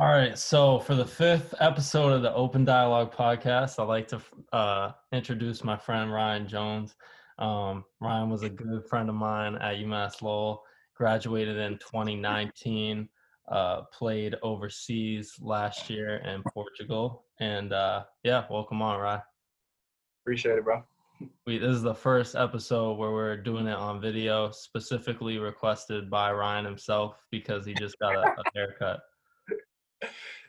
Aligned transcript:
All 0.00 0.06
right. 0.06 0.38
So 0.38 0.78
for 0.78 0.94
the 0.94 1.04
fifth 1.04 1.54
episode 1.58 2.12
of 2.12 2.22
the 2.22 2.32
Open 2.32 2.64
Dialogue 2.64 3.12
podcast, 3.12 3.80
I'd 3.80 3.88
like 3.88 4.06
to 4.08 4.20
uh, 4.52 4.92
introduce 5.12 5.64
my 5.64 5.76
friend 5.76 6.12
Ryan 6.12 6.46
Jones. 6.46 6.94
Um, 7.40 7.84
Ryan 8.00 8.30
was 8.30 8.44
a 8.44 8.48
good 8.48 8.84
friend 8.88 9.08
of 9.08 9.16
mine 9.16 9.56
at 9.56 9.78
UMass 9.78 10.22
Lowell. 10.22 10.62
Graduated 10.94 11.56
in 11.56 11.78
2019. 11.78 13.08
Uh, 13.50 13.82
played 13.92 14.36
overseas 14.40 15.34
last 15.40 15.90
year 15.90 16.18
in 16.18 16.44
Portugal, 16.54 17.24
and 17.40 17.72
uh, 17.72 18.04
yeah, 18.22 18.44
welcome 18.50 18.80
on, 18.82 19.00
Ryan. 19.00 19.22
Appreciate 20.22 20.58
it, 20.58 20.64
bro. 20.64 20.84
We 21.44 21.58
this 21.58 21.74
is 21.74 21.82
the 21.82 21.94
first 21.94 22.36
episode 22.36 22.98
where 22.98 23.10
we're 23.10 23.36
doing 23.36 23.66
it 23.66 23.74
on 23.74 24.00
video, 24.00 24.52
specifically 24.52 25.38
requested 25.38 26.08
by 26.08 26.30
Ryan 26.30 26.66
himself 26.66 27.16
because 27.32 27.66
he 27.66 27.74
just 27.74 27.98
got 27.98 28.14
a, 28.14 28.20
a 28.20 28.42
haircut. 28.54 29.00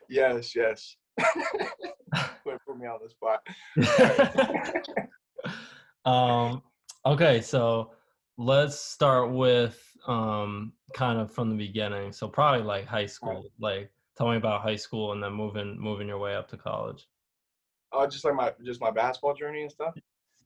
Yes, 0.10 0.56
yes. 0.56 0.96
Put 2.44 2.58
put 2.66 2.78
me 2.78 2.88
on 2.88 3.00
the 3.04 3.10
spot. 3.10 3.46
um, 6.06 6.64
okay, 7.06 7.42
so 7.42 7.92
let's 8.38 8.80
start 8.80 9.32
with 9.32 9.80
um, 10.08 10.74
kind 10.94 11.20
of 11.20 11.32
from 11.32 11.50
the 11.50 11.56
beginning. 11.56 12.12
So 12.12 12.28
probably 12.28 12.62
like 12.62 12.86
high 12.86 13.06
school. 13.06 13.46
Like, 13.60 13.92
tell 14.18 14.30
me 14.30 14.38
about 14.38 14.62
high 14.62 14.78
school 14.78 15.12
and 15.12 15.22
then 15.22 15.34
moving 15.34 15.80
moving 15.80 16.08
your 16.08 16.18
way 16.18 16.36
up 16.36 16.48
to 16.50 16.58
college. 16.58 17.08
Oh, 17.92 18.00
uh, 18.00 18.08
just 18.08 18.26
like 18.26 18.36
my 18.36 18.54
just 18.66 18.82
my 18.82 18.92
basketball 18.92 19.36
journey 19.36 19.62
and 19.62 19.72
stuff. 19.72 19.94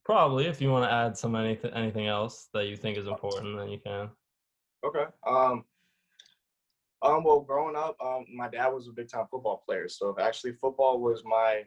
Probably, 0.03 0.47
if 0.47 0.59
you 0.59 0.70
want 0.70 0.85
to 0.85 0.91
add 0.91 1.17
some 1.17 1.35
anything 1.35 1.72
anything 1.73 2.08
else 2.08 2.49
that 2.53 2.67
you 2.67 2.75
think 2.75 2.97
is 2.97 3.08
important, 3.08 3.58
then 3.58 3.70
you 3.70 3.80
can. 3.80 4.09
Okay. 4.85 5.05
Um. 5.25 5.63
Um. 7.03 7.23
Well, 7.25 7.41
growing 7.41 7.75
up, 7.75 7.98
um, 8.03 8.25
my 8.34 8.48
dad 8.48 8.67
was 8.70 8.88
a 8.88 8.91
big 8.91 9.09
time 9.09 9.27
football 9.30 9.61
player, 9.67 9.89
so 9.89 10.16
actually 10.20 10.53
football 10.53 10.99
was 10.99 11.23
my 11.25 11.63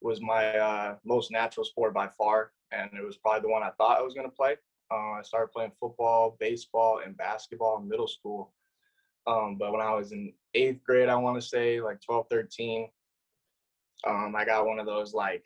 was 0.00 0.20
my 0.20 0.56
uh, 0.56 0.96
most 1.04 1.32
natural 1.32 1.64
sport 1.64 1.92
by 1.92 2.08
far, 2.16 2.52
and 2.70 2.88
it 2.96 3.04
was 3.04 3.16
probably 3.16 3.40
the 3.40 3.52
one 3.52 3.64
I 3.64 3.70
thought 3.76 3.98
I 3.98 4.02
was 4.02 4.14
going 4.14 4.28
to 4.28 4.34
play. 4.34 4.56
Uh, 4.90 5.18
I 5.18 5.22
started 5.22 5.52
playing 5.52 5.72
football, 5.78 6.36
baseball, 6.38 7.00
and 7.04 7.16
basketball 7.16 7.78
in 7.78 7.88
middle 7.88 8.06
school. 8.06 8.52
Um, 9.26 9.56
but 9.58 9.72
when 9.72 9.80
I 9.80 9.92
was 9.94 10.12
in 10.12 10.32
eighth 10.54 10.82
grade, 10.84 11.08
I 11.08 11.16
want 11.16 11.40
to 11.40 11.46
say 11.46 11.80
like 11.80 12.00
12, 12.00 12.26
13, 12.30 12.88
um, 14.06 14.34
I 14.36 14.44
got 14.44 14.64
one 14.64 14.78
of 14.78 14.86
those 14.86 15.12
like 15.12 15.44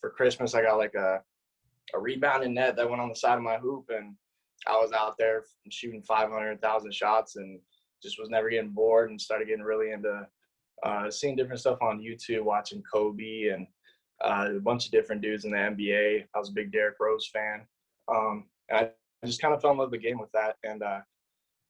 for 0.00 0.10
Christmas, 0.10 0.54
I 0.54 0.62
got 0.62 0.76
like 0.76 0.94
a 0.94 1.22
a 1.94 1.98
rebounding 2.00 2.54
net 2.54 2.74
that 2.74 2.90
went 2.90 3.00
on 3.00 3.08
the 3.08 3.14
side 3.14 3.36
of 3.36 3.44
my 3.44 3.58
hoop, 3.58 3.90
and 3.90 4.16
I 4.66 4.72
was 4.72 4.90
out 4.92 5.14
there 5.18 5.44
shooting 5.70 6.02
500,000 6.02 6.92
shots 6.92 7.36
and 7.36 7.60
just 8.02 8.18
was 8.18 8.30
never 8.30 8.50
getting 8.50 8.70
bored 8.70 9.10
and 9.10 9.20
started 9.20 9.48
getting 9.48 9.64
really 9.64 9.92
into 9.92 10.26
uh, 10.84 11.10
seeing 11.10 11.36
different 11.36 11.60
stuff 11.60 11.80
on 11.82 12.00
YouTube, 12.00 12.42
watching 12.42 12.82
Kobe 12.82 13.48
and 13.48 13.66
uh, 14.24 14.56
a 14.56 14.60
bunch 14.60 14.86
of 14.86 14.92
different 14.92 15.22
dudes 15.22 15.44
in 15.44 15.50
the 15.50 15.56
NBA. 15.56 16.24
I 16.34 16.38
was 16.38 16.50
a 16.50 16.52
big 16.52 16.72
Derrick 16.72 16.96
Rose 17.00 17.28
fan. 17.32 17.66
Um, 18.08 18.44
I 18.70 18.90
just 19.24 19.40
kind 19.40 19.54
of 19.54 19.60
fell 19.60 19.72
in 19.72 19.78
love 19.78 19.90
with 19.90 20.00
the 20.00 20.06
game 20.06 20.18
with 20.18 20.32
that. 20.32 20.56
And, 20.64 20.82
uh, 20.82 21.00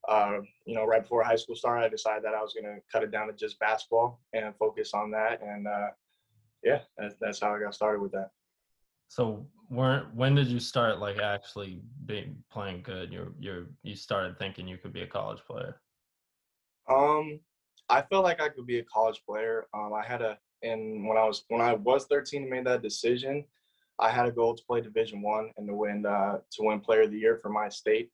uh, 0.08 0.40
you 0.64 0.74
know, 0.74 0.84
right 0.84 1.02
before 1.02 1.22
high 1.22 1.36
school 1.36 1.56
started, 1.56 1.84
I 1.84 1.88
decided 1.88 2.24
that 2.24 2.34
I 2.34 2.42
was 2.42 2.54
going 2.54 2.64
to 2.64 2.80
cut 2.92 3.02
it 3.02 3.10
down 3.10 3.26
to 3.26 3.32
just 3.32 3.58
basketball 3.58 4.20
and 4.32 4.54
focus 4.56 4.92
on 4.94 5.10
that. 5.12 5.40
And 5.42 5.66
uh, 5.66 5.88
yeah, 6.62 6.80
that's, 6.96 7.14
that's 7.20 7.40
how 7.40 7.54
I 7.54 7.60
got 7.60 7.74
started 7.74 8.00
with 8.00 8.12
that. 8.12 8.30
So 9.08 9.46
when 9.68 10.00
when 10.14 10.34
did 10.34 10.48
you 10.48 10.60
start 10.60 10.98
like 10.98 11.18
actually 11.18 11.80
being 12.06 12.36
playing 12.50 12.82
good? 12.82 13.12
You 13.12 13.34
you 13.38 13.66
you 13.82 13.94
started 13.94 14.38
thinking 14.38 14.66
you 14.66 14.78
could 14.78 14.92
be 14.92 15.02
a 15.02 15.06
college 15.06 15.40
player. 15.46 15.80
Um, 16.88 17.40
I 17.88 18.02
felt 18.02 18.24
like 18.24 18.40
I 18.40 18.48
could 18.48 18.66
be 18.66 18.78
a 18.78 18.84
college 18.84 19.22
player. 19.28 19.66
Um, 19.74 19.92
I 19.92 20.04
had 20.04 20.22
a 20.22 20.38
and 20.62 21.06
when 21.06 21.18
I 21.18 21.24
was 21.24 21.44
when 21.48 21.60
I 21.60 21.74
was 21.74 22.06
13 22.06 22.42
and 22.42 22.50
made 22.50 22.66
that 22.66 22.82
decision, 22.82 23.44
I 23.98 24.10
had 24.10 24.26
a 24.26 24.32
goal 24.32 24.54
to 24.54 24.64
play 24.64 24.80
Division 24.80 25.22
One 25.22 25.50
and 25.56 25.68
to 25.68 25.74
win 25.74 26.04
uh, 26.06 26.38
to 26.52 26.62
win 26.62 26.80
Player 26.80 27.02
of 27.02 27.10
the 27.10 27.18
Year 27.18 27.38
for 27.40 27.48
my 27.48 27.68
state. 27.68 28.10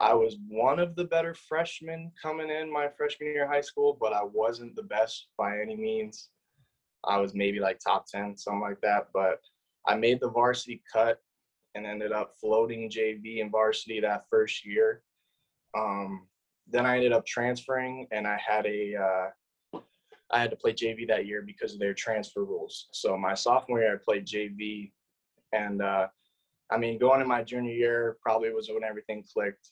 I 0.00 0.14
was 0.14 0.36
one 0.48 0.78
of 0.78 0.94
the 0.94 1.04
better 1.04 1.34
freshmen 1.34 2.12
coming 2.20 2.50
in 2.50 2.72
my 2.72 2.88
freshman 2.96 3.30
year 3.30 3.44
of 3.44 3.50
high 3.50 3.60
school, 3.62 3.98
but 4.00 4.12
I 4.12 4.22
wasn't 4.22 4.76
the 4.76 4.84
best 4.84 5.26
by 5.36 5.60
any 5.60 5.76
means. 5.76 6.30
I 7.04 7.18
was 7.18 7.34
maybe 7.34 7.58
like 7.58 7.80
top 7.80 8.06
10, 8.06 8.36
something 8.36 8.60
like 8.60 8.80
that. 8.82 9.08
But 9.12 9.40
I 9.86 9.96
made 9.96 10.20
the 10.20 10.30
varsity 10.30 10.82
cut 10.92 11.20
and 11.74 11.84
ended 11.84 12.12
up 12.12 12.34
floating 12.40 12.88
JV 12.88 13.40
and 13.40 13.50
varsity 13.50 14.00
that 14.00 14.26
first 14.30 14.64
year. 14.64 15.02
Um, 15.76 16.28
then 16.70 16.86
I 16.86 16.96
ended 16.96 17.12
up 17.12 17.26
transferring, 17.26 18.06
and 18.12 18.26
I 18.26 18.38
had 18.44 18.66
a 18.66 18.94
uh, 18.96 19.78
I 20.30 20.40
had 20.40 20.50
to 20.50 20.56
play 20.56 20.72
JV 20.72 21.08
that 21.08 21.26
year 21.26 21.42
because 21.42 21.72
of 21.72 21.80
their 21.80 21.94
transfer 21.94 22.44
rules. 22.44 22.88
So 22.92 23.16
my 23.16 23.34
sophomore 23.34 23.80
year, 23.80 23.94
I 23.94 24.04
played 24.04 24.26
JV, 24.26 24.92
and 25.52 25.80
uh, 25.80 26.08
I 26.70 26.76
mean, 26.76 26.98
going 26.98 27.20
in 27.20 27.28
my 27.28 27.42
junior 27.42 27.72
year 27.72 28.18
probably 28.20 28.52
was 28.52 28.68
when 28.68 28.84
everything 28.84 29.24
clicked. 29.32 29.70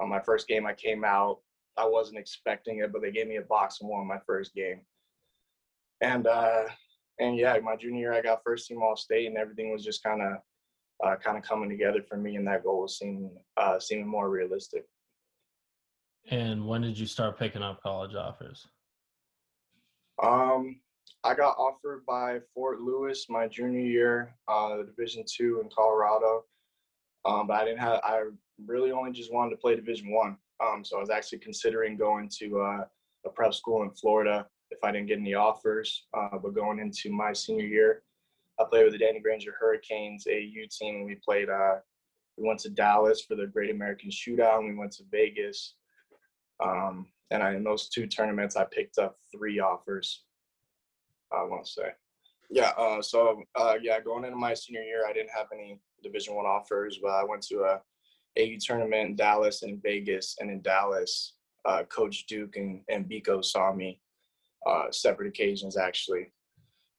Um, 0.00 0.08
my 0.08 0.20
first 0.20 0.48
game, 0.48 0.66
I 0.66 0.74
came 0.74 1.04
out. 1.04 1.38
I 1.76 1.86
wasn't 1.86 2.18
expecting 2.18 2.78
it, 2.78 2.92
but 2.92 3.02
they 3.02 3.12
gave 3.12 3.28
me 3.28 3.36
a 3.36 3.42
box 3.42 3.80
and 3.80 3.88
won 3.88 4.06
my 4.06 4.18
first 4.26 4.54
game. 4.54 4.80
And 6.00 6.26
uh, 6.26 6.64
and 7.20 7.36
yeah, 7.36 7.56
my 7.62 7.76
junior 7.76 8.00
year 8.00 8.12
I 8.12 8.22
got 8.22 8.42
first 8.44 8.66
team 8.66 8.82
All 8.82 8.96
State, 8.96 9.26
and 9.26 9.36
everything 9.36 9.70
was 9.70 9.84
just 9.84 10.02
kind 10.02 10.20
of 10.20 10.32
uh, 11.04 11.16
kind 11.16 11.36
of 11.38 11.44
coming 11.44 11.70
together 11.70 12.02
for 12.08 12.16
me, 12.16 12.36
and 12.36 12.46
that 12.48 12.64
goal 12.64 12.82
was 12.82 12.98
seeming 12.98 13.30
uh, 13.56 13.78
seeming 13.78 14.08
more 14.08 14.30
realistic. 14.30 14.84
And 16.30 16.66
when 16.66 16.82
did 16.82 16.98
you 16.98 17.06
start 17.06 17.38
picking 17.38 17.62
up 17.62 17.82
college 17.82 18.14
offers? 18.14 18.66
Um, 20.22 20.80
I 21.24 21.34
got 21.34 21.56
offered 21.58 22.04
by 22.06 22.40
Fort 22.54 22.80
Lewis 22.80 23.26
my 23.28 23.48
junior 23.48 23.80
year, 23.80 24.34
uh, 24.48 24.78
Division 24.82 25.24
two 25.26 25.60
in 25.62 25.68
Colorado. 25.68 26.44
Um, 27.24 27.46
but 27.46 27.60
I 27.60 27.64
didn't 27.64 27.80
have. 27.80 28.00
I 28.02 28.24
really 28.66 28.92
only 28.92 29.12
just 29.12 29.32
wanted 29.32 29.50
to 29.50 29.56
play 29.56 29.76
Division 29.76 30.10
one. 30.10 30.36
Um, 30.60 30.84
so 30.84 30.96
I 30.96 31.00
was 31.00 31.10
actually 31.10 31.38
considering 31.38 31.96
going 31.96 32.28
to 32.38 32.60
uh, 32.60 32.84
a 33.26 33.30
prep 33.30 33.54
school 33.54 33.82
in 33.82 33.90
Florida 33.90 34.46
if 34.70 34.78
I 34.82 34.92
didn't 34.92 35.08
get 35.08 35.18
any 35.18 35.34
offers. 35.34 36.06
Uh, 36.16 36.38
but 36.38 36.54
going 36.54 36.78
into 36.78 37.10
my 37.10 37.32
senior 37.32 37.66
year, 37.66 38.02
I 38.60 38.64
played 38.64 38.84
with 38.84 38.92
the 38.92 38.98
Danny 38.98 39.20
Granger 39.20 39.54
Hurricanes 39.58 40.26
AU 40.26 40.66
team, 40.70 40.96
and 40.96 41.06
we 41.06 41.16
played. 41.16 41.48
Uh, 41.48 41.76
we 42.36 42.48
went 42.48 42.60
to 42.60 42.70
Dallas 42.70 43.20
for 43.20 43.34
the 43.34 43.46
Great 43.46 43.70
American 43.70 44.10
Shootout, 44.10 44.58
and 44.58 44.68
we 44.68 44.74
went 44.74 44.92
to 44.92 45.04
Vegas. 45.10 45.74
Um, 46.62 47.06
and 47.30 47.42
I, 47.42 47.54
in 47.54 47.64
those 47.64 47.88
two 47.88 48.06
tournaments, 48.06 48.56
I 48.56 48.64
picked 48.64 48.98
up 48.98 49.16
three 49.34 49.58
offers. 49.58 50.24
I 51.32 51.44
want 51.44 51.64
to 51.64 51.70
say, 51.70 51.88
yeah. 52.50 52.72
Uh, 52.76 53.00
so 53.00 53.42
uh, 53.54 53.74
yeah, 53.80 54.00
going 54.00 54.24
into 54.24 54.36
my 54.36 54.54
senior 54.54 54.82
year, 54.82 55.04
I 55.08 55.12
didn't 55.12 55.30
have 55.34 55.46
any 55.52 55.80
Division 56.02 56.34
One 56.34 56.46
offers, 56.46 56.98
but 57.02 57.10
I 57.10 57.24
went 57.24 57.42
to 57.44 57.62
a 57.62 57.80
AU 58.38 58.56
tournament 58.60 59.10
in 59.10 59.16
Dallas 59.16 59.62
and 59.62 59.82
Vegas, 59.82 60.36
and 60.40 60.50
in 60.50 60.60
Dallas, 60.60 61.34
uh, 61.64 61.84
Coach 61.84 62.26
Duke 62.26 62.56
and, 62.56 62.82
and 62.88 63.08
Biko 63.08 63.44
saw 63.44 63.72
me 63.72 64.00
uh, 64.66 64.90
separate 64.90 65.28
occasions 65.28 65.76
actually, 65.76 66.32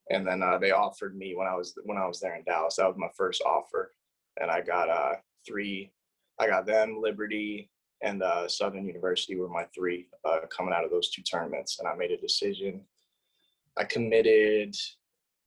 and 0.10 0.26
then 0.28 0.42
uh, 0.42 0.58
they 0.58 0.72
offered 0.72 1.16
me 1.16 1.36
when 1.36 1.48
I 1.48 1.56
was 1.56 1.76
when 1.84 1.98
I 1.98 2.08
was 2.08 2.20
there 2.20 2.36
in 2.36 2.44
Dallas. 2.44 2.78
That 2.78 2.88
was 2.88 2.98
my 2.98 3.10
first 3.16 3.42
offer, 3.44 3.94
and 4.42 4.50
I 4.50 4.62
got 4.62 4.90
uh, 4.90 5.14
three. 5.48 5.92
I 6.40 6.48
got 6.48 6.66
them, 6.66 7.00
Liberty, 7.00 7.70
and 8.04 8.22
uh, 8.22 8.48
Southern 8.48 8.86
University 8.86 9.36
were 9.38 9.50
my 9.50 9.66
three 9.74 10.08
uh, 10.26 10.42
coming 10.56 10.74
out 10.74 10.84
of 10.84 10.92
those 10.92 11.10
two 11.10 11.24
tournaments, 11.24 11.80
and 11.80 11.88
I 11.88 11.96
made 11.96 12.12
a 12.12 12.18
decision. 12.18 12.82
I 13.78 13.86
committed 13.86 14.76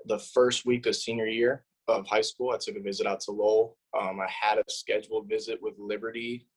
the 0.07 0.19
first 0.19 0.65
week 0.65 0.87
of 0.87 0.97
senior 0.97 1.27
year 1.27 1.65
of 1.87 2.07
high 2.07 2.23
school. 2.23 2.51
I 2.51 2.59
took 2.59 2.77
a 2.77 2.81
visit 2.81 3.07
out 3.07 3.21
to 3.21 3.31
Lowell. 3.31 3.77
Um, 3.99 4.19
I 4.21 4.29
had 4.29 4.59
a 4.59 4.65
scheduled 4.69 5.29
visit 5.29 5.59
with 5.63 5.75
Liberty 5.79 6.49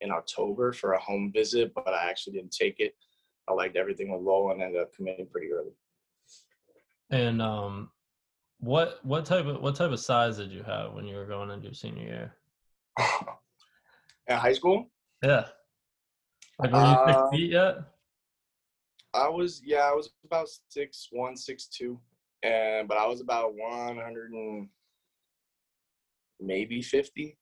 in 0.00 0.10
October 0.10 0.72
for 0.72 0.92
a 0.92 1.00
home 1.00 1.32
visit, 1.34 1.72
but 1.74 1.88
I 1.88 2.08
actually 2.08 2.34
didn't 2.34 2.52
take 2.52 2.78
it. 2.78 2.94
I 3.48 3.52
liked 3.52 3.76
everything 3.76 4.12
with 4.12 4.22
Lowell 4.22 4.52
and 4.52 4.62
ended 4.62 4.80
up 4.80 4.94
committing 4.94 5.26
pretty 5.26 5.52
early. 5.52 5.72
And 7.10 7.42
um, 7.42 7.90
what 8.60 9.00
what 9.02 9.26
type 9.26 9.46
of 9.46 9.60
what 9.60 9.74
type 9.74 9.90
of 9.90 10.00
size 10.00 10.36
did 10.36 10.52
you 10.52 10.62
have 10.62 10.92
when 10.92 11.06
you 11.06 11.16
were 11.16 11.26
going 11.26 11.50
into 11.50 11.64
your 11.64 11.74
senior 11.74 12.04
year? 12.04 12.34
In 14.28 14.36
high 14.36 14.52
school? 14.52 14.91
Yeah. 15.22 15.46
Were 16.58 16.68
you 16.68 16.96
six 17.06 17.20
feet 17.30 17.50
yet? 17.52 17.76
I 19.14 19.28
was 19.28 19.62
yeah, 19.64 19.80
I 19.80 19.92
was 19.92 20.10
about 20.24 20.48
six 20.68 21.08
one, 21.10 21.36
six 21.36 21.66
two, 21.66 22.00
and 22.42 22.88
but 22.88 22.96
I 22.96 23.06
was 23.06 23.20
about 23.20 23.54
one 23.54 23.98
hundred 23.98 24.32
and 24.32 24.68
maybe 26.40 26.82
fifty. 26.82 27.38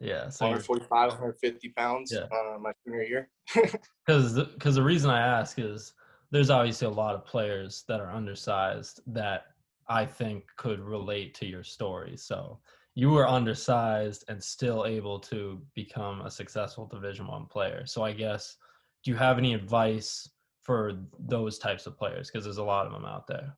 Yeah, 0.00 0.28
so 0.28 0.46
145, 0.46 0.90
150 0.90 1.68
pounds 1.76 2.12
yeah. 2.12 2.22
uh, 2.22 2.58
my 2.58 2.72
senior 2.84 3.02
year. 3.02 3.30
Because 4.06 4.34
because 4.34 4.74
the 4.74 4.82
reason 4.82 5.08
I 5.08 5.20
ask 5.20 5.58
is 5.58 5.94
there's 6.30 6.50
obviously 6.50 6.86
a 6.88 6.90
lot 6.90 7.14
of 7.14 7.24
players 7.24 7.84
that 7.88 8.00
are 8.00 8.10
undersized 8.10 9.00
that 9.06 9.44
I 9.88 10.04
think 10.04 10.44
could 10.56 10.80
relate 10.80 11.34
to 11.36 11.46
your 11.46 11.62
story. 11.62 12.16
So 12.16 12.58
you 12.94 13.10
were 13.10 13.26
undersized 13.26 14.24
and 14.28 14.42
still 14.42 14.86
able 14.86 15.18
to 15.18 15.60
become 15.74 16.20
a 16.22 16.30
successful 16.30 16.86
Division 16.86 17.26
One 17.26 17.46
player. 17.46 17.86
So 17.86 18.02
I 18.02 18.12
guess 18.12 18.56
do 19.02 19.10
you 19.10 19.16
have 19.16 19.38
any 19.38 19.52
advice 19.54 20.28
for 20.62 20.92
those 21.18 21.58
types 21.58 21.86
of 21.86 21.98
players 21.98 22.30
because 22.30 22.44
there's 22.44 22.58
a 22.58 22.64
lot 22.64 22.86
of 22.86 22.92
them 22.92 23.04
out 23.04 23.26
there? 23.26 23.56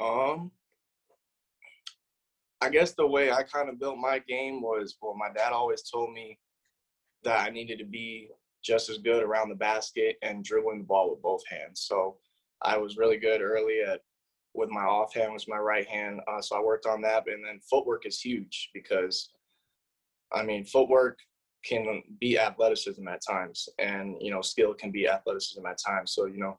Um, 0.00 0.50
I 2.60 2.70
guess 2.70 2.92
the 2.92 3.06
way 3.06 3.32
I 3.32 3.42
kind 3.42 3.68
of 3.68 3.78
built 3.78 3.98
my 3.98 4.20
game 4.20 4.62
was 4.62 4.96
well, 5.02 5.14
my 5.14 5.28
dad 5.36 5.52
always 5.52 5.82
told 5.82 6.12
me 6.12 6.38
that 7.24 7.40
I 7.40 7.50
needed 7.50 7.78
to 7.80 7.84
be 7.84 8.28
just 8.62 8.88
as 8.88 8.98
good 8.98 9.22
around 9.22 9.48
the 9.48 9.54
basket 9.54 10.16
and 10.22 10.44
dribbling 10.44 10.78
the 10.78 10.84
ball 10.84 11.10
with 11.10 11.22
both 11.22 11.46
hands. 11.48 11.80
So 11.80 12.16
I 12.62 12.76
was 12.76 12.96
really 12.96 13.16
good 13.16 13.40
early 13.40 13.80
at 13.86 14.00
with 14.54 14.70
my 14.70 14.82
offhand 14.82 15.32
was 15.32 15.48
my 15.48 15.58
right 15.58 15.86
hand. 15.86 16.20
Uh, 16.28 16.40
so 16.40 16.56
I 16.56 16.62
worked 16.62 16.86
on 16.86 17.00
that, 17.02 17.24
and 17.26 17.44
then 17.44 17.60
footwork 17.68 18.06
is 18.06 18.20
huge 18.20 18.70
because, 18.74 19.30
I 20.32 20.42
mean, 20.42 20.64
footwork 20.64 21.18
can 21.64 22.02
be 22.20 22.38
athleticism 22.38 23.06
at 23.08 23.22
times, 23.26 23.68
and 23.78 24.16
you 24.20 24.30
know, 24.30 24.40
skill 24.40 24.74
can 24.74 24.90
be 24.90 25.08
athleticism 25.08 25.64
at 25.66 25.78
times. 25.84 26.12
So 26.12 26.26
you 26.26 26.38
know, 26.38 26.58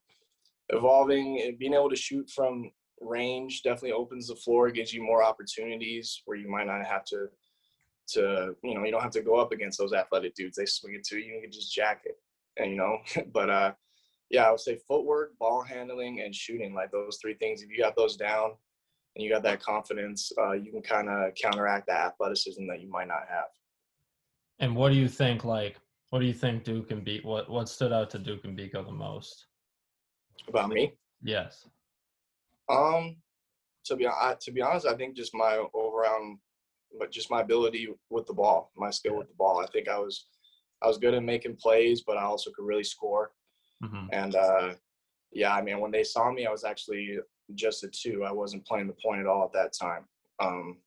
evolving 0.70 1.42
and 1.46 1.58
being 1.58 1.74
able 1.74 1.90
to 1.90 1.96
shoot 1.96 2.30
from 2.30 2.72
range 3.02 3.64
definitely 3.64 3.94
opens 3.94 4.28
the 4.28 4.36
floor, 4.36 4.70
gives 4.72 4.94
you 4.94 5.04
more 5.04 5.24
opportunities 5.24 6.22
where 6.26 6.38
you 6.38 6.50
might 6.50 6.68
not 6.68 6.86
have 6.86 7.04
to 7.06 7.28
to 8.10 8.56
you 8.64 8.76
know 8.76 8.84
you 8.84 8.92
don't 8.92 9.02
have 9.02 9.12
to 9.12 9.22
go 9.22 9.36
up 9.36 9.52
against 9.52 9.78
those 9.78 9.94
athletic 9.94 10.36
dudes. 10.36 10.58
They 10.58 10.66
swing 10.66 10.96
it 10.96 11.04
to 11.06 11.18
you, 11.18 11.36
you 11.36 11.42
can 11.42 11.52
just 11.52 11.74
jack 11.74 12.04
it, 12.06 12.16
and 12.58 12.72
you 12.72 12.78
know. 12.78 12.98
but 13.34 13.50
uh, 13.50 13.72
yeah, 14.32 14.48
I 14.48 14.52
would 14.52 14.60
say 14.60 14.80
footwork, 14.88 15.38
ball 15.38 15.62
handling, 15.62 16.22
and 16.22 16.34
shooting. 16.34 16.74
Like 16.74 16.92
those 16.92 17.20
three 17.22 17.36
things. 17.36 17.62
If 17.62 17.70
you 17.70 17.78
got 17.78 17.96
those 17.96 18.16
down, 18.16 18.52
and 19.16 19.24
you 19.24 19.30
got 19.30 19.44
that 19.44 19.62
confidence, 19.62 20.32
uh, 20.38 20.54
you 20.54 20.72
can 20.72 20.82
kind 20.82 21.10
of 21.10 21.36
counteract 21.36 21.88
the 21.88 21.94
athleticism 21.94 22.66
that 22.68 22.80
you 22.80 22.90
might 22.90 23.08
not 23.08 23.24
have. 23.30 23.50
And 24.60 24.76
what 24.76 24.90
do 24.90 24.96
you 24.96 25.10
think? 25.10 25.44
Like, 25.44 25.78
what 26.10 26.20
do 26.20 26.26
you 26.26 26.34
think 26.34 26.64
Duke 26.64 26.92
and 26.92 27.04
beat? 27.04 27.26
What 27.26 27.50
what 27.50 27.68
stood 27.68 27.92
out 27.92 28.10
to 28.12 28.20
Duke 28.20 28.46
and 28.46 28.58
Biko 28.58 28.86
the 28.86 28.92
most? 28.92 29.48
About 30.48 30.70
me? 30.70 30.94
Yes. 31.22 31.68
Um, 32.70 33.18
to 33.86 33.96
be 33.96 34.08
I, 34.08 34.36
to 34.40 34.52
be 34.52 34.62
honest, 34.62 34.88
I 34.88 34.96
think 34.96 35.16
just 35.16 35.34
my 35.34 35.64
overall, 35.74 36.38
but 36.98 37.12
just 37.12 37.30
my 37.30 37.42
ability 37.42 37.90
with 38.10 38.28
the 38.28 38.34
ball, 38.34 38.72
my 38.78 38.92
skill 38.92 39.18
with 39.18 39.28
the 39.28 39.36
ball. 39.36 39.60
I 39.60 39.68
think 39.68 39.90
I 39.90 40.00
was 40.00 40.28
I 40.82 40.88
was 40.88 40.98
good 40.98 41.14
at 41.14 41.24
making 41.24 41.58
plays, 41.58 42.04
but 42.06 42.18
I 42.18 42.24
also 42.24 42.52
could 42.52 42.66
really 42.66 42.84
score. 42.84 43.32
Mm-hmm. 43.84 44.06
And 44.12 44.36
uh, 44.36 44.74
yeah, 45.32 45.54
I 45.54 45.62
mean, 45.62 45.80
when 45.80 45.92
they 45.92 46.04
saw 46.04 46.32
me, 46.32 46.46
I 46.46 46.52
was 46.52 46.64
actually 46.64 47.20
just 47.56 47.84
a 47.84 47.88
two. 47.88 48.24
I 48.24 48.32
wasn't 48.32 48.66
playing 48.66 48.88
the 48.88 48.94
point 48.94 49.22
at 49.22 49.28
all 49.28 49.46
at 49.46 49.54
that 49.54 49.74
time. 49.74 50.06
Um, 50.40 50.78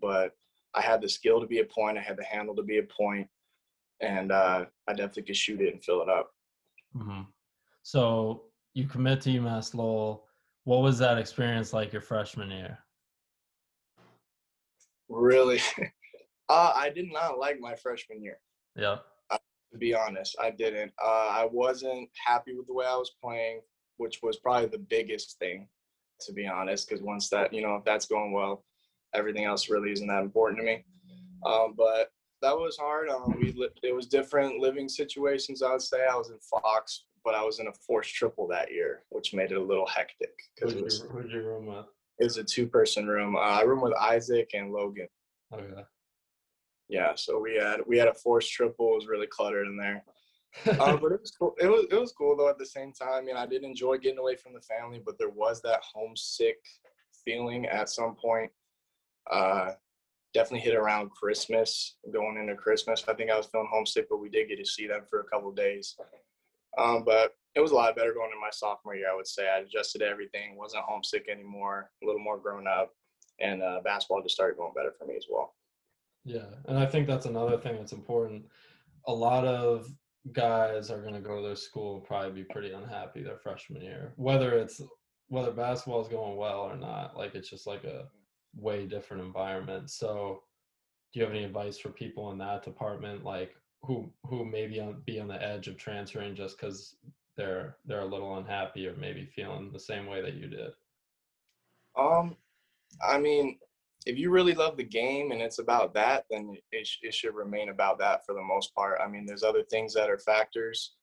but 0.00 0.32
I 0.74 0.80
had 0.80 1.00
the 1.00 1.08
skill 1.08 1.40
to 1.40 1.46
be 1.46 1.60
a 1.60 1.64
point. 1.64 1.98
I 1.98 2.02
had 2.02 2.16
the 2.16 2.24
handle 2.24 2.54
to 2.56 2.62
be 2.62 2.78
a 2.78 2.82
point, 2.82 3.28
and 4.00 4.32
uh, 4.32 4.66
I 4.88 4.92
definitely 4.92 5.24
could 5.24 5.36
shoot 5.36 5.60
it 5.60 5.72
and 5.72 5.82
fill 5.82 6.02
it 6.02 6.08
up. 6.08 6.30
Mm-hmm. 6.96 7.22
So 7.82 8.44
you 8.74 8.86
commit 8.86 9.20
to 9.22 9.30
UMass 9.30 9.74
Lowell. 9.74 10.26
What 10.64 10.82
was 10.82 10.98
that 10.98 11.18
experience 11.18 11.72
like 11.72 11.92
your 11.92 12.02
freshman 12.02 12.50
year? 12.50 12.78
Really, 15.08 15.60
uh, 16.48 16.72
I 16.74 16.90
did 16.90 17.10
not 17.12 17.38
like 17.38 17.58
my 17.58 17.74
freshman 17.74 18.22
year. 18.22 18.38
Yeah. 18.76 18.98
To 19.72 19.78
be 19.78 19.94
honest, 19.94 20.36
I 20.42 20.50
didn't. 20.50 20.92
Uh, 21.02 21.28
I 21.30 21.48
wasn't 21.50 22.08
happy 22.26 22.54
with 22.54 22.66
the 22.66 22.74
way 22.74 22.86
I 22.86 22.96
was 22.96 23.12
playing, 23.22 23.60
which 23.98 24.20
was 24.22 24.36
probably 24.36 24.68
the 24.68 24.78
biggest 24.78 25.38
thing, 25.38 25.68
to 26.22 26.32
be 26.32 26.46
honest. 26.46 26.88
Because 26.88 27.02
once 27.02 27.28
that, 27.28 27.52
you 27.52 27.62
know, 27.62 27.76
if 27.76 27.84
that's 27.84 28.06
going 28.06 28.32
well, 28.32 28.64
everything 29.14 29.44
else 29.44 29.70
really 29.70 29.92
isn't 29.92 30.08
that 30.08 30.22
important 30.22 30.60
to 30.60 30.64
me. 30.64 30.84
Um, 31.46 31.74
but 31.76 32.10
that 32.42 32.56
was 32.56 32.76
hard. 32.76 33.08
Um, 33.08 33.36
we 33.38 33.52
li- 33.52 33.68
it 33.82 33.94
was 33.94 34.06
different 34.06 34.58
living 34.58 34.88
situations. 34.88 35.62
I 35.62 35.72
would 35.72 35.82
say 35.82 36.04
I 36.04 36.16
was 36.16 36.30
in 36.30 36.38
Fox, 36.38 37.04
but 37.24 37.34
I 37.36 37.44
was 37.44 37.60
in 37.60 37.68
a 37.68 37.72
forced 37.72 38.14
triple 38.14 38.48
that 38.48 38.72
year, 38.72 39.04
which 39.10 39.34
made 39.34 39.52
it 39.52 39.56
a 39.56 39.62
little 39.62 39.86
hectic 39.86 40.34
because 40.54 40.74
it 40.74 40.82
was. 40.82 41.02
Who'd 41.12 41.30
you 41.30 41.42
room 41.42 41.66
with? 41.66 41.86
It 42.18 42.24
was 42.24 42.38
a 42.38 42.44
two-person 42.44 43.06
room. 43.06 43.36
Uh, 43.36 43.40
I 43.40 43.62
room 43.62 43.80
with 43.80 43.94
Isaac 43.94 44.50
and 44.52 44.72
Logan. 44.72 45.08
Oh 45.52 45.58
yeah. 45.58 45.82
Yeah, 46.90 47.12
so 47.14 47.38
we 47.38 47.54
had 47.54 47.80
we 47.86 47.96
had 47.96 48.08
a 48.08 48.14
forced 48.14 48.52
triple. 48.52 48.92
It 48.92 48.96
was 48.96 49.06
really 49.06 49.28
cluttered 49.28 49.68
in 49.68 49.76
there. 49.76 50.04
um, 50.80 50.98
but 51.00 51.12
it 51.12 51.20
was 51.20 51.30
cool. 51.30 51.54
It 51.60 51.68
was 51.68 51.86
it 51.88 51.98
was 51.98 52.12
cool 52.12 52.36
though. 52.36 52.50
At 52.50 52.58
the 52.58 52.66
same 52.66 52.92
time, 52.92 53.12
I 53.12 53.20
mean, 53.22 53.36
I 53.36 53.46
did 53.46 53.62
enjoy 53.62 53.98
getting 53.98 54.18
away 54.18 54.34
from 54.34 54.54
the 54.54 54.60
family, 54.60 55.00
but 55.04 55.16
there 55.16 55.30
was 55.30 55.62
that 55.62 55.80
homesick 55.94 56.58
feeling 57.24 57.66
at 57.66 57.88
some 57.88 58.16
point. 58.16 58.50
Uh, 59.30 59.72
definitely 60.34 60.60
hit 60.60 60.74
around 60.74 61.10
Christmas, 61.10 61.96
going 62.12 62.38
into 62.38 62.56
Christmas. 62.56 63.04
I 63.06 63.14
think 63.14 63.30
I 63.30 63.36
was 63.36 63.46
feeling 63.46 63.68
homesick, 63.70 64.08
but 64.10 64.18
we 64.18 64.28
did 64.28 64.48
get 64.48 64.58
to 64.58 64.64
see 64.64 64.88
them 64.88 65.02
for 65.08 65.20
a 65.20 65.24
couple 65.24 65.52
days. 65.52 65.96
Um, 66.76 67.04
but 67.04 67.34
it 67.54 67.60
was 67.60 67.70
a 67.70 67.74
lot 67.74 67.94
better 67.96 68.12
going 68.12 68.30
into 68.30 68.40
my 68.40 68.50
sophomore 68.50 68.96
year. 68.96 69.10
I 69.12 69.16
would 69.16 69.26
say 69.26 69.48
I 69.48 69.58
adjusted 69.58 70.02
everything, 70.02 70.56
wasn't 70.56 70.84
homesick 70.84 71.28
anymore, 71.28 71.90
a 72.02 72.06
little 72.06 72.20
more 72.20 72.38
grown 72.38 72.66
up, 72.66 72.92
and 73.40 73.62
uh, 73.62 73.80
basketball 73.84 74.22
just 74.22 74.34
started 74.34 74.56
going 74.56 74.72
better 74.74 74.92
for 74.98 75.06
me 75.06 75.16
as 75.16 75.26
well. 75.30 75.54
Yeah, 76.24 76.46
and 76.68 76.78
I 76.78 76.86
think 76.86 77.06
that's 77.06 77.26
another 77.26 77.56
thing 77.56 77.76
that's 77.76 77.92
important. 77.92 78.44
A 79.06 79.12
lot 79.12 79.46
of 79.46 79.88
guys 80.32 80.90
are 80.90 81.00
going 81.00 81.14
to 81.14 81.20
go 81.20 81.36
to 81.36 81.42
their 81.42 81.56
school 81.56 82.00
probably 82.00 82.42
be 82.42 82.44
pretty 82.44 82.72
unhappy 82.72 83.22
their 83.22 83.38
freshman 83.38 83.82
year, 83.82 84.12
whether 84.16 84.58
it's 84.58 84.80
whether 85.28 85.52
basketball 85.52 86.02
is 86.02 86.08
going 86.08 86.36
well 86.36 86.60
or 86.60 86.76
not. 86.76 87.16
Like 87.16 87.34
it's 87.34 87.48
just 87.48 87.66
like 87.66 87.84
a 87.84 88.08
way 88.54 88.86
different 88.86 89.22
environment. 89.22 89.90
So, 89.90 90.42
do 91.12 91.20
you 91.20 91.24
have 91.24 91.34
any 91.34 91.44
advice 91.44 91.78
for 91.78 91.88
people 91.88 92.30
in 92.32 92.38
that 92.38 92.62
department, 92.62 93.24
like 93.24 93.54
who 93.82 94.12
who 94.24 94.44
maybe 94.44 94.82
be 95.06 95.20
on 95.20 95.28
the 95.28 95.42
edge 95.42 95.68
of 95.68 95.78
transferring 95.78 96.34
just 96.34 96.58
because 96.58 96.96
they're 97.36 97.76
they're 97.86 98.00
a 98.00 98.06
little 98.06 98.36
unhappy 98.36 98.86
or 98.86 98.94
maybe 98.96 99.24
feeling 99.24 99.70
the 99.72 99.80
same 99.80 100.06
way 100.06 100.20
that 100.20 100.34
you 100.34 100.48
did? 100.48 100.72
Um, 101.96 102.36
I 103.06 103.18
mean, 103.18 103.58
if 104.06 104.18
you 104.18 104.30
really 104.30 104.54
love 104.54 104.76
the 104.76 104.84
game 104.84 105.30
and 105.30 105.42
it's 105.42 105.58
about 105.58 105.92
that, 105.94 106.24
then 106.30 106.56
it, 106.72 106.88
it 107.02 107.14
should 107.14 107.34
remain 107.34 107.68
about 107.68 107.98
that 107.98 108.24
for 108.24 108.34
the 108.34 108.42
most 108.42 108.74
part. 108.74 108.98
I 109.02 109.08
mean, 109.08 109.26
there's 109.26 109.42
other 109.42 109.62
things 109.62 109.92
that 109.94 110.08
are 110.08 110.18
factors. 110.18 110.94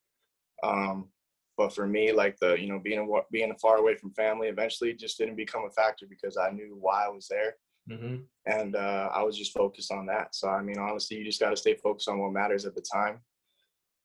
Um, 0.63 1.09
but 1.57 1.73
for 1.73 1.88
me, 1.88 2.11
like 2.11 2.38
the, 2.39 2.55
you 2.59 2.67
know, 2.67 2.79
being, 2.79 3.21
being 3.31 3.53
far 3.61 3.77
away 3.77 3.95
from 3.95 4.11
family 4.13 4.47
eventually 4.47 4.94
just 4.94 5.17
didn't 5.17 5.35
become 5.35 5.65
a 5.65 5.71
factor 5.71 6.05
because 6.09 6.38
I 6.38 6.49
knew 6.51 6.77
why 6.79 7.05
I 7.05 7.09
was 7.09 7.27
there. 7.27 7.55
Mm-hmm. 7.89 8.17
And 8.45 8.75
uh, 8.75 9.09
I 9.13 9.23
was 9.23 9.38
just 9.38 9.53
focused 9.53 9.91
on 9.91 10.05
that. 10.07 10.35
So, 10.35 10.49
I 10.49 10.61
mean, 10.61 10.77
honestly, 10.77 11.17
you 11.17 11.23
just 11.23 11.39
got 11.39 11.51
to 11.51 11.57
stay 11.57 11.75
focused 11.75 12.09
on 12.09 12.19
what 12.19 12.31
matters 12.31 12.65
at 12.65 12.75
the 12.75 12.85
time. 12.94 13.19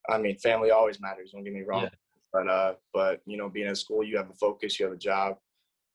I 0.09 0.17
mean, 0.17 0.37
family 0.37 0.71
always 0.71 1.01
matters. 1.01 1.31
Don't 1.31 1.43
get 1.43 1.53
me 1.53 1.61
wrong. 1.61 1.83
Yeah. 1.83 1.89
But, 2.31 2.47
uh, 2.47 2.73
but, 2.93 3.21
you 3.25 3.37
know, 3.37 3.49
being 3.49 3.67
at 3.67 3.77
school, 3.77 4.03
you 4.03 4.17
have 4.17 4.29
a 4.29 4.33
focus, 4.33 4.79
you 4.79 4.85
have 4.85 4.95
a 4.95 4.97
job. 4.97 5.37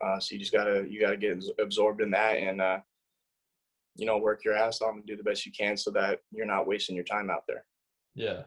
Uh, 0.00 0.20
so 0.20 0.32
you 0.32 0.38
just 0.38 0.52
gotta 0.52 0.86
you 0.88 1.00
gotta 1.00 1.17
get 1.17 1.43
absorbed 1.58 2.00
in 2.00 2.10
that 2.12 2.34
and 2.34 2.60
uh, 2.60 2.78
you 3.98 4.06
know 4.06 4.17
work 4.17 4.44
your 4.44 4.55
ass 4.55 4.81
off 4.81 4.94
and 4.94 5.05
do 5.05 5.17
the 5.17 5.22
best 5.22 5.44
you 5.44 5.52
can 5.52 5.76
so 5.76 5.90
that 5.90 6.20
you're 6.31 6.46
not 6.46 6.67
wasting 6.67 6.96
your 6.96 7.05
time 7.05 7.28
out 7.28 7.43
there. 7.46 7.64
Yeah, 8.14 8.43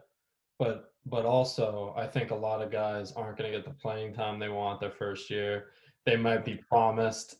but 0.57 0.93
but 1.05 1.25
also 1.25 1.93
I 1.97 2.07
think 2.07 2.31
a 2.31 2.35
lot 2.35 2.61
of 2.61 2.71
guys 2.71 3.11
aren't 3.11 3.37
going 3.37 3.51
to 3.51 3.57
get 3.57 3.65
the 3.65 3.75
playing 3.75 4.13
time 4.13 4.39
they 4.39 4.49
want 4.49 4.79
their 4.79 4.91
first 4.91 5.29
year. 5.29 5.67
They 6.05 6.15
might 6.15 6.45
be 6.45 6.61
promised 6.69 7.35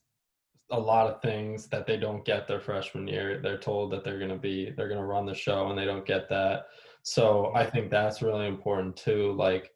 a 0.70 0.80
lot 0.80 1.08
of 1.08 1.22
things 1.22 1.68
that 1.68 1.86
they 1.86 1.98
don't 1.98 2.24
get 2.24 2.48
their 2.48 2.60
freshman 2.60 3.08
year. 3.08 3.40
They're 3.42 3.58
told 3.58 3.92
that 3.92 4.04
they're 4.04 4.20
going 4.20 4.30
to 4.30 4.38
be 4.38 4.72
they're 4.76 4.88
going 4.88 5.00
to 5.00 5.06
run 5.06 5.26
the 5.26 5.34
show 5.34 5.70
and 5.70 5.78
they 5.78 5.86
don't 5.86 6.06
get 6.06 6.30
that. 6.30 6.66
So 7.04 7.52
I 7.56 7.66
think 7.66 7.90
that's 7.90 8.22
really 8.22 8.48
important 8.48 8.96
too. 8.96 9.34
Like 9.34 9.72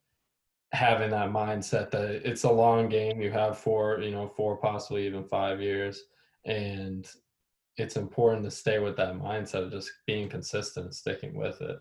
having 0.75 1.09
that 1.11 1.29
mindset 1.29 1.89
that 1.91 2.21
it's 2.29 2.43
a 2.43 2.51
long 2.51 2.89
game. 2.89 3.21
You 3.21 3.31
have 3.31 3.57
four, 3.57 4.01
you 4.01 4.11
know, 4.11 4.27
four, 4.27 4.57
possibly 4.57 5.05
even 5.05 5.23
five 5.23 5.61
years. 5.61 6.03
And 6.45 7.07
it's 7.77 7.97
important 7.97 8.43
to 8.45 8.51
stay 8.51 8.79
with 8.79 8.95
that 8.97 9.15
mindset 9.15 9.63
of 9.63 9.71
just 9.71 9.91
being 10.07 10.29
consistent, 10.29 10.85
and 10.85 10.95
sticking 10.95 11.35
with 11.35 11.61
it. 11.61 11.77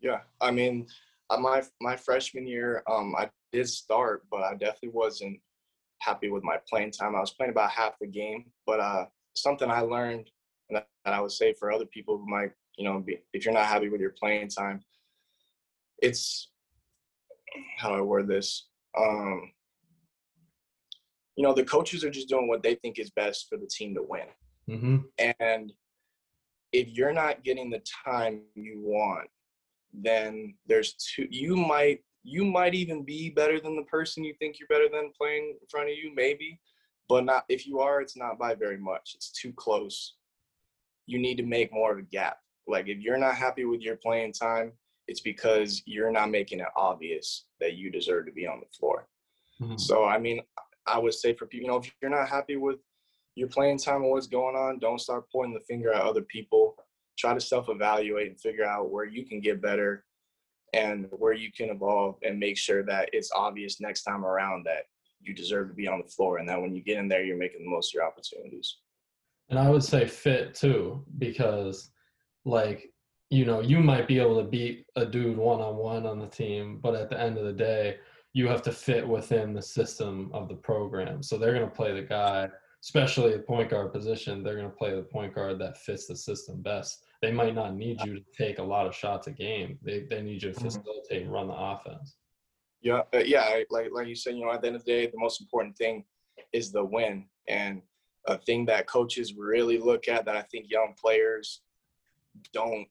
Yeah. 0.00 0.20
I 0.40 0.50
mean, 0.50 0.86
uh, 1.30 1.38
my, 1.38 1.62
my 1.80 1.96
freshman 1.96 2.46
year, 2.46 2.82
um, 2.90 3.14
I 3.16 3.30
did 3.52 3.68
start, 3.68 4.24
but 4.30 4.42
I 4.42 4.52
definitely 4.52 4.90
wasn't 4.90 5.38
happy 6.00 6.30
with 6.30 6.42
my 6.42 6.58
playing 6.68 6.90
time. 6.90 7.14
I 7.14 7.20
was 7.20 7.32
playing 7.32 7.52
about 7.52 7.70
half 7.70 7.98
the 8.00 8.06
game, 8.06 8.46
but, 8.66 8.80
uh, 8.80 9.06
something 9.36 9.70
I 9.70 9.80
learned 9.80 10.30
that 10.70 10.86
I 11.04 11.20
would 11.20 11.32
say 11.32 11.54
for 11.54 11.72
other 11.72 11.86
people 11.86 12.18
who 12.18 12.28
might, 12.28 12.52
you 12.76 12.84
know, 12.84 13.00
be, 13.00 13.18
if 13.32 13.44
you're 13.44 13.54
not 13.54 13.66
happy 13.66 13.88
with 13.88 14.00
your 14.00 14.14
playing 14.18 14.48
time, 14.48 14.80
it's 16.02 16.50
how 17.78 17.88
do 17.90 17.96
I 17.96 18.00
word 18.00 18.28
this? 18.28 18.68
Um, 18.96 19.52
you 21.36 21.42
know, 21.42 21.52
the 21.52 21.64
coaches 21.64 22.04
are 22.04 22.10
just 22.10 22.28
doing 22.28 22.46
what 22.46 22.62
they 22.62 22.76
think 22.76 22.98
is 22.98 23.10
best 23.10 23.48
for 23.48 23.56
the 23.56 23.66
team 23.66 23.94
to 23.94 24.02
win. 24.02 24.26
Mm-hmm. 24.68 24.96
And 25.38 25.72
if 26.72 26.88
you're 26.88 27.12
not 27.12 27.44
getting 27.44 27.70
the 27.70 27.82
time 28.04 28.42
you 28.54 28.80
want, 28.80 29.28
then 29.92 30.54
there's 30.66 30.94
two. 30.94 31.26
You 31.30 31.56
might 31.56 32.00
you 32.24 32.44
might 32.44 32.74
even 32.74 33.04
be 33.04 33.30
better 33.30 33.60
than 33.60 33.76
the 33.76 33.82
person 33.82 34.24
you 34.24 34.34
think 34.38 34.58
you're 34.58 34.68
better 34.68 34.88
than 34.90 35.12
playing 35.16 35.56
in 35.60 35.66
front 35.68 35.90
of 35.90 35.96
you, 35.96 36.10
maybe, 36.14 36.58
but 37.08 37.24
not. 37.24 37.44
If 37.48 37.66
you 37.66 37.80
are, 37.80 38.00
it's 38.00 38.16
not 38.16 38.38
by 38.38 38.54
very 38.54 38.78
much. 38.78 39.12
It's 39.14 39.30
too 39.30 39.52
close. 39.52 40.16
You 41.06 41.18
need 41.18 41.36
to 41.36 41.42
make 41.42 41.72
more 41.72 41.92
of 41.92 41.98
a 41.98 42.02
gap. 42.02 42.38
Like 42.66 42.88
if 42.88 42.98
you're 42.98 43.18
not 43.18 43.36
happy 43.36 43.66
with 43.66 43.82
your 43.82 43.96
playing 43.96 44.32
time, 44.32 44.72
it's 45.06 45.20
because 45.20 45.82
you're 45.84 46.10
not 46.10 46.30
making 46.30 46.60
it 46.60 46.68
obvious 46.76 47.44
that 47.60 47.74
you 47.74 47.90
deserve 47.90 48.24
to 48.26 48.32
be 48.32 48.46
on 48.46 48.60
the 48.60 48.66
floor. 48.76 49.06
Mhm. 49.60 49.78
So 49.78 50.04
I 50.04 50.18
mean, 50.18 50.40
I 50.86 50.98
would 50.98 51.14
say 51.14 51.34
for 51.34 51.46
people, 51.46 51.66
you 51.66 51.70
know, 51.70 51.78
if 51.78 51.94
you're 52.00 52.10
not 52.10 52.28
happy 52.28 52.56
with 52.56 52.78
your 53.34 53.48
playing 53.48 53.78
time 53.78 54.02
and 54.02 54.10
what's 54.10 54.26
going 54.26 54.56
on, 54.56 54.78
don't 54.78 55.00
start 55.00 55.24
pointing 55.30 55.54
the 55.54 55.60
finger 55.60 55.92
at 55.92 56.02
other 56.02 56.22
people. 56.22 56.76
Try 57.18 57.34
to 57.34 57.40
self-evaluate 57.40 58.28
and 58.28 58.40
figure 58.40 58.64
out 58.64 58.90
where 58.90 59.04
you 59.04 59.24
can 59.24 59.40
get 59.40 59.62
better 59.62 60.04
and 60.72 61.06
where 61.10 61.32
you 61.32 61.52
can 61.52 61.70
evolve 61.70 62.16
and 62.22 62.38
make 62.38 62.58
sure 62.58 62.84
that 62.84 63.08
it's 63.12 63.30
obvious 63.34 63.80
next 63.80 64.02
time 64.02 64.24
around 64.24 64.66
that 64.66 64.84
you 65.20 65.32
deserve 65.32 65.68
to 65.68 65.74
be 65.74 65.86
on 65.88 66.02
the 66.04 66.10
floor 66.10 66.38
and 66.38 66.48
that 66.48 66.60
when 66.60 66.74
you 66.74 66.82
get 66.82 66.98
in 66.98 67.08
there 67.08 67.24
you're 67.24 67.36
making 67.36 67.62
the 67.64 67.70
most 67.70 67.90
of 67.90 67.94
your 67.94 68.04
opportunities. 68.04 68.78
And 69.48 69.58
I 69.58 69.70
would 69.70 69.84
say 69.84 70.06
fit 70.06 70.54
too, 70.54 71.04
because 71.18 71.90
like, 72.44 72.90
you 73.30 73.44
know, 73.44 73.60
you 73.60 73.78
might 73.80 74.08
be 74.08 74.18
able 74.18 74.36
to 74.42 74.48
beat 74.48 74.86
a 74.96 75.06
dude 75.06 75.36
one 75.36 75.60
on 75.60 75.76
one 75.76 76.06
on 76.06 76.18
the 76.18 76.26
team, 76.26 76.78
but 76.82 76.94
at 76.94 77.08
the 77.08 77.20
end 77.20 77.38
of 77.38 77.44
the 77.44 77.52
day, 77.52 77.96
you 78.32 78.48
have 78.48 78.62
to 78.62 78.72
fit 78.72 79.06
within 79.06 79.54
the 79.54 79.62
system 79.62 80.30
of 80.34 80.48
the 80.48 80.56
program. 80.56 81.22
So 81.22 81.38
they're 81.38 81.54
going 81.54 81.68
to 81.68 81.74
play 81.74 81.92
the 81.92 82.02
guy, 82.02 82.48
especially 82.84 83.32
the 83.32 83.38
point 83.38 83.70
guard 83.70 83.90
position, 83.92 84.42
they're 84.42 84.56
going 84.56 84.70
to 84.70 84.76
play 84.76 84.94
the 84.94 85.02
point 85.02 85.34
guard 85.34 85.58
that 85.58 85.78
fits 85.78 86.06
the 86.06 86.14
system 86.14 86.60
best. 86.60 87.06
They 87.22 87.32
might 87.32 87.54
not 87.54 87.74
need 87.74 88.02
you 88.02 88.14
to 88.14 88.24
take 88.36 88.58
a 88.58 88.62
lot 88.62 88.86
of 88.86 88.94
shots 88.94 89.26
a 89.26 89.30
game. 89.30 89.78
They, 89.82 90.02
they 90.10 90.20
need 90.20 90.42
you 90.42 90.52
to 90.52 90.60
Mhm. 90.60 90.62
facilitate 90.62 91.22
and 91.22 91.32
run 91.32 91.48
the 91.48 91.54
offense. 91.54 92.16
Yeah, 92.82 93.04
uh, 93.14 93.22
yeah. 93.24 93.62
Like 93.70 93.88
like 93.92 94.06
you 94.06 94.14
said, 94.14 94.36
you 94.36 94.44
know, 94.44 94.52
at 94.52 94.60
the 94.60 94.66
end 94.66 94.76
of 94.76 94.84
the 94.84 94.92
day, 94.92 95.06
the 95.06 95.16
most 95.18 95.40
important 95.40 95.74
thing 95.78 96.04
is 96.52 96.70
the 96.70 96.84
win, 96.84 97.26
and 97.48 97.80
a 98.26 98.36
thing 98.36 98.66
that 98.66 98.86
coaches 98.86 99.32
really 99.32 99.78
look 99.78 100.06
at 100.06 100.26
that 100.26 100.36
I 100.36 100.42
think 100.42 100.70
young 100.70 100.92
players 101.00 101.62
don't 102.52 102.86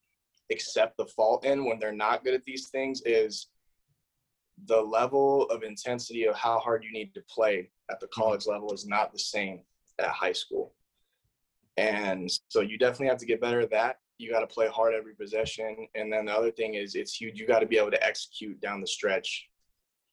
accept 0.51 0.97
the 0.97 1.05
fault 1.05 1.45
in 1.45 1.65
when 1.65 1.77
they're 1.77 1.91
not 1.91 2.23
good 2.23 2.33
at 2.33 2.43
these 2.43 2.69
things 2.69 3.03
is 3.05 3.49
the 4.65 4.81
level 4.81 5.43
of 5.49 5.61
intensity 5.61 6.25
of 6.25 6.35
how 6.35 6.57
hard 6.57 6.83
you 6.83 6.91
need 6.91 7.13
to 7.13 7.21
play 7.29 7.69
at 7.91 7.99
the 7.99 8.07
college 8.07 8.47
level 8.47 8.73
is 8.73 8.87
not 8.87 9.11
the 9.11 9.19
same 9.19 9.61
at 9.99 10.09
high 10.09 10.33
school. 10.33 10.73
And 11.77 12.31
so 12.49 12.61
you 12.61 12.77
definitely 12.77 13.07
have 13.07 13.17
to 13.17 13.25
get 13.25 13.41
better 13.41 13.61
at 13.61 13.71
that. 13.71 13.97
You 14.17 14.31
got 14.31 14.41
to 14.41 14.47
play 14.47 14.67
hard 14.67 14.93
every 14.93 15.15
possession. 15.15 15.87
And 15.95 16.11
then 16.11 16.25
the 16.25 16.33
other 16.33 16.51
thing 16.51 16.75
is 16.75 16.95
it's 16.95 17.15
huge. 17.15 17.39
You 17.39 17.47
got 17.47 17.59
to 17.59 17.65
be 17.65 17.77
able 17.77 17.91
to 17.91 18.05
execute 18.05 18.61
down 18.61 18.79
the 18.79 18.87
stretch 18.87 19.49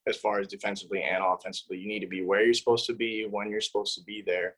as 0.06 0.16
far 0.16 0.40
as 0.40 0.48
defensively 0.48 1.02
and 1.02 1.22
offensively. 1.22 1.78
You 1.78 1.88
need 1.88 2.00
to 2.00 2.06
be 2.06 2.22
where 2.22 2.42
you're 2.42 2.54
supposed 2.54 2.86
to 2.86 2.94
be 2.94 3.26
when 3.30 3.50
you're 3.50 3.60
supposed 3.60 3.94
to 3.96 4.04
be 4.04 4.22
there. 4.26 4.56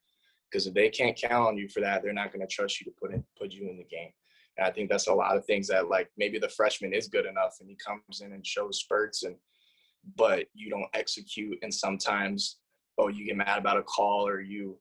Because 0.51 0.67
if 0.67 0.75
they 0.75 0.91
can't 0.91 1.17
count 1.17 1.49
on 1.49 1.57
you 1.57 1.69
for 1.69 1.81
that, 1.81 2.03
they're 2.03 2.13
not 2.13 2.33
going 2.33 2.47
to 2.47 2.55
trust 2.55 2.81
you 2.81 2.85
to 2.85 2.97
put 3.01 3.13
in 3.13 3.25
put 3.39 3.53
you 3.53 3.69
in 3.69 3.79
the 3.79 3.85
game. 3.85 4.11
And 4.59 4.67
I 4.67 4.71
think 4.71 4.91
that's 4.91 5.09
a 5.09 5.15
lot 5.15 5.37
of 5.37 5.45
things 5.47 5.67
that 5.69 5.89
like 5.89 6.11
maybe 6.17 6.39
the 6.39 6.49
freshman 6.49 6.93
is 6.93 7.09
good 7.09 7.27
enough 7.27 7.57
and 7.61 7.69
he 7.69 7.77
comes 7.85 8.21
in 8.21 8.33
and 8.33 8.47
shows 8.47 8.81
spurts 8.81 9.23
and 9.23 9.37
but 10.17 10.47
you 10.53 10.69
don't 10.69 10.89
execute 10.95 11.59
and 11.63 11.73
sometimes 11.73 12.59
oh 12.99 13.09
you 13.09 13.25
get 13.25 13.37
mad 13.37 13.59
about 13.59 13.79
a 13.79 13.83
call 13.83 14.27
or 14.27 14.41
you 14.41 14.77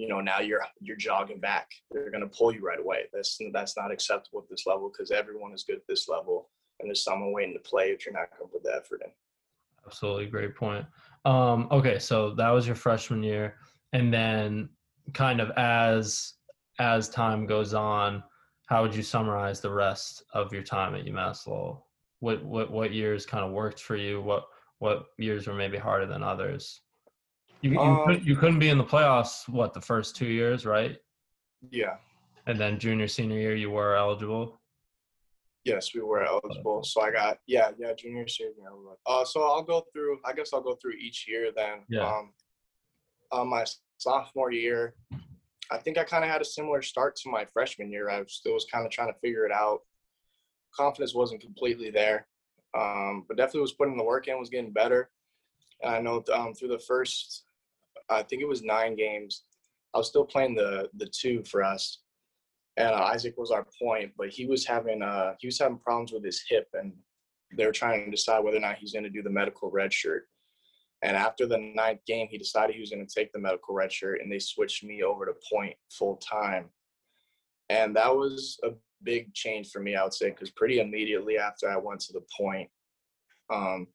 you 0.00 0.08
know 0.08 0.20
now 0.20 0.40
you're 0.40 0.62
you're 0.80 0.96
jogging 0.96 1.40
back 1.40 1.68
they're 1.90 2.10
going 2.10 2.22
to 2.22 2.36
pull 2.38 2.52
you 2.54 2.60
right 2.60 2.80
away 2.80 3.04
that's 3.12 3.38
that's 3.52 3.76
not 3.76 3.90
acceptable 3.90 4.40
at 4.40 4.48
this 4.48 4.66
level 4.66 4.90
because 4.90 5.10
everyone 5.10 5.52
is 5.52 5.64
good 5.64 5.76
at 5.76 5.86
this 5.88 6.08
level 6.08 6.48
and 6.78 6.88
there's 6.88 7.04
someone 7.04 7.32
waiting 7.32 7.52
to 7.54 7.68
play 7.68 7.90
if 7.90 8.06
you're 8.06 8.14
not 8.14 8.30
going 8.38 8.48
to 8.48 8.52
put 8.52 8.62
the 8.62 8.74
effort 8.74 9.02
in 9.04 9.10
Absolutely, 9.86 10.26
great 10.26 10.54
point. 10.54 10.86
Um, 11.24 11.68
okay, 11.70 11.98
so 11.98 12.34
that 12.34 12.50
was 12.50 12.66
your 12.66 12.76
freshman 12.76 13.22
year, 13.22 13.56
and 13.92 14.12
then 14.12 14.68
kind 15.14 15.40
of 15.40 15.50
as 15.56 16.34
as 16.78 17.08
time 17.08 17.46
goes 17.46 17.74
on, 17.74 18.22
how 18.66 18.82
would 18.82 18.94
you 18.94 19.02
summarize 19.02 19.60
the 19.60 19.70
rest 19.70 20.22
of 20.32 20.52
your 20.52 20.62
time 20.62 20.94
at 20.94 21.04
UMass 21.04 21.46
Lowell? 21.46 21.86
What 22.20 22.44
what 22.44 22.70
what 22.70 22.92
years 22.92 23.26
kind 23.26 23.44
of 23.44 23.52
worked 23.52 23.80
for 23.80 23.96
you? 23.96 24.20
What 24.20 24.44
what 24.78 25.06
years 25.18 25.46
were 25.46 25.54
maybe 25.54 25.76
harder 25.76 26.06
than 26.06 26.22
others? 26.22 26.80
You 27.62 27.72
you, 27.72 27.78
Um, 27.78 28.04
couldn't, 28.06 28.24
you 28.24 28.36
couldn't 28.36 28.58
be 28.58 28.68
in 28.70 28.78
the 28.78 28.84
playoffs. 28.84 29.48
What 29.48 29.74
the 29.74 29.80
first 29.80 30.16
two 30.16 30.26
years, 30.26 30.64
right? 30.66 30.96
yeah 31.70 31.96
And 32.46 32.58
then 32.58 32.78
junior 32.78 33.06
senior 33.06 33.38
year, 33.38 33.54
you 33.54 33.70
were 33.70 33.94
eligible. 33.94 34.58
yes 35.64 35.94
we 35.94 36.00
were 36.00 36.24
eligible 36.24 36.82
so 36.82 37.02
i 37.02 37.10
got 37.10 37.38
yeah 37.46 37.70
yeah 37.78 37.92
junior 37.92 38.26
senior 38.26 38.54
year, 38.56 38.72
uh 39.04 39.22
so 39.26 39.42
i'll 39.42 39.62
go 39.62 39.84
through 39.92 40.18
i 40.24 40.32
guess 40.32 40.54
i'll 40.54 40.62
go 40.62 40.74
through 40.80 40.94
each 40.94 41.26
year 41.28 41.50
then 41.54 41.76
Yeah. 41.90 42.06
um 42.08 42.32
uh, 43.30 43.44
my 43.44 43.64
sophomore 43.98 44.52
year 44.52 44.94
i 45.70 45.76
think 45.76 45.98
i 45.98 46.02
kind 46.12 46.24
of 46.24 46.30
had 46.30 46.40
a 46.40 46.44
similar 46.46 46.80
start 46.80 47.14
to 47.16 47.28
my 47.28 47.44
freshman 47.44 47.90
year 47.92 48.08
i 48.08 48.24
still 48.26 48.54
was 48.54 48.64
kind 48.72 48.86
of 48.86 48.90
trying 48.90 49.12
to 49.12 49.18
figure 49.20 49.44
it 49.44 49.52
out 49.52 49.80
confidence 50.74 51.14
wasn't 51.14 51.42
completely 51.42 51.90
there 51.90 52.26
um 52.74 53.26
but 53.28 53.36
definitely 53.36 53.60
was 53.60 53.74
putting 53.74 53.98
the 53.98 54.02
work 54.12 54.28
in 54.28 54.38
was 54.38 54.48
getting 54.48 54.72
better 54.72 55.10
and 55.82 55.94
i 55.94 56.00
know 56.00 56.24
um 56.32 56.54
through 56.54 56.68
the 56.68 56.78
first 56.78 57.44
i 58.10 58.22
think 58.22 58.42
it 58.42 58.48
was 58.48 58.62
nine 58.62 58.94
games 58.96 59.44
i 59.94 59.98
was 59.98 60.08
still 60.08 60.24
playing 60.24 60.54
the 60.54 60.88
the 60.94 61.06
two 61.06 61.42
for 61.44 61.62
us 61.62 61.98
and 62.76 62.88
uh, 62.88 63.10
Isaac 63.12 63.34
was 63.36 63.50
our 63.50 63.66
point, 63.80 64.12
but 64.16 64.28
he 64.30 64.46
was 64.46 64.64
having 64.66 65.02
uh 65.02 65.34
he 65.38 65.46
was 65.46 65.58
having 65.58 65.78
problems 65.78 66.12
with 66.12 66.24
his 66.24 66.42
hip, 66.48 66.68
and 66.74 66.92
they 67.56 67.66
were 67.66 67.72
trying 67.72 68.04
to 68.04 68.10
decide 68.10 68.40
whether 68.40 68.56
or 68.56 68.60
not 68.60 68.76
he's 68.76 68.92
going 68.92 69.04
to 69.04 69.10
do 69.10 69.22
the 69.22 69.30
medical 69.30 69.70
red 69.70 69.92
shirt. 69.92 70.28
And 71.02 71.16
after 71.16 71.46
the 71.46 71.58
ninth 71.58 72.00
game, 72.06 72.28
he 72.30 72.38
decided 72.38 72.74
he 72.74 72.80
was 72.80 72.90
going 72.90 73.06
to 73.06 73.14
take 73.14 73.32
the 73.32 73.38
medical 73.38 73.74
red 73.74 73.92
shirt, 73.92 74.20
and 74.20 74.30
they 74.30 74.38
switched 74.38 74.84
me 74.84 75.02
over 75.02 75.26
to 75.26 75.32
point 75.52 75.74
full 75.90 76.16
time. 76.16 76.70
And 77.68 77.94
that 77.96 78.14
was 78.14 78.58
a 78.64 78.70
big 79.02 79.32
change 79.34 79.70
for 79.70 79.80
me, 79.80 79.96
I 79.96 80.04
would 80.04 80.14
say, 80.14 80.30
because 80.30 80.50
pretty 80.50 80.80
immediately 80.80 81.38
after 81.38 81.70
I 81.70 81.76
went 81.76 82.00
to 82.00 82.12
the 82.12 82.24
point, 82.38 82.68
um, 83.52 83.88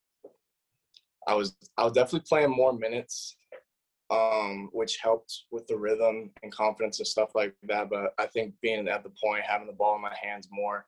I 1.27 1.33
was 1.33 1.55
I 1.77 1.83
was 1.85 1.93
definitely 1.93 2.25
playing 2.27 2.51
more 2.51 2.73
minutes 2.73 3.37
um, 4.11 4.69
which 4.71 4.97
helped 4.97 5.43
with 5.51 5.65
the 5.67 5.77
rhythm 5.77 6.31
and 6.43 6.51
confidence 6.51 6.99
and 6.99 7.07
stuff 7.07 7.29
like 7.35 7.55
that. 7.63 7.89
But 7.89 8.13
I 8.17 8.27
think 8.27 8.53
being 8.61 8.87
at 8.87 9.03
the 9.03 9.11
point, 9.23 9.43
having 9.43 9.67
the 9.67 9.73
ball 9.73 9.95
in 9.95 10.01
my 10.01 10.15
hands 10.21 10.47
more, 10.51 10.85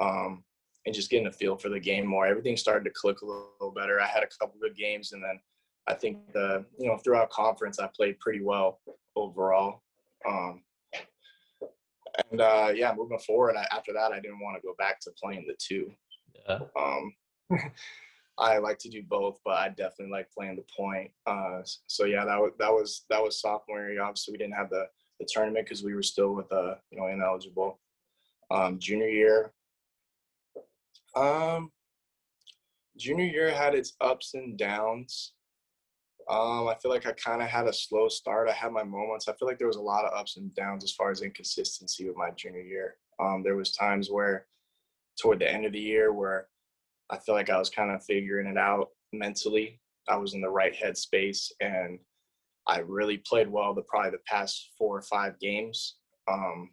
um, 0.00 0.42
and 0.86 0.94
just 0.94 1.10
getting 1.10 1.26
a 1.26 1.32
feel 1.32 1.56
for 1.56 1.68
the 1.68 1.78
game 1.78 2.06
more, 2.06 2.26
everything 2.26 2.56
started 2.56 2.84
to 2.84 2.90
click 2.90 3.20
a 3.20 3.26
little, 3.26 3.50
little 3.60 3.74
better. 3.74 4.00
I 4.00 4.06
had 4.06 4.22
a 4.22 4.28
couple 4.40 4.58
good 4.60 4.76
games, 4.76 5.12
and 5.12 5.22
then 5.22 5.38
I 5.88 5.94
think 5.94 6.18
the 6.32 6.64
you 6.78 6.88
know 6.88 6.96
throughout 6.98 7.30
conference 7.30 7.78
I 7.78 7.88
played 7.94 8.18
pretty 8.18 8.42
well 8.42 8.80
overall. 9.16 9.82
Um, 10.28 10.62
and 12.30 12.40
uh, 12.40 12.72
yeah, 12.74 12.92
moving 12.96 13.18
forward, 13.18 13.56
I, 13.56 13.66
after 13.74 13.92
that, 13.92 14.12
I 14.12 14.20
didn't 14.20 14.40
want 14.40 14.56
to 14.56 14.66
go 14.66 14.74
back 14.78 15.00
to 15.00 15.10
playing 15.22 15.46
the 15.46 15.56
two. 15.58 15.92
Yeah. 16.48 16.58
I 18.40 18.56
like 18.58 18.78
to 18.78 18.88
do 18.88 19.02
both, 19.02 19.38
but 19.44 19.58
I 19.58 19.68
definitely 19.68 20.12
like 20.12 20.30
playing 20.30 20.56
the 20.56 20.64
point. 20.74 21.10
Uh, 21.26 21.60
so 21.86 22.06
yeah, 22.06 22.24
that 22.24 22.38
was 22.38 22.52
that 22.58 22.70
was 22.70 23.04
that 23.10 23.22
was 23.22 23.40
sophomore 23.40 23.90
year. 23.90 24.02
Obviously, 24.02 24.32
we 24.32 24.38
didn't 24.38 24.54
have 24.54 24.70
the 24.70 24.86
the 25.18 25.28
tournament 25.30 25.66
because 25.66 25.84
we 25.84 25.94
were 25.94 26.02
still 26.02 26.34
with 26.34 26.50
uh 26.50 26.74
you 26.90 26.98
know 26.98 27.06
ineligible. 27.08 27.78
Um, 28.50 28.78
junior 28.78 29.08
year, 29.08 29.52
um, 31.14 31.70
junior 32.96 33.26
year 33.26 33.50
had 33.50 33.74
its 33.74 33.94
ups 34.00 34.34
and 34.34 34.56
downs. 34.56 35.34
Um, 36.28 36.68
I 36.68 36.76
feel 36.80 36.90
like 36.90 37.06
I 37.06 37.12
kind 37.12 37.42
of 37.42 37.48
had 37.48 37.66
a 37.66 37.72
slow 37.72 38.08
start. 38.08 38.48
I 38.48 38.52
had 38.52 38.72
my 38.72 38.84
moments. 38.84 39.28
I 39.28 39.34
feel 39.34 39.48
like 39.48 39.58
there 39.58 39.66
was 39.66 39.76
a 39.76 39.82
lot 39.82 40.04
of 40.04 40.18
ups 40.18 40.36
and 40.36 40.54
downs 40.54 40.84
as 40.84 40.92
far 40.92 41.10
as 41.10 41.22
inconsistency 41.22 42.06
with 42.06 42.16
my 42.16 42.30
junior 42.30 42.60
year. 42.60 42.96
Um, 43.18 43.42
there 43.42 43.56
was 43.56 43.72
times 43.72 44.10
where, 44.10 44.46
toward 45.20 45.40
the 45.40 45.52
end 45.52 45.66
of 45.66 45.72
the 45.72 45.80
year, 45.80 46.12
where 46.12 46.46
I 47.10 47.18
feel 47.18 47.34
like 47.34 47.50
I 47.50 47.58
was 47.58 47.70
kind 47.70 47.90
of 47.90 48.04
figuring 48.04 48.46
it 48.46 48.56
out 48.56 48.88
mentally. 49.12 49.80
I 50.08 50.16
was 50.16 50.34
in 50.34 50.40
the 50.40 50.48
right 50.48 50.74
headspace, 50.74 51.50
and 51.60 51.98
I 52.66 52.78
really 52.80 53.18
played 53.18 53.48
well 53.48 53.74
the 53.74 53.82
probably 53.82 54.10
the 54.10 54.18
past 54.26 54.70
four 54.78 54.96
or 54.96 55.02
five 55.02 55.38
games. 55.40 55.96
Um, 56.30 56.70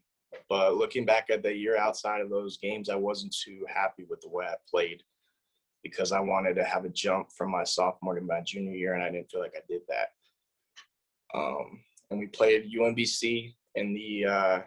but 0.49 0.75
looking 0.75 1.05
back 1.05 1.29
at 1.29 1.41
the 1.41 1.53
year 1.53 1.77
outside 1.77 2.21
of 2.21 2.29
those 2.29 2.57
games, 2.57 2.89
I 2.89 2.95
wasn't 2.95 3.35
too 3.43 3.65
happy 3.67 4.05
with 4.09 4.21
the 4.21 4.29
way 4.29 4.45
I 4.45 4.55
played 4.69 5.01
because 5.83 6.11
I 6.11 6.19
wanted 6.19 6.55
to 6.55 6.63
have 6.63 6.85
a 6.85 6.89
jump 6.89 7.29
from 7.35 7.51
my 7.51 7.63
sophomore 7.63 8.15
to 8.15 8.21
my 8.21 8.41
junior 8.41 8.73
year, 8.73 8.93
and 8.93 9.03
I 9.03 9.09
didn't 9.09 9.31
feel 9.31 9.41
like 9.41 9.55
I 9.55 9.61
did 9.67 9.81
that. 9.87 10.09
Um, 11.33 11.81
and 12.09 12.19
we 12.19 12.27
played 12.27 12.71
UMBC 12.71 13.53
in 13.75 13.93
the 13.93 14.25
uh, 14.25 14.59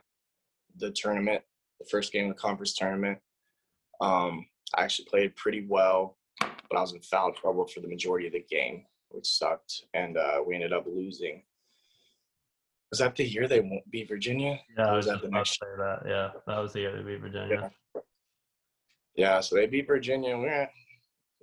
the 0.78 0.90
tournament, 0.90 1.42
the 1.78 1.86
first 1.86 2.12
game 2.12 2.30
of 2.30 2.36
the 2.36 2.40
conference 2.40 2.74
tournament. 2.74 3.18
Um, 4.00 4.46
I 4.76 4.84
actually 4.84 5.06
played 5.06 5.36
pretty 5.36 5.66
well, 5.68 6.16
but 6.40 6.76
I 6.76 6.80
was 6.80 6.92
in 6.92 7.00
foul 7.00 7.32
trouble 7.32 7.66
for 7.66 7.80
the 7.80 7.88
majority 7.88 8.26
of 8.26 8.32
the 8.32 8.44
game, 8.48 8.84
which 9.10 9.26
sucked, 9.26 9.84
and 9.94 10.16
uh, 10.16 10.42
we 10.46 10.54
ended 10.54 10.72
up 10.72 10.86
losing. 10.86 11.42
Was 12.90 12.98
that 12.98 13.14
the 13.16 13.24
year 13.24 13.46
they 13.46 13.60
won't 13.60 13.88
beat 13.90 14.08
Virginia? 14.08 14.58
Yeah, 14.76 14.86
I 14.86 14.96
was 14.96 15.06
was 15.06 15.14
that 15.14 15.22
the 15.22 15.30
next 15.30 15.58
year? 15.62 15.76
that. 15.78 16.08
Yeah, 16.08 16.30
that 16.46 16.60
was 16.60 16.72
the 16.72 16.80
year 16.80 16.96
they 16.96 17.02
beat 17.02 17.20
Virginia. 17.20 17.70
Yeah, 19.16 19.40
so 19.40 19.56
they 19.56 19.66
beat 19.66 19.86
Virginia. 19.86 20.36
We're 20.36 20.68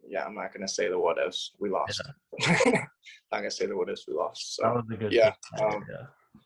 yeah, 0.10 0.24
I'm 0.24 0.36
not 0.36 0.54
gonna 0.54 0.68
say 0.68 0.88
the 0.88 0.98
what 0.98 1.18
ifs. 1.18 1.52
We 1.60 1.70
lost. 1.70 2.02
not 2.66 2.88
gonna 3.32 3.52
say 3.52 3.66
the 3.66 3.76
what 3.76 3.90
ifs. 3.90 4.06
We 4.08 4.14
lost. 4.14 4.58
That 4.62 4.68
So 4.68 4.74
was 4.76 4.86
a 4.92 4.98
good 4.98 5.12
yeah, 5.12 5.34
team 5.58 5.68
um, 5.68 5.86
yeah. 5.90 6.42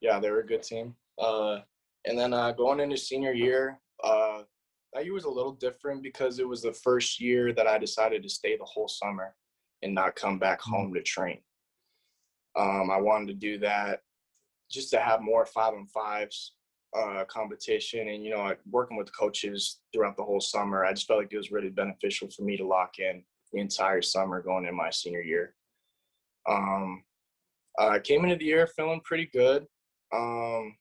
yeah, 0.00 0.20
they 0.20 0.30
were 0.30 0.40
a 0.40 0.46
good 0.46 0.62
team. 0.62 0.94
Uh, 1.18 1.60
and 2.04 2.18
then 2.18 2.34
uh, 2.34 2.52
going 2.52 2.80
into 2.80 2.96
senior 2.96 3.32
year, 3.32 3.80
uh, 4.04 4.42
that 4.92 5.04
year 5.04 5.14
was 5.14 5.24
a 5.24 5.30
little 5.30 5.52
different 5.52 6.02
because 6.02 6.38
it 6.38 6.46
was 6.48 6.62
the 6.62 6.72
first 6.72 7.20
year 7.20 7.52
that 7.54 7.66
I 7.66 7.78
decided 7.78 8.22
to 8.22 8.28
stay 8.28 8.56
the 8.56 8.64
whole 8.64 8.88
summer 8.88 9.34
and 9.82 9.94
not 9.94 10.14
come 10.16 10.38
back 10.38 10.60
Mm. 10.60 10.70
home 10.70 10.94
to 10.94 11.02
train. 11.02 11.42
Um, 12.54 12.90
I 12.90 12.98
wanted 13.00 13.28
to 13.28 13.34
do 13.34 13.58
that 13.58 14.02
just 14.70 14.90
to 14.90 15.00
have 15.00 15.20
more 15.22 15.46
five 15.46 15.74
and 15.74 15.90
fives 15.90 16.54
uh, 16.94 17.24
competition, 17.24 18.08
and 18.08 18.22
you 18.22 18.30
know, 18.30 18.54
working 18.70 18.98
with 18.98 19.14
coaches 19.16 19.80
throughout 19.92 20.14
the 20.16 20.24
whole 20.24 20.40
summer, 20.40 20.84
I 20.84 20.92
just 20.92 21.06
felt 21.06 21.20
like 21.20 21.32
it 21.32 21.38
was 21.38 21.50
really 21.50 21.70
beneficial 21.70 22.28
for 22.30 22.42
me 22.42 22.58
to 22.58 22.66
lock 22.66 22.98
in 22.98 23.24
the 23.50 23.60
entire 23.60 24.02
summer 24.02 24.42
going 24.42 24.64
into 24.64 24.76
my 24.76 24.90
senior 24.90 25.22
year. 25.22 25.54
Um, 26.46 27.02
I 27.78 27.98
came 27.98 28.24
into 28.24 28.36
the 28.36 28.44
year 28.44 28.66
feeling 28.66 29.00
pretty 29.00 29.24
good. 29.26 29.66
Um, 30.12 30.76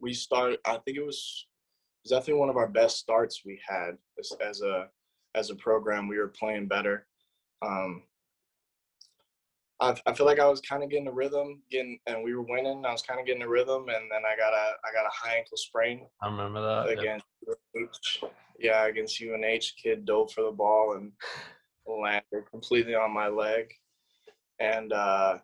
we 0.00 0.14
started. 0.14 0.60
I 0.64 0.78
think 0.78 0.96
it 0.96 1.04
was, 1.04 1.48
was 2.06 2.10
definitely 2.20 2.40
one 2.40 2.50
of 2.50 2.56
our 2.56 2.68
best 2.68 2.98
starts 2.98 3.42
we 3.44 3.60
had 3.66 3.96
as, 4.18 4.32
as 4.40 4.60
a 4.62 4.88
as 5.34 5.50
a 5.50 5.56
program. 5.56 6.08
We 6.08 6.18
were 6.18 6.28
playing 6.28 6.68
better. 6.68 7.06
Um, 7.62 8.04
I, 9.80 9.94
I 10.06 10.14
feel 10.14 10.24
like 10.24 10.38
I 10.38 10.48
was 10.48 10.60
kind 10.60 10.82
of 10.82 10.88
getting 10.88 11.08
a 11.08 11.12
rhythm, 11.12 11.60
getting, 11.70 11.98
and 12.06 12.24
we 12.24 12.34
were 12.34 12.42
winning. 12.42 12.84
I 12.86 12.92
was 12.92 13.02
kind 13.02 13.20
of 13.20 13.26
getting 13.26 13.42
a 13.42 13.48
rhythm, 13.48 13.88
and 13.88 14.10
then 14.10 14.22
I 14.24 14.36
got 14.36 14.54
a 14.54 14.72
I 14.84 14.92
got 14.94 15.06
a 15.06 15.12
high 15.12 15.36
ankle 15.36 15.56
sprain 15.56 16.06
I 16.22 16.28
remember 16.28 16.62
that. 16.62 16.86
yeah. 16.96 17.00
against 17.00 17.26
UNH. 17.74 18.30
Yeah, 18.58 18.86
against 18.86 19.20
UNH, 19.20 19.74
kid 19.82 20.06
dove 20.06 20.32
for 20.32 20.44
the 20.44 20.52
ball 20.52 20.96
and 20.96 21.12
landed 21.86 22.50
completely 22.50 22.94
on 22.94 23.12
my 23.12 23.28
leg. 23.28 23.70
And 24.58 24.92
uh, 24.92 25.38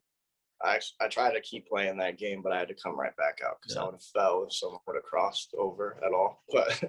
I 0.64 0.78
I 1.00 1.08
tried 1.08 1.32
to 1.32 1.40
keep 1.40 1.66
playing 1.68 1.96
that 1.98 2.18
game, 2.18 2.40
but 2.42 2.52
I 2.52 2.58
had 2.58 2.68
to 2.68 2.74
come 2.74 2.98
right 2.98 3.16
back 3.16 3.38
out 3.44 3.56
because 3.60 3.76
Yeah. 3.76 3.82
I 3.82 3.84
would 3.86 3.94
have 3.94 4.02
fell 4.02 4.44
if 4.44 4.54
someone 4.54 4.80
would 4.86 4.96
have 4.96 5.04
crossed 5.04 5.54
over 5.58 5.98
at 6.04 6.12
all. 6.12 6.42
But 6.52 6.82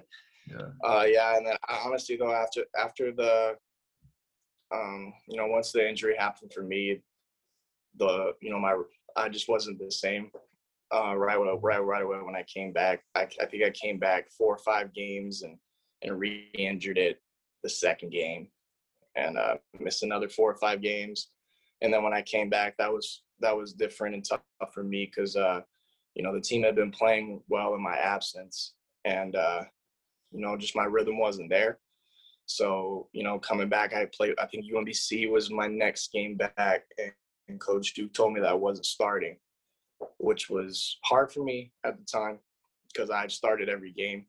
Yeah. 0.46 0.68
uh, 0.84 1.04
yeah, 1.08 1.36
and 1.36 1.46
then 1.46 1.56
I- 1.68 1.80
honestly 1.84 2.16
though, 2.16 2.32
after 2.32 2.64
after 2.78 3.12
the 3.12 3.56
um, 4.72 5.12
you 5.28 5.36
know 5.38 5.46
once 5.46 5.72
the 5.72 5.88
injury 5.88 6.16
happened 6.16 6.52
for 6.52 6.62
me, 6.62 7.00
the 7.96 8.32
you 8.40 8.50
know 8.50 8.58
my 8.58 8.76
I 9.16 9.28
just 9.28 9.48
wasn't 9.48 9.78
the 9.78 9.90
same. 9.90 10.30
Uh, 10.94 11.16
right 11.16 11.36
away, 11.36 11.58
right 11.62 11.78
right 11.78 12.02
away 12.02 12.18
when 12.22 12.36
I 12.36 12.44
came 12.44 12.72
back, 12.72 13.02
I, 13.16 13.22
I 13.40 13.46
think 13.46 13.64
I 13.64 13.70
came 13.70 13.98
back 13.98 14.30
four 14.30 14.54
or 14.54 14.58
five 14.58 14.92
games 14.92 15.42
and 15.42 15.58
and 16.02 16.20
re-injured 16.20 16.98
it 16.98 17.20
the 17.62 17.68
second 17.70 18.10
game, 18.10 18.48
and 19.16 19.38
uh, 19.38 19.56
missed 19.80 20.02
another 20.02 20.28
four 20.28 20.52
or 20.52 20.56
five 20.56 20.82
games. 20.82 21.30
And 21.80 21.92
then 21.92 22.02
when 22.04 22.12
I 22.12 22.22
came 22.22 22.48
back, 22.50 22.76
that 22.76 22.92
was 22.92 23.22
that 23.40 23.56
was 23.56 23.72
different 23.72 24.14
and 24.14 24.24
tough 24.24 24.42
for 24.72 24.82
me 24.82 25.06
because 25.06 25.36
uh, 25.36 25.60
you 26.14 26.22
know 26.22 26.34
the 26.34 26.40
team 26.40 26.62
had 26.62 26.76
been 26.76 26.90
playing 26.90 27.42
well 27.48 27.74
in 27.74 27.82
my 27.82 27.96
absence, 27.96 28.74
and 29.04 29.36
uh, 29.36 29.62
you 30.32 30.40
know 30.40 30.56
just 30.56 30.76
my 30.76 30.84
rhythm 30.84 31.18
wasn't 31.18 31.50
there. 31.50 31.78
So 32.46 33.08
you 33.12 33.22
know 33.22 33.38
coming 33.38 33.68
back, 33.68 33.94
I 33.94 34.06
played. 34.06 34.34
I 34.38 34.46
think 34.46 34.64
UMBC 34.72 35.30
was 35.30 35.50
my 35.50 35.66
next 35.66 36.12
game 36.12 36.36
back, 36.36 36.84
and, 36.98 37.12
and 37.48 37.60
Coach 37.60 37.94
Duke 37.94 38.12
told 38.12 38.32
me 38.32 38.40
that 38.40 38.50
I 38.50 38.54
wasn't 38.54 38.86
starting, 38.86 39.36
which 40.18 40.50
was 40.50 40.98
hard 41.04 41.32
for 41.32 41.42
me 41.42 41.72
at 41.84 41.98
the 41.98 42.04
time 42.04 42.38
because 42.92 43.10
I 43.10 43.26
started 43.26 43.68
every 43.68 43.92
game. 43.92 44.26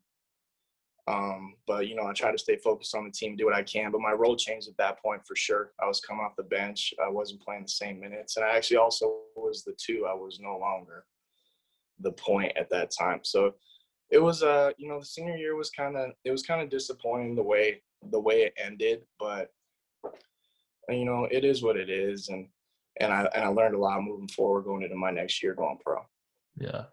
Um, 1.08 1.54
but 1.66 1.86
you 1.86 1.94
know, 1.94 2.06
I 2.06 2.12
try 2.12 2.32
to 2.32 2.38
stay 2.38 2.56
focused 2.56 2.94
on 2.96 3.04
the 3.04 3.10
team, 3.10 3.36
do 3.36 3.44
what 3.44 3.54
I 3.54 3.62
can. 3.62 3.92
But 3.92 4.00
my 4.00 4.12
role 4.12 4.36
changed 4.36 4.68
at 4.68 4.76
that 4.78 5.00
point 5.00 5.22
for 5.26 5.36
sure. 5.36 5.72
I 5.80 5.86
was 5.86 6.00
coming 6.00 6.24
off 6.24 6.36
the 6.36 6.42
bench. 6.42 6.92
I 7.04 7.08
wasn't 7.08 7.42
playing 7.42 7.62
the 7.62 7.68
same 7.68 8.00
minutes, 8.00 8.36
and 8.36 8.44
I 8.44 8.56
actually 8.56 8.78
also 8.78 9.20
was 9.36 9.62
the 9.62 9.76
two. 9.78 10.06
I 10.08 10.14
was 10.14 10.40
no 10.40 10.58
longer 10.58 11.04
the 12.00 12.12
point 12.12 12.52
at 12.56 12.70
that 12.70 12.90
time. 12.90 13.20
So 13.22 13.54
it 14.10 14.18
was 14.18 14.42
uh, 14.42 14.70
you 14.78 14.88
know, 14.88 14.98
the 14.98 15.06
senior 15.06 15.36
year 15.36 15.54
was 15.54 15.70
kind 15.70 15.96
of 15.96 16.10
it 16.24 16.30
was 16.30 16.42
kind 16.42 16.60
of 16.60 16.70
disappointing 16.70 17.36
the 17.36 17.42
way 17.42 17.82
the 18.10 18.20
way 18.20 18.42
it 18.42 18.54
ended, 18.58 19.02
but 19.18 19.50
you 20.88 21.04
know, 21.04 21.28
it 21.30 21.44
is 21.44 21.62
what 21.62 21.76
it 21.76 21.90
is, 21.90 22.28
and 22.28 22.48
and 23.00 23.12
I 23.12 23.28
and 23.34 23.44
I 23.44 23.48
learned 23.48 23.74
a 23.74 23.78
lot 23.78 24.02
moving 24.02 24.28
forward 24.28 24.62
going 24.64 24.82
into 24.82 24.96
my 24.96 25.10
next 25.10 25.42
year 25.42 25.54
going 25.54 25.78
pro. 25.84 25.98
Yeah. 26.58 26.84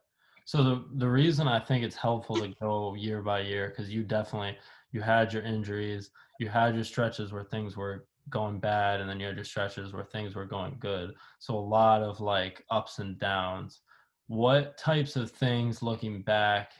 So 0.45 0.63
the 0.63 0.85
the 0.95 1.09
reason 1.09 1.47
I 1.47 1.59
think 1.59 1.83
it's 1.83 1.95
helpful 1.95 2.35
to 2.37 2.53
go 2.61 2.93
year 2.95 3.21
by 3.21 3.41
year 3.41 3.69
because 3.69 3.89
you 3.89 4.03
definitely 4.03 4.57
you 4.91 5.01
had 5.01 5.33
your 5.33 5.43
injuries, 5.43 6.11
you 6.39 6.49
had 6.49 6.75
your 6.75 6.83
stretches 6.83 7.31
where 7.31 7.43
things 7.43 7.77
were 7.77 8.05
going 8.29 8.59
bad, 8.59 9.01
and 9.01 9.09
then 9.09 9.19
you 9.19 9.25
had 9.27 9.35
your 9.35 9.45
stretches 9.45 9.93
where 9.93 10.03
things 10.03 10.35
were 10.35 10.45
going 10.45 10.75
good. 10.79 11.13
So 11.39 11.55
a 11.55 11.59
lot 11.59 12.01
of 12.01 12.19
like 12.19 12.63
ups 12.69 12.99
and 12.99 13.17
downs. 13.17 13.81
What 14.27 14.77
types 14.77 15.15
of 15.15 15.31
things 15.31 15.81
looking 15.81 16.21
back 16.21 16.71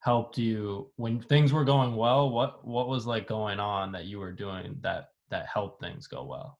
helped 0.00 0.36
you 0.36 0.90
when 0.96 1.20
things 1.20 1.52
were 1.52 1.64
going 1.64 1.96
well? 1.96 2.30
What 2.30 2.66
what 2.66 2.88
was 2.88 3.06
like 3.06 3.26
going 3.26 3.60
on 3.60 3.92
that 3.92 4.06
you 4.06 4.18
were 4.18 4.32
doing 4.32 4.76
that 4.80 5.10
that 5.30 5.46
helped 5.46 5.80
things 5.80 6.06
go 6.06 6.24
well? 6.24 6.58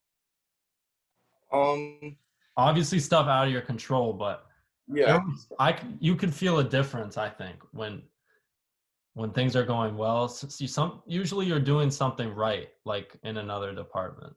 Um, 1.53 2.17
Obviously 2.57 2.99
stuff 2.99 3.29
out 3.29 3.47
of 3.47 3.53
your 3.53 3.63
control, 3.63 4.13
but 4.13 4.47
yeah, 4.89 5.19
was- 5.19 5.49
I 5.59 5.79
you 6.01 6.17
can 6.17 6.31
feel 6.31 6.59
a 6.59 6.65
difference. 6.65 7.17
I 7.17 7.29
think 7.29 7.57
when 7.73 8.03
when 9.15 9.31
things 9.31 9.55
are 9.57 9.65
going 9.65 9.97
well, 9.97 10.29
see 10.29 10.67
some 10.67 11.03
usually 11.07 11.47
you're 11.47 11.61
doing 11.61 11.91
something 11.91 12.35
right, 12.35 12.69
like 12.85 13.17
in 13.23 13.37
another 13.37 13.75
department. 13.75 14.35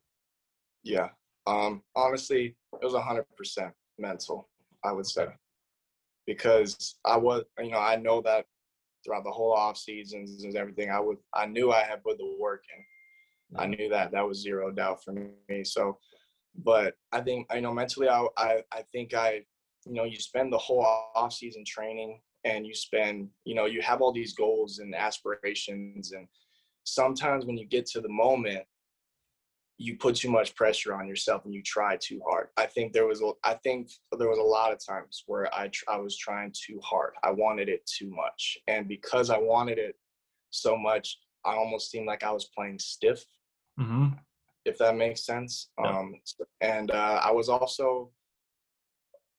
Yeah. 0.84 1.10
Um, 1.48 1.82
honestly, 1.96 2.56
it 2.82 2.86
was 2.86 2.94
hundred 2.96 3.26
percent 3.38 3.74
mental, 3.98 4.50
I 4.84 4.92
would 4.92 5.06
say. 5.06 5.28
Because 6.26 6.96
I 7.06 7.18
was 7.18 7.44
you 7.60 7.72
know, 7.72 7.80
I 7.80 7.96
know 7.96 8.22
that 8.22 8.46
throughout 9.04 9.24
the 9.24 9.32
whole 9.32 9.54
off 9.54 9.78
seasons 9.78 10.44
and 10.44 10.56
everything, 10.56 10.90
I 10.90 11.00
would 11.00 11.18
I 11.34 11.46
knew 11.46 11.72
I 11.72 11.84
had 11.84 12.04
put 12.04 12.18
the 12.18 12.36
work 12.40 12.64
in. 12.76 12.84
I 13.58 13.68
knew 13.68 13.90
that. 13.90 14.12
That 14.12 14.28
was 14.28 14.42
zero 14.42 14.72
doubt 14.72 15.04
for 15.04 15.14
me. 15.14 15.64
So 15.64 16.00
but 16.64 16.96
I 17.12 17.22
think 17.22 17.48
you 17.54 17.62
know 17.62 17.74
mentally 17.74 18.10
I 18.10 18.26
I, 18.38 18.64
I 18.72 18.82
think 18.92 19.14
I 19.14 19.44
you 19.86 19.93
know, 19.93 20.04
you 20.04 20.19
spend 20.19 20.52
the 20.52 20.58
whole 20.58 20.86
off 21.15 21.34
season 21.34 21.63
training 21.65 22.19
and 22.43 22.65
you 22.65 22.74
spend, 22.74 23.30
you 23.43 23.56
know, 23.56 23.65
you 23.65 23.82
have 23.82 24.02
all 24.02 24.12
these 24.12 24.34
goals 24.34 24.80
and 24.80 24.95
aspirations 24.95 26.12
and 26.12 26.28
sometimes 26.84 27.45
when 27.45 27.58
you 27.58 27.65
get 27.65 27.86
to 27.88 28.02
the 28.02 28.10
moment 28.10 28.65
you 29.78 29.98
put 29.98 30.15
too 30.15 30.30
much 30.30 30.56
pressure 30.56 30.93
on 30.93 31.08
yourself 31.08 31.43
and 31.45 31.54
you 31.54 31.62
try 31.62 31.98
too 31.98 32.21
hard. 32.28 32.48
I 32.56 32.65
think 32.65 32.93
there 32.93 33.08
was 33.08 33.21
a, 33.21 33.32
I 33.43 33.56
think 33.56 33.91
there 34.17 34.30
was 34.30 34.39
a 34.39 34.41
lot 34.41 34.71
of 34.71 34.80
times 34.86 35.24
where 35.28 35.54
I 35.54 35.67
tr- 35.67 35.84
I 35.89 35.98
was 35.98 36.17
trying 36.17 36.54
too 36.54 36.80
hard. 36.82 37.13
I 37.24 37.32
wanted 37.32 37.67
it 37.67 37.86
too 37.86 38.10
much, 38.10 38.58
and 38.67 38.88
because 38.88 39.30
I 39.30 39.38
wanted 39.38 39.78
it 39.78 39.95
so 40.50 40.78
much, 40.78 41.17
I 41.43 41.56
almost 41.56 41.91
seemed 41.91 42.08
like 42.08 42.24
I 42.24 42.32
was 42.32 42.50
playing 42.56 42.80
stiff, 42.80 43.24
hmm 43.78 44.08
if 44.65 44.80
that 44.80 44.95
makes 44.95 45.24
sense. 45.24 45.69
Yeah. 45.80 46.00
Um, 46.00 46.15
and 46.60 46.89
uh, 46.89 47.19
I 47.24 47.32
was 47.32 47.50
also 47.50 48.10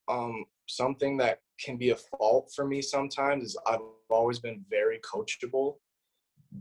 um, 0.09 0.45
something 0.69 1.17
that 1.19 1.41
can 1.65 1.77
be 1.77 1.91
a 1.91 1.97
fault 1.97 2.53
for 2.55 2.67
me 2.67 2.83
sometimes 2.83 3.45
is 3.45 3.59
I've 3.67 3.81
always 4.11 4.39
been 4.39 4.65
very 4.71 5.01
coachable, 5.01 5.77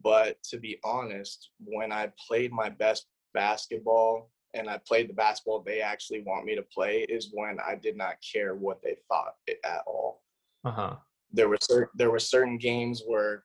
but 0.04 0.42
to 0.44 0.58
be 0.58 0.80
honest, 0.84 1.50
when 1.64 1.92
I 1.92 2.12
played 2.28 2.52
my 2.52 2.70
best 2.70 3.08
basketball 3.34 4.32
and 4.54 4.70
I 4.70 4.80
played 4.88 5.10
the 5.10 5.14
basketball 5.14 5.62
they 5.62 5.82
actually 5.82 6.22
want 6.22 6.46
me 6.46 6.56
to 6.56 6.62
play 6.62 7.06
is 7.10 7.30
when 7.34 7.58
I 7.60 7.76
did 7.76 7.98
not 7.98 8.16
care 8.34 8.56
what 8.56 8.82
they 8.82 8.96
thought 9.10 9.36
at 9.50 9.82
all. 9.86 10.24
Uh 10.64 10.72
huh. 10.72 10.96
There 11.32 11.50
were 11.50 11.58
certain 11.62 11.90
there 11.96 12.12
were 12.12 12.20
certain 12.20 12.58
games 12.58 13.04
where 13.06 13.44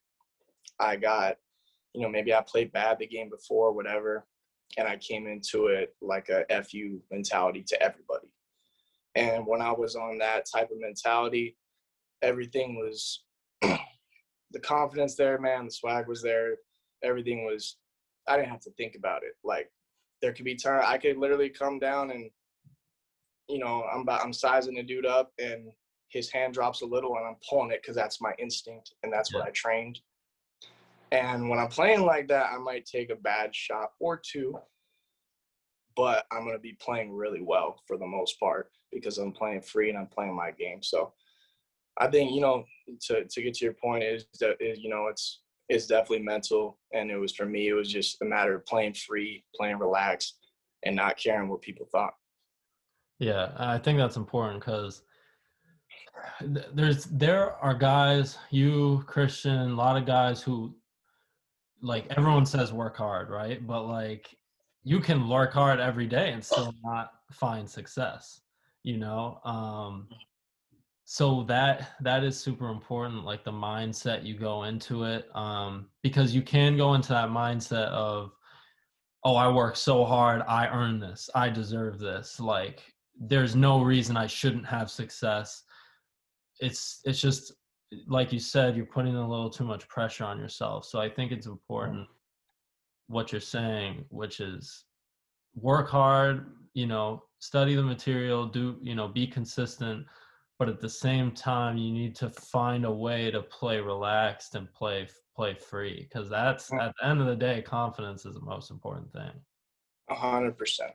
I 0.78 0.96
got, 0.96 1.36
you 1.92 2.02
know, 2.02 2.08
maybe 2.08 2.32
I 2.32 2.40
played 2.40 2.72
bad 2.72 2.98
the 2.98 3.06
game 3.06 3.28
before, 3.28 3.72
whatever, 3.72 4.26
and 4.78 4.86
I 4.86 4.96
came 4.96 5.26
into 5.26 5.66
it 5.66 5.94
like 6.00 6.28
a 6.30 6.44
fu 6.62 7.00
mentality 7.10 7.64
to 7.68 7.82
everybody. 7.82 8.28
And 9.14 9.46
when 9.46 9.60
I 9.60 9.72
was 9.72 9.96
on 9.96 10.18
that 10.18 10.46
type 10.52 10.70
of 10.70 10.80
mentality, 10.80 11.56
everything 12.22 12.76
was 12.76 13.24
the 13.62 14.60
confidence 14.62 15.16
there, 15.16 15.38
man. 15.38 15.66
The 15.66 15.70
swag 15.70 16.06
was 16.06 16.22
there. 16.22 16.56
Everything 17.02 17.44
was. 17.44 17.76
I 18.28 18.36
didn't 18.36 18.50
have 18.50 18.60
to 18.60 18.70
think 18.72 18.94
about 18.94 19.22
it. 19.22 19.32
Like 19.42 19.70
there 20.22 20.32
could 20.32 20.44
be 20.44 20.54
time 20.54 20.82
I 20.84 20.98
could 20.98 21.16
literally 21.16 21.48
come 21.48 21.78
down 21.78 22.10
and, 22.10 22.30
you 23.48 23.58
know, 23.58 23.84
I'm 23.92 24.02
about, 24.02 24.22
I'm 24.22 24.32
sizing 24.32 24.78
a 24.78 24.82
dude 24.82 25.06
up 25.06 25.32
and 25.38 25.72
his 26.08 26.30
hand 26.30 26.54
drops 26.54 26.82
a 26.82 26.86
little 26.86 27.16
and 27.16 27.26
I'm 27.26 27.36
pulling 27.48 27.70
it 27.70 27.82
because 27.82 27.96
that's 27.96 28.20
my 28.20 28.32
instinct 28.38 28.92
and 29.02 29.12
that's 29.12 29.32
what 29.32 29.46
I 29.46 29.50
trained. 29.50 30.00
And 31.12 31.48
when 31.48 31.58
I'm 31.58 31.68
playing 31.68 32.02
like 32.04 32.28
that, 32.28 32.50
I 32.52 32.58
might 32.58 32.86
take 32.86 33.10
a 33.10 33.16
bad 33.16 33.54
shot 33.54 33.90
or 33.98 34.20
two, 34.22 34.58
but 36.00 36.24
I'm 36.32 36.44
going 36.44 36.56
to 36.56 36.58
be 36.58 36.78
playing 36.80 37.12
really 37.12 37.42
well 37.42 37.78
for 37.86 37.98
the 37.98 38.06
most 38.06 38.40
part 38.40 38.70
because 38.90 39.18
I'm 39.18 39.32
playing 39.32 39.60
free 39.60 39.90
and 39.90 39.98
I'm 39.98 40.06
playing 40.06 40.34
my 40.34 40.50
game. 40.50 40.82
So 40.82 41.12
I 41.98 42.06
think, 42.06 42.32
you 42.32 42.40
know, 42.40 42.64
to, 43.02 43.26
to 43.26 43.42
get 43.42 43.52
to 43.56 43.66
your 43.66 43.74
point 43.74 44.02
is 44.02 44.24
that, 44.40 44.56
is, 44.60 44.78
you 44.78 44.88
know, 44.88 45.08
it's, 45.08 45.42
it's 45.68 45.86
definitely 45.86 46.24
mental. 46.24 46.78
And 46.94 47.10
it 47.10 47.18
was 47.18 47.34
for 47.36 47.44
me, 47.44 47.68
it 47.68 47.74
was 47.74 47.92
just 47.92 48.22
a 48.22 48.24
matter 48.24 48.54
of 48.54 48.64
playing 48.64 48.94
free, 48.94 49.44
playing 49.54 49.78
relaxed 49.78 50.38
and 50.86 50.96
not 50.96 51.18
caring 51.18 51.50
what 51.50 51.60
people 51.60 51.86
thought. 51.92 52.14
Yeah, 53.18 53.52
I 53.58 53.76
think 53.76 53.98
that's 53.98 54.16
important 54.16 54.60
because 54.60 55.02
there's 56.72 57.04
there 57.04 57.56
are 57.56 57.74
guys, 57.74 58.38
you 58.50 59.04
Christian, 59.06 59.72
a 59.72 59.74
lot 59.74 59.98
of 59.98 60.06
guys 60.06 60.40
who 60.40 60.74
like 61.82 62.06
everyone 62.16 62.46
says 62.46 62.72
work 62.72 62.96
hard, 62.96 63.28
right? 63.28 63.66
But 63.66 63.84
like 63.84 64.34
you 64.82 65.00
can 65.00 65.28
work 65.28 65.52
hard 65.52 65.80
every 65.80 66.06
day 66.06 66.32
and 66.32 66.44
still 66.44 66.74
not 66.82 67.12
find 67.32 67.68
success, 67.68 68.40
you 68.82 68.96
know? 68.96 69.40
Um 69.44 70.08
so 71.12 71.42
that 71.42 71.90
that 72.00 72.22
is 72.22 72.38
super 72.38 72.68
important 72.68 73.24
like 73.24 73.42
the 73.42 73.50
mindset 73.50 74.24
you 74.24 74.38
go 74.38 74.62
into 74.62 75.02
it 75.02 75.28
um 75.34 75.88
because 76.04 76.32
you 76.32 76.40
can 76.40 76.76
go 76.76 76.94
into 76.94 77.08
that 77.08 77.28
mindset 77.28 77.88
of 77.88 78.30
oh 79.24 79.34
i 79.34 79.50
work 79.50 79.74
so 79.74 80.04
hard 80.04 80.40
i 80.46 80.68
earn 80.68 81.00
this 81.00 81.28
i 81.34 81.48
deserve 81.48 81.98
this 81.98 82.38
like 82.38 82.84
there's 83.18 83.56
no 83.56 83.82
reason 83.82 84.16
i 84.16 84.24
shouldn't 84.24 84.64
have 84.64 84.88
success 84.88 85.64
it's 86.60 87.00
it's 87.04 87.20
just 87.20 87.54
like 88.06 88.32
you 88.32 88.38
said 88.38 88.76
you're 88.76 88.86
putting 88.86 89.16
a 89.16 89.28
little 89.28 89.50
too 89.50 89.64
much 89.64 89.88
pressure 89.88 90.22
on 90.22 90.38
yourself 90.38 90.84
so 90.84 91.00
i 91.00 91.08
think 91.08 91.32
it's 91.32 91.48
important 91.48 92.06
what 93.10 93.32
you're 93.32 93.40
saying 93.40 94.04
which 94.10 94.38
is 94.38 94.84
work 95.56 95.88
hard 95.88 96.52
you 96.74 96.86
know 96.86 97.22
study 97.40 97.74
the 97.74 97.82
material 97.82 98.46
do 98.46 98.78
you 98.80 98.94
know 98.94 99.08
be 99.08 99.26
consistent 99.26 100.06
but 100.60 100.68
at 100.68 100.80
the 100.80 100.88
same 100.88 101.32
time 101.32 101.76
you 101.76 101.92
need 101.92 102.14
to 102.14 102.30
find 102.30 102.84
a 102.84 102.90
way 102.90 103.28
to 103.30 103.42
play 103.42 103.80
relaxed 103.80 104.54
and 104.54 104.72
play 104.72 105.08
play 105.34 105.52
free 105.54 106.06
because 106.08 106.30
that's 106.30 106.72
uh 106.72 106.76
at 106.76 106.92
the 107.00 107.06
end 107.08 107.20
of 107.20 107.26
the 107.26 107.34
day 107.34 107.60
confidence 107.60 108.24
is 108.24 108.34
the 108.34 108.40
most 108.54 108.70
important 108.70 109.10
thing 109.12 109.32
A 110.08 110.14
hundred 110.14 110.56
percent. 110.56 110.92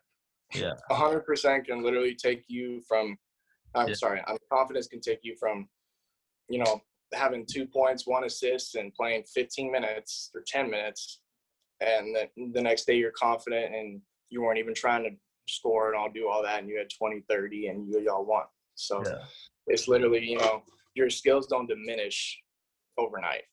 yeah 0.53 0.73
A 0.89 0.95
hundred 0.95 1.25
percent 1.25 1.65
can 1.67 1.83
literally 1.83 2.15
take 2.15 2.43
you 2.47 2.81
from. 2.87 3.17
I'm 3.73 3.89
Yeah. 3.89 3.95
sorry. 3.95 4.21
I'm 4.27 4.37
confidence 4.49 4.87
can 4.87 5.01
take 5.01 5.19
you 5.23 5.35
from, 5.37 5.67
you 6.47 6.59
know, 6.63 6.81
having 7.13 7.45
two 7.45 7.65
points, 7.65 8.07
one 8.07 8.23
assist, 8.23 8.75
and 8.75 8.93
playing 8.93 9.23
15 9.23 9.69
minutes 9.69 10.31
or 10.33 10.43
10 10.47 10.69
minutes, 10.69 11.21
and 11.81 12.15
then 12.15 12.51
the 12.53 12.61
next 12.61 12.85
day 12.85 12.97
you're 12.97 13.11
confident 13.11 13.73
and 13.73 14.01
you 14.29 14.41
weren't 14.41 14.59
even 14.59 14.73
trying 14.73 15.03
to 15.03 15.11
score 15.47 15.87
and 15.91 15.97
all 15.97 16.09
do 16.09 16.27
all 16.27 16.43
that, 16.43 16.59
and 16.59 16.69
you 16.69 16.77
had 16.77 16.89
20, 16.89 17.23
30, 17.29 17.67
and 17.67 17.87
you 17.87 17.99
y'all 17.99 18.25
won. 18.25 18.45
So 18.75 19.03
yeah 19.05 19.23
it's 19.67 19.87
literally, 19.87 20.23
you 20.23 20.37
know, 20.37 20.63
your 20.93 21.09
skills 21.09 21.47
don't 21.47 21.67
diminish 21.67 22.39
overnight. 22.97 23.43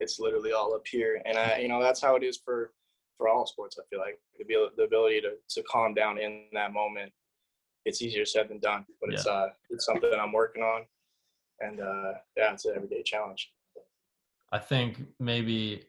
It's 0.00 0.18
literally 0.18 0.52
all 0.52 0.74
up 0.74 0.86
here, 0.86 1.22
and 1.24 1.38
I, 1.38 1.58
you 1.58 1.68
know, 1.68 1.80
that's 1.80 2.00
how 2.00 2.16
it 2.16 2.24
is 2.24 2.40
for 2.44 2.72
for 3.16 3.28
all 3.28 3.46
sports. 3.46 3.78
I 3.78 3.84
feel 3.88 4.00
like 4.00 4.18
the 4.38 4.44
the 4.76 4.82
ability 4.82 5.20
to 5.20 5.30
to 5.50 5.62
calm 5.70 5.94
down 5.94 6.18
in 6.18 6.46
that 6.54 6.72
moment. 6.72 7.12
It's 7.84 8.02
easier 8.02 8.24
said 8.24 8.48
than 8.48 8.58
done, 8.58 8.84
but 9.00 9.12
it's 9.12 9.26
uh 9.26 9.48
it's 9.70 9.86
something 9.86 10.10
that 10.10 10.20
I'm 10.20 10.32
working 10.32 10.62
on, 10.62 10.82
and 11.60 11.80
uh 11.80 12.12
yeah, 12.36 12.52
it's 12.52 12.64
an 12.64 12.74
everyday 12.74 13.02
challenge. 13.02 13.52
I 14.50 14.58
think 14.58 15.00
maybe, 15.18 15.86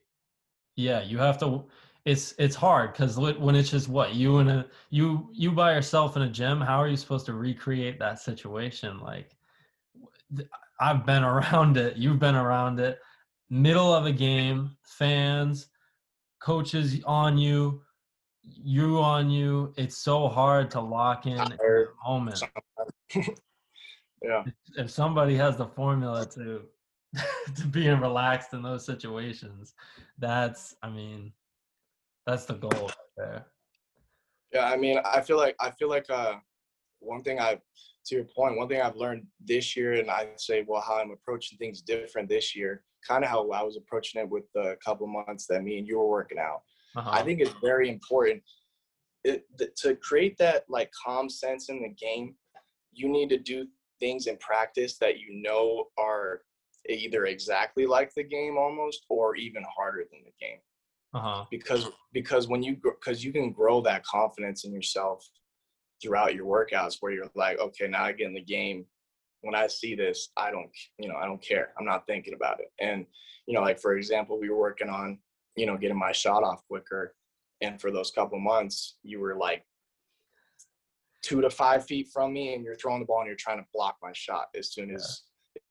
yeah, 0.75 1.01
you 1.03 1.17
have 1.17 1.37
to. 1.39 1.65
It's 2.05 2.33
it's 2.37 2.55
hard 2.55 2.91
because 2.91 3.17
when 3.17 3.55
it's 3.55 3.69
just 3.69 3.87
what 3.87 4.13
you 4.13 4.39
and 4.39 4.49
a 4.49 4.65
you 4.89 5.29
you 5.31 5.51
by 5.51 5.73
yourself 5.73 6.17
in 6.17 6.23
a 6.23 6.29
gym. 6.29 6.59
How 6.59 6.77
are 6.77 6.87
you 6.87 6.97
supposed 6.97 7.25
to 7.27 7.33
recreate 7.33 7.97
that 7.99 8.19
situation? 8.19 8.99
Like, 8.99 9.35
I've 10.79 11.05
been 11.05 11.23
around 11.33 11.77
it. 11.77 11.95
You've 11.97 12.19
been 12.19 12.35
around 12.35 12.79
it. 12.79 12.99
Middle 13.49 13.93
of 13.93 14.05
a 14.05 14.11
game, 14.11 14.75
fans, 14.83 15.67
coaches 16.41 17.01
on 17.05 17.37
you, 17.37 17.81
you 18.43 18.99
on 18.99 19.29
you. 19.29 19.73
It's 19.77 19.97
so 19.97 20.27
hard 20.27 20.71
to 20.71 20.81
lock 20.81 21.25
in 21.25 21.37
in 21.37 21.49
the 21.49 21.57
Tired. 21.57 21.89
moment. 22.05 22.43
Yeah, 24.25 24.45
if 24.77 24.89
somebody 24.89 25.35
has 25.35 25.57
the 25.57 25.67
formula 25.67 26.25
to 26.35 26.61
to 27.55 27.67
being 27.67 27.99
relaxed 27.99 28.53
in 28.53 28.61
those 28.61 28.85
situations, 28.85 29.73
that's 30.17 30.75
I 30.81 30.89
mean, 30.89 31.33
that's 32.25 32.45
the 32.45 32.55
goal 32.55 32.71
right 32.71 32.95
there. 33.17 33.45
yeah. 34.51 34.69
I 34.69 34.77
mean, 34.77 34.99
I 35.05 35.21
feel 35.21 35.37
like 35.37 35.55
I 35.59 35.71
feel 35.71 35.89
like 35.89 36.09
uh 36.09 36.35
one 36.99 37.21
thing 37.21 37.39
I 37.39 37.59
to 38.05 38.15
your 38.15 38.25
point, 38.25 38.57
one 38.57 38.67
thing 38.67 38.81
I've 38.81 38.95
learned 38.95 39.25
this 39.45 39.75
year, 39.75 39.93
and 39.93 40.09
I'd 40.09 40.39
say, 40.39 40.65
well, 40.67 40.81
how 40.81 40.99
I'm 40.99 41.11
approaching 41.11 41.57
things 41.57 41.81
different 41.81 42.27
this 42.27 42.55
year, 42.55 42.83
kind 43.07 43.23
of 43.23 43.29
how 43.29 43.49
I 43.51 43.63
was 43.63 43.77
approaching 43.77 44.21
it 44.21 44.29
with 44.29 44.43
the 44.53 44.75
couple 44.83 45.07
months 45.07 45.45
that 45.47 45.63
me 45.63 45.77
and 45.77 45.87
you 45.87 45.99
were 45.99 46.09
working 46.09 46.39
out. 46.39 46.61
Uh-huh. 46.95 47.09
I 47.11 47.23
think 47.23 47.39
it's 47.39 47.53
very 47.61 47.89
important 47.89 48.43
it, 49.23 49.45
th- 49.57 49.71
to 49.77 49.95
create 49.95 50.37
that 50.37 50.65
like 50.69 50.91
calm 51.05 51.29
sense 51.29 51.69
in 51.69 51.81
the 51.81 51.89
game. 51.89 52.35
You 52.91 53.09
need 53.09 53.29
to 53.29 53.37
do 53.37 53.67
things 53.99 54.27
in 54.27 54.37
practice 54.37 54.97
that 54.97 55.19
you 55.19 55.41
know 55.41 55.85
are 55.97 56.41
either 56.89 57.25
exactly 57.25 57.85
like 57.85 58.13
the 58.13 58.23
game 58.23 58.57
almost 58.57 59.05
or 59.09 59.35
even 59.35 59.63
harder 59.75 60.05
than 60.11 60.21
the 60.25 60.33
game. 60.39 60.59
Uh-huh. 61.15 61.45
because 61.51 61.89
because 62.11 62.47
when 62.47 62.63
you 62.63 62.75
because 62.81 63.23
you 63.23 63.31
can 63.31 63.51
grow 63.51 63.81
that 63.81 64.03
confidence 64.03 64.65
in 64.65 64.73
yourself 64.73 65.23
throughout 66.01 66.33
your 66.33 66.47
workouts 66.47 66.97
where 66.99 67.11
you're 67.11 67.29
like 67.35 67.59
okay 67.59 67.87
now 67.87 68.03
i 68.03 68.11
get 68.11 68.27
in 68.27 68.33
the 68.33 68.41
game. 68.41 68.85
When 69.41 69.53
i 69.53 69.67
see 69.67 69.93
this 69.93 70.29
i 70.37 70.49
don't 70.49 70.71
you 70.97 71.07
know 71.07 71.15
i 71.15 71.25
don't 71.25 71.41
care. 71.41 71.73
I'm 71.77 71.85
not 71.85 72.07
thinking 72.07 72.33
about 72.33 72.59
it. 72.61 72.71
And 72.79 73.05
you 73.45 73.53
know 73.53 73.61
like 73.61 73.79
for 73.79 73.95
example 73.95 74.39
we 74.39 74.49
were 74.49 74.59
working 74.59 74.89
on 74.89 75.19
you 75.55 75.65
know 75.65 75.77
getting 75.77 75.99
my 75.99 76.11
shot 76.11 76.43
off 76.43 76.65
quicker 76.67 77.13
and 77.61 77.79
for 77.79 77.91
those 77.91 78.11
couple 78.11 78.39
months 78.39 78.97
you 79.03 79.19
were 79.19 79.35
like 79.35 79.63
two 81.21 81.41
to 81.41 81.49
five 81.49 81.85
feet 81.85 82.09
from 82.13 82.33
me 82.33 82.53
and 82.53 82.63
you're 82.63 82.75
throwing 82.75 82.99
the 82.99 83.05
ball 83.05 83.19
and 83.19 83.27
you're 83.27 83.35
trying 83.35 83.59
to 83.59 83.65
block 83.73 83.97
my 84.01 84.11
shot 84.13 84.47
as 84.57 84.73
soon 84.73 84.93
as 84.93 85.21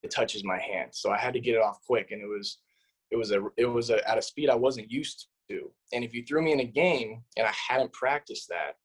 it 0.03 0.11
touches 0.11 0.45
my 0.45 0.59
hand. 0.59 0.91
So 0.93 1.11
i 1.11 1.19
had 1.19 1.35
to 1.35 1.41
get 1.41 1.55
it 1.55 1.63
off 1.63 1.81
quick 1.87 2.11
and 2.11 2.21
it 2.21 2.27
was 2.27 2.59
it 3.11 3.17
was 3.17 3.31
a 3.31 3.43
it 3.57 3.67
was 3.67 3.91
a, 3.91 4.09
at 4.09 4.19
a 4.19 4.23
speed 4.23 4.51
i 4.51 4.55
wasn't 4.55 4.91
used 4.91 5.29
to. 5.51 5.71
And 5.93 6.05
if 6.05 6.15
you 6.15 6.25
threw 6.25 6.43
me 6.43 6.53
in 6.53 6.61
a 6.61 6.65
game 6.65 7.23
and 7.37 7.47
i 7.47 7.53
hadn't 7.69 7.93
practiced 7.93 8.49
that 8.49 8.77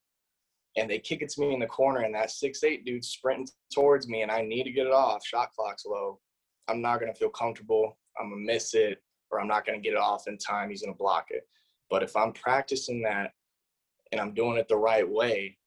and 0.76 0.90
they 0.90 1.00
kick 1.00 1.22
it 1.22 1.30
to 1.30 1.42
me 1.42 1.54
in 1.54 1.60
the 1.60 1.66
corner 1.66 2.02
and 2.02 2.14
that 2.14 2.32
six 2.32 2.64
eight 2.64 2.86
dude 2.86 3.04
sprinting 3.04 3.48
towards 3.74 4.08
me 4.08 4.22
and 4.22 4.32
i 4.32 4.42
need 4.42 4.64
to 4.64 4.72
get 4.72 4.88
it 4.88 4.94
off 4.94 5.26
shot 5.26 5.52
clock's 5.54 5.86
low 5.86 6.20
i'm 6.68 6.82
not 6.82 7.00
to 7.00 7.14
feel 7.14 7.30
comfortable 7.30 7.98
i'm 8.20 8.30
to 8.30 8.36
miss 8.36 8.74
it 8.74 9.02
or 9.32 9.40
i'm 9.40 9.48
not 9.48 9.66
to 9.66 9.78
get 9.78 9.94
it 9.94 10.00
off 10.00 10.28
in 10.28 10.38
time 10.38 10.70
he's 10.70 10.82
to 10.82 10.94
block 10.94 11.28
it. 11.30 11.48
But 11.90 12.04
if 12.04 12.16
i'm 12.16 12.34
practicing 12.34 13.02
that 13.04 13.32
and 14.12 14.22
i'm 14.22 14.34
doing 14.34 14.58
it 14.58 14.68
the 14.68 14.78
right 14.78 15.08
way 15.08 15.58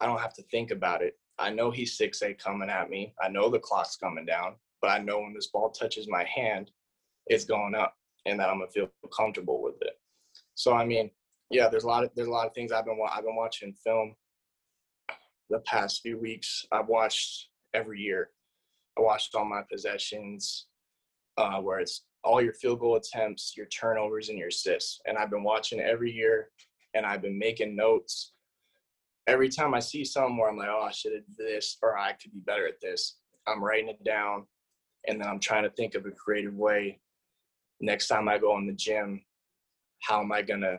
i 0.00 0.06
don't 0.06 0.20
have 0.20 0.34
to 0.34 0.42
think 0.44 0.70
about 0.70 1.02
it. 1.02 1.14
I 1.38 1.50
know 1.50 1.70
he's 1.70 1.96
six 1.96 2.22
eight 2.22 2.38
coming 2.42 2.70
at 2.70 2.90
me. 2.90 3.14
I 3.22 3.28
know 3.28 3.48
the 3.48 3.58
clock's 3.58 3.96
coming 3.96 4.26
down 4.26 4.56
but 4.80 4.90
i 4.90 4.98
know 4.98 5.20
when 5.20 5.34
this 5.34 5.48
ball 5.48 5.70
touches 5.70 6.08
my 6.08 6.24
hand 6.24 6.70
it's 7.26 7.44
going 7.44 7.74
up 7.74 7.94
and 8.26 8.38
that 8.38 8.48
i'm 8.48 8.60
to 8.60 8.66
feel 8.68 8.90
comfortable 9.16 9.62
with 9.62 9.80
it 9.82 9.98
so 10.54 10.72
i 10.72 10.84
mean 10.84 11.10
yeah 11.50 11.68
there's 11.68 11.84
a 11.84 11.88
lot 11.88 12.04
of 12.04 12.10
there's 12.14 12.28
a 12.28 12.32
lot 12.32 12.46
of 12.46 12.54
things 12.54 12.72
i've 12.72 12.84
been 12.84 12.98
i've 13.12 13.24
been 13.24 13.36
watching 13.36 13.74
film 13.84 14.14
the 15.50 15.58
past 15.60 16.00
few 16.00 16.18
weeks. 16.18 16.64
I've 16.72 16.86
watched 16.86 17.48
every 17.74 18.00
year. 18.00 18.30
I 18.96 19.02
watched 19.02 19.34
all 19.34 19.44
my 19.44 19.62
possessions, 19.70 20.66
uh, 21.36 21.60
where 21.60 21.80
it's 21.80 22.04
all 22.22 22.40
your 22.40 22.54
field 22.54 22.80
goal 22.80 22.96
attempts, 22.96 23.54
your 23.56 23.66
turnovers, 23.66 24.28
and 24.28 24.38
your 24.38 24.48
assists. 24.48 25.00
And 25.06 25.18
I've 25.18 25.30
been 25.30 25.42
watching 25.42 25.80
every 25.80 26.12
year, 26.12 26.50
and 26.94 27.04
I've 27.04 27.22
been 27.22 27.38
making 27.38 27.76
notes. 27.76 28.32
Every 29.26 29.48
time 29.48 29.74
I 29.74 29.80
see 29.80 30.04
something 30.04 30.36
where 30.36 30.48
I'm 30.48 30.56
like, 30.56 30.68
oh, 30.70 30.86
I 30.88 30.92
should 30.92 31.12
have 31.12 31.22
this, 31.36 31.76
or 31.82 31.98
I 31.98 32.12
could 32.12 32.32
be 32.32 32.40
better 32.40 32.66
at 32.66 32.80
this, 32.80 33.16
I'm 33.46 33.62
writing 33.62 33.88
it 33.88 34.02
down, 34.04 34.46
and 35.06 35.20
then 35.20 35.28
I'm 35.28 35.40
trying 35.40 35.64
to 35.64 35.70
think 35.70 35.94
of 35.94 36.06
a 36.06 36.10
creative 36.10 36.54
way. 36.54 37.00
Next 37.80 38.08
time 38.08 38.28
I 38.28 38.38
go 38.38 38.56
in 38.58 38.66
the 38.66 38.72
gym, 38.72 39.22
how 40.02 40.20
am 40.20 40.32
I 40.32 40.42
gonna, 40.42 40.78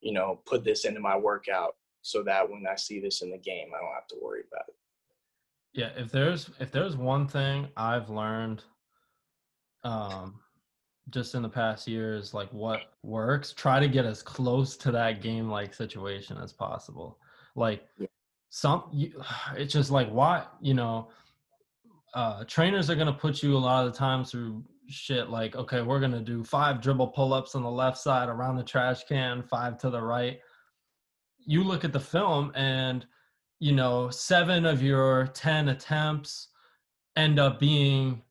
you 0.00 0.12
know, 0.12 0.40
put 0.46 0.64
this 0.64 0.84
into 0.84 1.00
my 1.00 1.16
workout? 1.16 1.74
so 2.02 2.22
that 2.22 2.48
when 2.48 2.64
I 2.66 2.76
see 2.76 3.00
this 3.00 3.22
in 3.22 3.30
the 3.30 3.38
game, 3.38 3.68
I 3.74 3.80
don't 3.80 3.94
have 3.94 4.06
to 4.08 4.16
worry 4.22 4.42
about 4.50 4.68
it. 4.68 4.74
Yeah, 5.74 5.90
if 5.96 6.10
there's 6.10 6.50
if 6.58 6.70
there's 6.72 6.96
one 6.96 7.28
thing 7.28 7.68
I've 7.76 8.08
learned 8.08 8.64
um 9.84 10.40
just 11.10 11.34
in 11.34 11.42
the 11.42 11.48
past 11.48 11.86
years 11.86 12.34
like 12.34 12.52
what 12.52 12.92
works, 13.02 13.52
try 13.52 13.78
to 13.78 13.88
get 13.88 14.04
as 14.04 14.22
close 14.22 14.76
to 14.78 14.90
that 14.92 15.20
game 15.20 15.48
like 15.48 15.74
situation 15.74 16.38
as 16.38 16.52
possible. 16.52 17.18
Like 17.54 17.86
Yeah. 17.98 18.06
some 18.48 18.84
you, 18.92 19.22
it's 19.56 19.72
just 19.72 19.90
like 19.90 20.08
why, 20.08 20.46
you 20.60 20.74
know, 20.74 21.10
uh 22.14 22.44
trainers 22.44 22.88
are 22.90 22.94
going 22.94 23.06
to 23.06 23.12
put 23.12 23.42
you 23.42 23.56
a 23.56 23.58
lot 23.58 23.86
of 23.86 23.92
the 23.92 23.98
times 23.98 24.30
through 24.30 24.64
shit 24.88 25.28
like 25.28 25.54
okay, 25.56 25.82
we're 25.82 26.00
going 26.00 26.12
to 26.12 26.20
do 26.20 26.42
five 26.42 26.80
dribble 26.80 27.08
pull-ups 27.08 27.54
on 27.54 27.62
the 27.62 27.70
left 27.70 27.98
side 27.98 28.28
around 28.28 28.56
the 28.56 28.62
trash 28.62 29.04
can, 29.04 29.42
five 29.42 29.78
to 29.78 29.90
the 29.90 30.00
right. 30.00 30.38
You 31.40 31.62
look 31.62 31.84
at 31.84 31.92
the 31.92 32.00
film 32.00 32.52
and 32.54 33.06
you 33.60 33.72
know, 33.72 34.10
seven 34.10 34.64
of 34.64 34.82
your 34.82 35.26
10 35.28 35.68
attempts 35.68 36.48
end 37.16 37.38
up 37.38 37.58
being, 37.58 38.22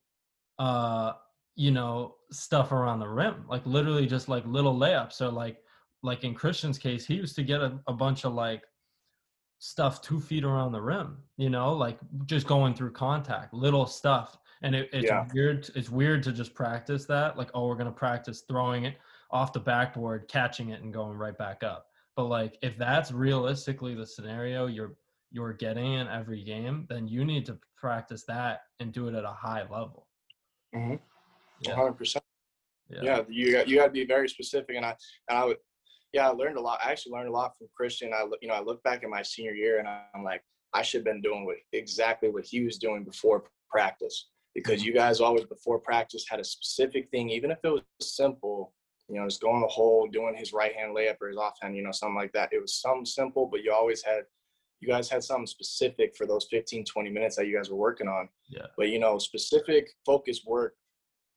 uh, 0.58 1.12
you 1.54 1.70
know, 1.70 2.14
stuff 2.30 2.72
around 2.72 3.00
the 3.00 3.08
rim, 3.08 3.44
like 3.48 3.64
literally 3.66 4.06
just 4.06 4.28
like 4.28 4.44
little 4.46 4.74
layups 4.74 5.20
or 5.20 5.30
like, 5.30 5.58
like 6.02 6.24
in 6.24 6.34
Christian's 6.34 6.78
case, 6.78 7.06
he 7.06 7.14
used 7.14 7.36
to 7.36 7.42
get 7.42 7.60
a, 7.60 7.78
a 7.86 7.92
bunch 7.92 8.24
of 8.24 8.32
like 8.32 8.62
stuff 9.58 10.00
two 10.02 10.20
feet 10.20 10.44
around 10.44 10.72
the 10.72 10.80
rim, 10.80 11.18
you 11.36 11.50
know, 11.50 11.72
like 11.72 11.98
just 12.26 12.46
going 12.46 12.74
through 12.74 12.92
contact, 12.92 13.52
little 13.52 13.86
stuff. 13.86 14.38
And 14.62 14.74
it, 14.74 14.88
it's 14.92 15.06
Yeah. 15.06 15.26
weird. 15.32 15.68
It's 15.74 15.90
weird 15.90 16.22
to 16.24 16.32
just 16.32 16.54
practice 16.54 17.04
that. 17.06 17.36
Like, 17.36 17.50
oh, 17.54 17.66
we're 17.68 17.74
going 17.74 17.86
to 17.86 17.92
practice 17.92 18.42
throwing 18.42 18.84
it 18.84 18.96
off 19.30 19.52
the 19.52 19.60
backboard, 19.60 20.26
catching 20.28 20.70
it 20.70 20.82
and 20.82 20.92
going 20.92 21.16
right 21.16 21.36
back 21.36 21.62
up. 21.62 21.86
But 22.16 22.24
like 22.24 22.58
if 22.62 22.76
that's 22.76 23.12
realistically 23.12 23.94
the 23.94 24.06
scenario 24.06 24.66
you're 24.66 24.96
you're 25.30 25.52
getting 25.52 25.92
in 25.94 26.08
every 26.08 26.42
game, 26.42 26.86
then 26.88 27.06
you 27.06 27.24
need 27.24 27.44
to 27.46 27.58
practice 27.76 28.24
that 28.24 28.62
and 28.80 28.92
do 28.92 29.08
it 29.08 29.14
at 29.14 29.24
a 29.24 29.32
high 29.32 29.62
level. 29.62 30.06
Mm-hmm. 30.74 30.94
Yeah. 31.60 31.76
100%. 31.76 32.16
Yeah. 32.88 32.98
Yeah, 33.02 33.22
you 33.28 33.52
got 33.52 33.68
you 33.68 33.76
got 33.76 33.86
to 33.86 33.90
be 33.90 34.06
very 34.06 34.28
specific, 34.28 34.74
and 34.76 34.86
I 34.86 34.96
and 35.28 35.38
I 35.38 35.44
would, 35.44 35.58
yeah, 36.12 36.28
I 36.28 36.32
learned 36.32 36.56
a 36.56 36.60
lot. 36.60 36.78
I 36.84 36.90
actually 36.90 37.12
learned 37.12 37.28
a 37.28 37.32
lot 37.32 37.56
from 37.58 37.68
Christian. 37.76 38.12
I 38.14 38.24
look- 38.24 38.38
you 38.40 38.48
know 38.48 38.54
I 38.54 38.60
look 38.60 38.82
back 38.82 39.02
at 39.02 39.10
my 39.10 39.22
senior 39.22 39.52
year, 39.52 39.78
and 39.78 39.88
I'm 39.88 40.24
like, 40.24 40.42
I 40.72 40.82
should 40.82 40.98
have 40.98 41.04
been 41.04 41.22
doing 41.22 41.44
what 41.44 41.56
exactly 41.72 42.30
what 42.30 42.44
he 42.44 42.62
was 42.62 42.78
doing 42.78 43.04
before 43.04 43.44
practice, 43.70 44.30
because 44.54 44.80
mm-hmm. 44.80 44.88
you 44.88 44.94
guys 44.94 45.20
always 45.20 45.44
before 45.44 45.78
practice 45.78 46.24
had 46.28 46.40
a 46.40 46.44
specific 46.44 47.10
thing, 47.10 47.30
even 47.30 47.50
if 47.50 47.58
it 47.62 47.68
was 47.68 47.82
simple. 48.00 48.74
You 49.10 49.18
know, 49.18 49.26
just 49.26 49.40
going 49.40 49.62
the 49.62 49.68
hole, 49.68 50.06
doing 50.06 50.34
his 50.36 50.52
right 50.52 50.74
hand 50.74 50.94
layup 50.94 51.16
or 51.22 51.28
his 51.28 51.38
offhand, 51.38 51.74
you 51.74 51.82
know, 51.82 51.92
something 51.92 52.14
like 52.14 52.32
that. 52.32 52.52
It 52.52 52.60
was 52.60 52.74
something 52.74 53.06
simple, 53.06 53.46
but 53.46 53.62
you 53.62 53.72
always 53.72 54.04
had, 54.04 54.24
you 54.80 54.88
guys 54.88 55.08
had 55.08 55.24
something 55.24 55.46
specific 55.46 56.14
for 56.14 56.26
those 56.26 56.46
15, 56.50 56.84
20 56.84 57.08
minutes 57.08 57.36
that 57.36 57.46
you 57.46 57.56
guys 57.56 57.70
were 57.70 57.78
working 57.78 58.06
on. 58.06 58.28
Yeah. 58.50 58.66
But 58.76 58.90
you 58.90 58.98
know, 58.98 59.16
specific 59.16 59.88
focus 60.04 60.42
work 60.46 60.74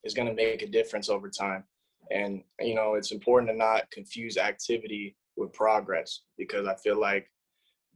is 0.04 0.12
going 0.12 0.28
to 0.28 0.34
make 0.34 0.60
a 0.60 0.66
difference 0.66 1.08
over 1.08 1.30
time. 1.30 1.64
And 2.12 2.42
you 2.60 2.74
know, 2.74 2.94
it's 2.94 3.12
important 3.12 3.50
to 3.50 3.56
not 3.56 3.90
confuse 3.90 4.36
activity 4.36 5.16
with 5.36 5.52
progress 5.52 6.22
because 6.36 6.66
I 6.66 6.74
feel 6.76 7.00
like 7.00 7.26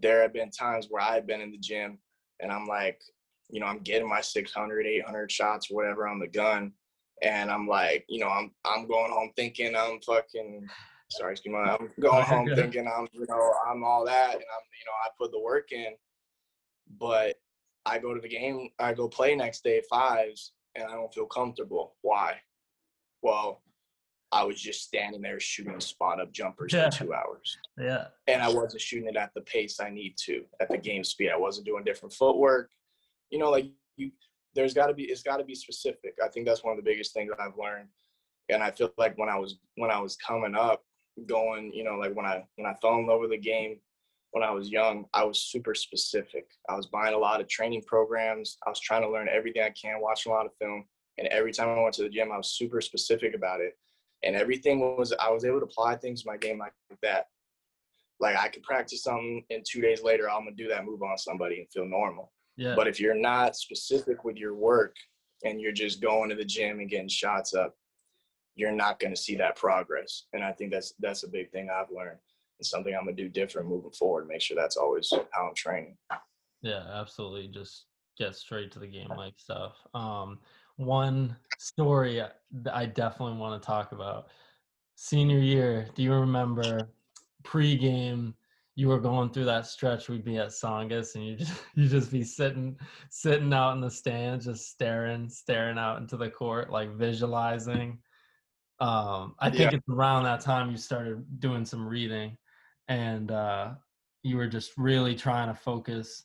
there 0.00 0.22
have 0.22 0.33
been 0.33 0.50
times 0.50 0.87
where 0.88 1.02
I've 1.02 1.26
been 1.26 1.40
in 1.40 1.50
the 1.50 1.59
gym 1.59 1.98
and 2.40 2.50
I'm 2.50 2.66
like, 2.66 3.00
you 3.50 3.61
know, 3.61 3.66
I'm 3.66 3.81
getting 3.81 4.09
my 4.09 4.20
600, 4.20 4.87
800 4.87 5.31
shots 5.31 5.70
or 5.70 5.76
whatever 5.76 6.09
on 6.09 6.18
the 6.18 6.26
gun, 6.26 6.72
and 7.22 7.50
I'm 7.50 7.66
like, 7.66 8.05
you 8.09 8.20
know, 8.20 8.29
I'm 8.29 8.52
I'm 8.64 8.88
going 8.88 9.12
home 9.12 9.31
thinking 9.37 9.76
I'm 9.76 10.00
fucking. 10.00 10.66
Sorry, 11.09 11.33
excuse 11.33 11.52
me. 11.52 11.61
I'm 11.61 11.88
going 12.00 12.24
home 12.24 12.48
thinking 12.52 12.88
I'm, 12.88 13.07
you 13.12 13.26
know, 13.29 13.52
I'm 13.70 13.85
all 13.85 14.05
that, 14.07 14.35
and 14.35 14.42
I'm, 14.42 14.66
you 14.81 14.87
know, 14.87 14.92
I 15.05 15.09
put 15.16 15.31
the 15.31 15.38
work 15.38 15.70
in, 15.70 15.94
but 16.98 17.37
I 17.85 17.98
go 17.98 18.12
to 18.12 18.20
the 18.20 18.29
game, 18.29 18.70
I 18.81 18.92
go 18.92 19.09
play 19.09 19.37
next 19.37 19.62
day 19.62 19.81
fives, 19.88 20.52
and 20.74 20.88
I 20.88 20.94
don't 20.94 21.14
feel 21.14 21.26
comfortable. 21.26 21.94
Why? 22.02 22.40
Well, 23.22 23.62
I 24.32 24.42
was 24.44 24.60
just 24.60 24.82
standing 24.82 25.22
there 25.22 25.38
shooting 25.38 25.78
spot 25.80 26.20
up 26.20 26.32
jumpers 26.32 26.72
Yeah. 26.72 26.90
for 26.90 27.04
two 27.04 27.14
hours. 27.14 27.56
Yeah. 27.78 28.08
And 28.26 28.42
I 28.42 28.48
wasn't 28.48 28.80
shooting 28.82 29.08
it 29.08 29.16
at 29.16 29.32
the 29.34 29.40
pace 29.42 29.78
I 29.80 29.90
need 29.90 30.16
to, 30.24 30.44
at 30.60 30.68
the 30.68 30.78
game 30.78 31.04
speed. 31.04 31.30
I 31.30 31.36
wasn't 31.36 31.66
doing 31.66 31.84
different 31.84 32.12
footwork. 32.12 32.70
You 33.30 33.38
know, 33.38 33.50
like 33.50 33.66
you 33.96 34.10
there's 34.54 34.74
gotta 34.74 34.94
be 34.94 35.04
it's 35.04 35.22
gotta 35.22 35.44
be 35.44 35.54
specific. 35.54 36.14
I 36.22 36.28
think 36.28 36.46
that's 36.46 36.64
one 36.64 36.76
of 36.76 36.82
the 36.82 36.88
biggest 36.90 37.12
things 37.14 37.30
that 37.30 37.40
I've 37.40 37.56
learned. 37.58 37.88
And 38.48 38.62
I 38.62 38.70
feel 38.70 38.92
like 38.98 39.16
when 39.18 39.28
I 39.28 39.38
was 39.38 39.58
when 39.76 39.90
I 39.90 40.00
was 40.00 40.16
coming 40.16 40.54
up, 40.54 40.82
going, 41.26 41.72
you 41.72 41.84
know, 41.84 41.94
like 41.96 42.14
when 42.14 42.26
I 42.26 42.44
when 42.56 42.66
I 42.66 42.74
fell 42.74 42.96
in 42.98 43.06
love 43.06 43.20
with 43.20 43.30
the 43.30 43.38
game 43.38 43.78
when 44.32 44.42
I 44.42 44.50
was 44.50 44.68
young, 44.70 45.06
I 45.14 45.24
was 45.24 45.40
super 45.40 45.74
specific. 45.74 46.50
I 46.68 46.76
was 46.76 46.86
buying 46.86 47.14
a 47.14 47.18
lot 47.18 47.40
of 47.40 47.48
training 47.48 47.82
programs. 47.86 48.58
I 48.66 48.70
was 48.70 48.80
trying 48.80 49.00
to 49.02 49.08
learn 49.10 49.28
everything 49.32 49.62
I 49.62 49.70
can, 49.70 50.00
watching 50.00 50.30
a 50.30 50.34
lot 50.34 50.44
of 50.46 50.52
film. 50.60 50.84
And 51.16 51.26
every 51.28 51.52
time 51.52 51.68
I 51.70 51.80
went 51.80 51.94
to 51.94 52.02
the 52.02 52.10
gym, 52.10 52.30
I 52.30 52.36
was 52.36 52.50
super 52.50 52.82
specific 52.82 53.34
about 53.34 53.60
it. 53.62 53.78
And 54.26 54.36
everything 54.36 54.80
was, 54.80 55.12
I 55.20 55.30
was 55.30 55.44
able 55.44 55.60
to 55.60 55.66
apply 55.66 55.96
things 55.96 56.22
to 56.22 56.28
my 56.28 56.36
game 56.36 56.58
like 56.58 56.72
that. 57.02 57.26
Like 58.18 58.36
I 58.36 58.48
could 58.48 58.62
practice 58.62 59.02
something 59.02 59.44
and 59.50 59.64
two 59.64 59.80
days 59.80 60.02
later, 60.02 60.28
I'm 60.28 60.44
to 60.46 60.62
do 60.62 60.68
that 60.68 60.84
move 60.84 61.02
on 61.02 61.16
somebody 61.16 61.60
and 61.60 61.70
feel 61.70 61.86
normal. 61.86 62.32
Yeah. 62.56 62.74
But 62.74 62.88
if 62.88 62.98
you're 62.98 63.14
not 63.14 63.56
specific 63.56 64.24
with 64.24 64.36
your 64.36 64.54
work 64.54 64.96
and 65.44 65.60
you're 65.60 65.72
just 65.72 66.02
going 66.02 66.30
to 66.30 66.36
the 66.36 66.44
gym 66.44 66.80
and 66.80 66.90
getting 66.90 67.08
shots 67.08 67.54
up, 67.54 67.74
you're 68.56 68.72
not 68.72 68.98
to 69.14 69.20
see 69.20 69.36
that 69.36 69.56
progress. 69.56 70.24
And 70.32 70.42
I 70.42 70.52
think 70.52 70.72
that's 70.72 70.94
that's 70.98 71.24
a 71.24 71.28
big 71.28 71.50
thing 71.52 71.68
I've 71.70 71.90
learned. 71.94 72.18
It's 72.58 72.70
something 72.70 72.94
I'm 72.94 73.04
gonna 73.04 73.16
do 73.16 73.28
different 73.28 73.68
moving 73.68 73.92
forward. 73.92 74.26
Make 74.26 74.40
sure 74.40 74.56
that's 74.56 74.78
always 74.78 75.12
how 75.30 75.48
I'm 75.48 75.54
training. 75.54 75.96
Yeah, 76.62 76.84
absolutely. 76.94 77.48
Just 77.48 77.84
get 78.18 78.34
straight 78.34 78.72
to 78.72 78.78
the 78.78 78.86
game 78.86 79.12
like 79.14 79.34
stuff. 79.36 79.76
Um, 79.92 80.38
one 80.76 81.36
story 81.58 82.22
I- 82.22 82.30
that 82.62 82.74
I 82.76 82.86
definitely 82.86 83.38
want 83.38 83.60
to 83.60 83.66
talk 83.66 83.92
about. 83.92 84.28
Senior 84.94 85.38
year, 85.38 85.88
do 85.94 86.02
you 86.02 86.12
remember 86.14 86.90
pre-game 87.44 88.34
you 88.74 88.88
were 88.88 89.00
going 89.00 89.30
through 89.30 89.44
that 89.44 89.66
stretch 89.66 90.08
we'd 90.08 90.24
be 90.24 90.36
at 90.36 90.48
Tsongas 90.48 91.14
and 91.14 91.24
you 91.24 91.36
just 91.36 91.62
you 91.76 91.88
just 91.88 92.10
be 92.10 92.22
sitting 92.24 92.76
sitting 93.08 93.52
out 93.54 93.72
in 93.72 93.80
the 93.80 93.90
stands 93.90 94.46
just 94.46 94.68
staring 94.68 95.28
staring 95.28 95.78
out 95.78 95.98
into 95.98 96.16
the 96.16 96.28
court 96.28 96.70
like 96.70 96.90
visualizing 96.96 97.98
um 98.80 99.34
i 99.38 99.48
think 99.48 99.70
Yeah. 99.72 99.78
it's 99.78 99.88
around 99.88 100.24
that 100.24 100.40
time 100.40 100.70
you 100.70 100.76
started 100.76 101.24
doing 101.40 101.64
some 101.64 101.86
reading 101.86 102.36
and 102.88 103.30
uh 103.30 103.74
you 104.24 104.36
were 104.36 104.48
just 104.48 104.76
really 104.76 105.14
trying 105.14 105.48
to 105.48 105.54
focus 105.54 106.24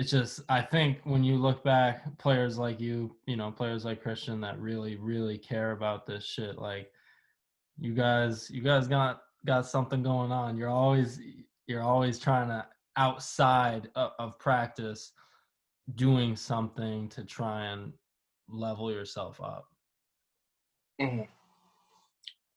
it's 0.00 0.10
just 0.10 0.40
i 0.48 0.62
think 0.62 0.98
when 1.04 1.22
you 1.22 1.36
look 1.36 1.62
back 1.62 2.16
players 2.16 2.56
like 2.56 2.80
you 2.80 3.14
you 3.26 3.36
know 3.36 3.50
players 3.50 3.84
like 3.84 4.02
christian 4.02 4.40
that 4.40 4.58
really 4.58 4.96
really 4.96 5.36
care 5.36 5.72
about 5.72 6.06
this 6.06 6.24
shit 6.24 6.56
like 6.56 6.90
you 7.78 7.92
guys 7.92 8.50
you 8.50 8.62
guys 8.62 8.88
got 8.88 9.20
got 9.44 9.66
something 9.66 10.02
going 10.02 10.32
on 10.32 10.56
you're 10.56 10.70
always 10.70 11.20
you're 11.66 11.82
always 11.82 12.18
trying 12.18 12.48
to 12.48 12.64
outside 12.96 13.90
of, 13.94 14.12
of 14.18 14.38
practice 14.38 15.12
doing 15.96 16.34
something 16.34 17.06
to 17.10 17.22
try 17.22 17.66
and 17.66 17.92
level 18.48 18.90
yourself 18.90 19.38
up 19.40 19.66
Mm-hmm. 21.00 21.22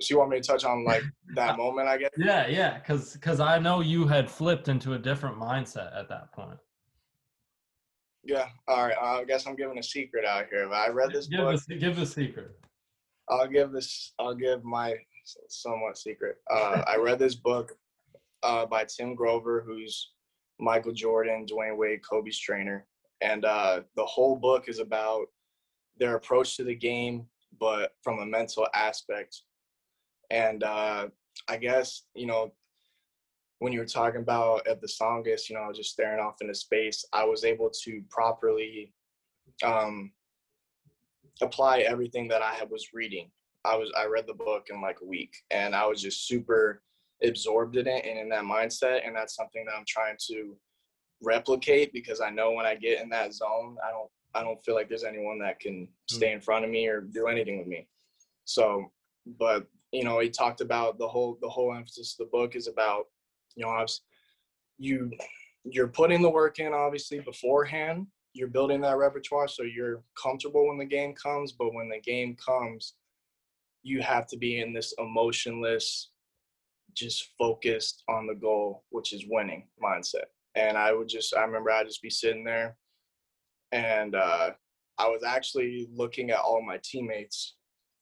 So 0.02 0.14
you 0.16 0.20
want 0.20 0.32
me 0.32 0.42
to 0.42 0.46
touch 0.46 0.66
on 0.66 0.84
like 0.84 1.02
that 1.36 1.56
moment? 1.56 1.88
I 1.88 1.98
guess. 1.98 2.10
yeah 2.18 2.46
yeah 2.48 2.78
because 2.78 3.14
because 3.14 3.40
i 3.40 3.58
know 3.58 3.80
you 3.80 4.06
had 4.06 4.30
flipped 4.30 4.68
into 4.68 4.96
a 4.96 5.00
different 5.00 5.38
mindset 5.38 5.98
at 5.98 6.10
that 6.10 6.34
point 6.34 6.60
Yeah. 8.24 8.48
All 8.68 8.88
right. 8.88 8.98
I 9.00 9.24
guess 9.26 9.46
I'm 9.46 9.56
giving 9.56 9.78
a 9.78 9.84
secret 9.84 10.26
out 10.26 10.46
here. 10.50 10.68
But 10.68 10.76
I 10.76 10.90
read 10.90 11.12
this 11.12 11.28
give 11.28 11.40
book. 11.40 11.60
give 11.80 11.98
a 11.98 12.06
secret 12.06 12.52
I'll 13.30 13.48
give 13.48 13.72
this. 13.72 14.14
I'll 14.20 14.36
give 14.36 14.64
my 14.64 14.96
somewhat 15.48 15.98
secret. 15.98 16.38
Uh, 16.52 16.84
I 16.88 16.98
read 16.98 17.20
this 17.20 17.36
book 17.36 17.72
uh, 18.44 18.66
by 18.66 18.86
Tim 18.86 19.16
Grover, 19.16 19.64
who's 19.66 20.12
Michael 20.60 20.92
Jordan, 20.92 21.46
Dwyane 21.46 21.78
Wade, 21.78 22.02
Kobe's 22.08 22.40
trainer, 22.40 22.86
and 23.22 23.46
uh, 23.46 23.82
the 23.96 24.06
whole 24.06 24.36
book 24.36 24.68
is 24.68 24.80
about 24.80 25.26
their 25.98 26.16
approach 26.16 26.58
to 26.58 26.64
the 26.64 26.76
game, 26.76 27.26
but 27.60 27.92
from 28.04 28.20
a 28.20 28.26
mental 28.26 28.68
aspect. 28.74 29.42
And 30.30 30.64
uh, 30.64 31.08
I 31.48 31.58
guess 31.58 32.04
you 32.16 32.28
know 32.28 32.52
when 33.64 33.72
you 33.72 33.80
were 33.80 33.86
talking 33.86 34.20
about 34.20 34.68
at 34.68 34.82
the 34.82 34.88
Tsongas, 34.88 35.48
you 35.48 35.56
know, 35.56 35.62
I 35.62 35.70
was 35.70 35.78
just 35.78 35.92
staring 35.92 36.20
off 36.20 36.42
into 36.42 36.54
space, 36.54 37.06
I 37.14 37.24
was 37.24 37.46
able 37.46 37.72
to 37.84 38.04
properly 38.10 38.92
um, 39.64 40.12
apply 41.42 41.80
everything 41.80 42.28
that 42.28 42.42
I 42.42 42.56
had 42.56 42.70
was 42.70 42.90
reading. 42.94 43.32
I 43.64 43.78
was 43.78 43.90
I 43.98 44.06
read 44.08 44.28
the 44.28 44.34
book 44.34 44.68
in 44.70 44.82
like 44.82 44.98
a 45.02 45.06
week, 45.06 45.34
and 45.50 45.74
I 45.74 45.86
was 45.86 46.02
just 46.02 46.28
super 46.28 46.82
absorbed 47.24 47.78
in 47.78 47.88
it 47.88 48.06
and 48.06 48.20
in 48.20 48.28
that 48.30 48.44
mindset, 48.44 49.08
and 49.08 49.16
that's 49.16 49.38
something 49.38 49.64
that 49.66 49.76
I'm 49.78 49.86
trying 49.88 50.18
to 50.28 50.58
replicate 51.22 51.94
because 51.94 52.20
I 52.20 52.32
know 52.32 52.52
when 52.52 52.66
I 52.66 52.76
get 52.76 53.02
in 53.02 53.08
that 53.12 53.34
zone, 53.34 53.78
I 53.82 53.92
don't 53.92 54.10
I 54.36 54.44
don't 54.44 54.62
feel 54.66 54.76
like 54.76 54.90
there's 54.90 55.06
anyone 55.06 55.40
that 55.40 55.62
can 55.62 55.88
stay 56.10 56.34
in 56.34 56.42
front 56.42 56.66
of 56.66 56.72
me 56.72 56.88
or 56.88 57.00
do 57.00 57.28
anything 57.28 57.60
with 57.60 57.68
me. 57.68 57.88
So, 58.44 58.92
but 59.40 59.68
you 59.94 60.04
know, 60.04 60.20
he 60.20 60.30
talked 60.30 60.60
about 60.60 60.98
the 60.98 61.08
whole 61.08 61.38
the 61.42 61.48
whole 61.48 61.74
emphasis 61.74 62.18
of 62.20 62.26
the 62.26 62.38
book 62.38 62.58
is 62.58 62.68
about 62.68 63.06
you 63.56 63.64
know, 63.64 63.70
obviously, 63.70 64.04
you 64.78 65.12
you're 65.64 65.88
putting 65.88 66.22
the 66.22 66.30
work 66.30 66.60
in 66.60 66.74
obviously 66.74 67.20
beforehand. 67.20 68.08
You're 68.34 68.48
building 68.48 68.82
that 68.82 68.98
repertoire 68.98 69.48
so 69.48 69.64
you're 69.64 70.04
comfortable 70.22 70.68
when 70.68 70.78
the 70.78 70.86
game 70.86 71.14
comes, 71.14 71.52
but 71.54 71.74
when 71.74 71.88
the 71.88 72.02
game 72.02 72.36
comes, 72.36 72.96
you 73.84 74.02
have 74.02 74.28
to 74.28 74.38
be 74.38 74.60
in 74.60 74.74
this 74.74 74.94
emotionless, 74.98 76.10
just 76.96 77.30
focused 77.38 78.04
on 78.10 78.28
the 78.28 78.34
goal, 78.34 78.84
which 78.90 79.14
is 79.14 79.26
winning 79.30 79.68
mindset. 79.82 80.26
And 80.56 80.78
I 80.78 80.94
would 80.94 81.08
just, 81.08 81.36
I 81.36 81.44
remember 81.44 81.72
I'd 81.72 81.88
just 81.88 82.02
be 82.02 82.10
sitting 82.10 82.44
there 82.44 82.76
and 83.72 84.16
uh, 84.16 84.52
I 84.98 85.08
was 85.10 85.24
actually 85.24 85.90
looking 85.94 86.32
at 86.32 86.40
all 86.40 86.62
my 86.62 86.80
teammates, 86.84 87.56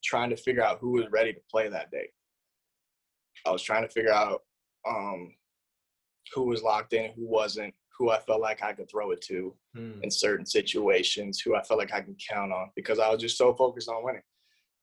trying 0.03 0.29
to 0.29 0.35
figure 0.35 0.63
out 0.63 0.79
who 0.79 0.91
was 0.91 1.05
ready 1.11 1.33
to 1.33 1.39
play 1.49 1.69
that 1.69 1.91
day. 1.91 2.09
I 3.45 3.51
was 3.51 3.63
trying 3.63 3.83
to 3.83 3.93
figure 3.93 4.13
out 4.13 4.41
um, 4.87 5.33
who 6.33 6.43
was 6.43 6.63
locked 6.63 6.93
in, 6.93 7.11
who 7.13 7.27
wasn't, 7.27 7.73
who 7.97 8.09
I 8.09 8.19
felt 8.19 8.41
like 8.41 8.63
I 8.63 8.73
could 8.73 8.89
throw 8.89 9.11
it 9.11 9.21
to 9.23 9.55
Hmm. 9.75 9.99
in 10.01 10.11
certain 10.11 10.45
situations, 10.45 11.39
who 11.39 11.55
I 11.55 11.63
felt 11.63 11.79
like 11.79 11.93
I 11.93 12.01
could 12.01 12.19
count 12.29 12.51
on 12.51 12.71
because 12.75 12.99
I 12.99 13.09
was 13.09 13.21
just 13.21 13.37
so 13.37 13.53
focused 13.53 13.87
on 13.89 14.03
winning. 14.03 14.21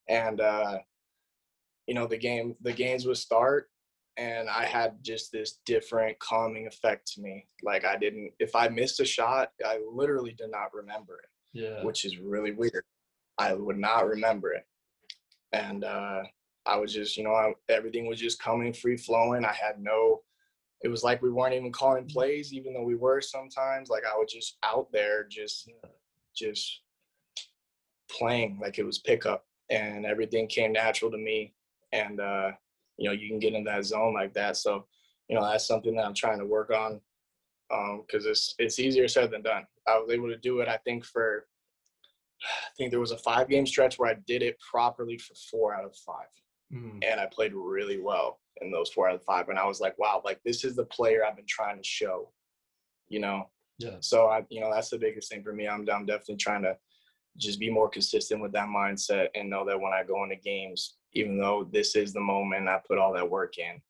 And 0.09 0.41
uh, 0.41 0.79
you 1.87 1.95
know, 1.95 2.07
the 2.07 2.17
game, 2.17 2.55
the 2.63 2.73
games 2.73 3.07
would 3.07 3.17
start, 3.17 3.71
and 4.17 4.49
I 4.49 4.65
had 4.65 5.03
just 5.03 5.33
this 5.33 5.61
different 5.67 6.19
calming 6.19 6.67
effect 6.67 7.13
to 7.15 7.21
me. 7.21 7.47
Like 7.63 7.85
I 7.85 7.97
didn't, 7.97 8.33
if 8.39 8.55
I 8.55 8.69
missed 8.69 9.01
a 9.01 9.05
shot, 9.05 9.51
I 9.65 9.81
literally 9.91 10.33
did 10.33 10.51
not 10.51 10.75
remember 10.75 11.19
it 11.19 11.29
yeah 11.55 11.83
which 11.83 12.05
is 12.05 12.19
really 12.19 12.53
weird. 12.53 12.85
I 13.39 13.55
would 13.55 13.79
not 13.79 14.07
remember 14.07 14.53
it. 14.53 14.67
And 15.53 15.83
uh, 15.83 16.23
I 16.67 16.77
was 16.77 16.93
just, 16.93 17.17
you 17.17 17.25
know, 17.25 17.33
I, 17.33 17.55
everything 17.71 18.07
was 18.07 18.21
just 18.21 18.39
coming 18.39 18.73
free 18.73 18.99
flowing. 18.99 19.47
I 19.47 19.53
had 19.55 19.81
no, 19.81 20.21
it 20.83 20.89
was 20.89 21.03
like 21.03 21.23
we 21.23 21.31
weren't 21.31 21.55
even 21.55 21.73
calling 21.73 22.07
plays, 22.07 22.53
even 22.53 22.73
though 22.73 22.85
we 22.85 22.95
were 22.95 23.21
sometimes. 23.21 23.89
Like 23.89 24.05
I 24.05 24.17
was 24.17 24.33
just 24.33 24.59
out 24.63 24.89
there, 24.93 25.27
just, 25.29 25.71
just 26.37 26.83
playing 28.11 28.59
like 28.63 28.79
it 28.79 28.85
was 28.85 28.99
pickup, 28.99 29.45
and 29.71 30.07
everything 30.07 30.47
came 30.47 30.73
natural 30.73 31.11
to 31.11 31.19
me. 31.19 31.53
And 31.93 32.21
uh, 32.21 32.53
you 32.97 33.09
know, 33.09 33.13
you 33.13 33.29
can 33.29 33.39
get 33.39 33.55
in 33.55 33.65
that 33.65 33.85
zone 33.85 34.15
like 34.15 34.35
that. 34.35 34.57
So, 34.57 34.87
you 35.29 35.37
know, 35.37 35.45
that's 35.45 35.67
something 35.67 35.97
that 35.97 36.07
I'm 36.07 36.15
trying 36.15 36.39
to 36.39 36.47
work 36.47 36.71
on 36.71 37.01
because 37.69 38.25
um, 38.25 38.31
it's 38.31 38.55
it's 38.59 38.79
easier 38.79 39.09
said 39.09 39.31
than 39.31 39.43
done. 39.43 39.67
I 39.87 39.99
was 39.99 40.11
able 40.11 40.29
to 40.29 40.37
do 40.37 40.61
it, 40.61 40.69
I 40.69 40.77
think, 40.79 41.05
for 41.05 41.47
I 42.43 42.71
think 42.77 42.91
there 42.91 43.01
was 43.01 43.11
a 43.11 43.19
five 43.19 43.49
game 43.49 43.67
stretch 43.67 43.99
where 43.99 44.11
I 44.11 44.17
did 44.27 44.43
it 44.43 44.59
properly 44.61 45.19
for 45.19 45.35
four 45.51 45.75
out 45.75 45.85
of 45.85 45.97
five. 45.97 46.27
Mm. 46.73 47.03
And 47.03 47.21
I 47.21 47.27
played 47.27 47.55
really 47.55 47.99
well 47.99 48.41
in 48.63 48.71
those 48.71 48.91
four 48.91 49.09
out 49.09 49.15
of 49.15 49.25
five. 49.25 49.49
And 49.49 49.59
I 49.59 49.67
was 49.67 49.81
like, 49.81 49.99
wow, 49.99 50.23
like 50.25 50.41
this 50.45 50.65
is 50.65 50.77
the 50.77 50.85
player 50.85 51.25
I've 51.25 51.37
been 51.37 51.47
trying 51.49 51.79
to 51.79 51.85
show, 51.85 52.31
you 53.09 53.21
know? 53.21 53.49
Yeah. 53.79 53.97
So 54.01 54.27
I, 54.27 54.45
you 54.49 54.61
know, 54.61 54.71
that's 54.73 54.91
the 54.91 54.99
biggest 54.99 55.31
thing 55.31 55.43
for 55.43 55.53
me. 55.53 55.69
I'm, 55.69 55.87
I'm 55.93 56.07
definitely 56.07 56.37
trying 56.37 56.63
to 56.63 56.77
just 57.37 57.61
be 57.61 57.71
more 57.71 57.89
consistent 57.89 58.43
with 58.43 58.53
that 58.53 58.69
mindset 58.69 59.29
and 59.35 59.49
know 59.49 59.65
that 59.65 59.81
when 59.81 59.93
I 59.93 60.03
go 60.03 60.25
into 60.25 60.37
games, 60.37 60.97
even 61.13 61.39
though 61.39 61.69
this 61.73 61.95
is 61.95 62.13
the 62.13 62.21
moment 62.21 62.69
I 62.69 62.81
put 62.87 62.99
all 62.99 63.13
that 63.15 63.31
work 63.31 63.59
in, 63.59 63.81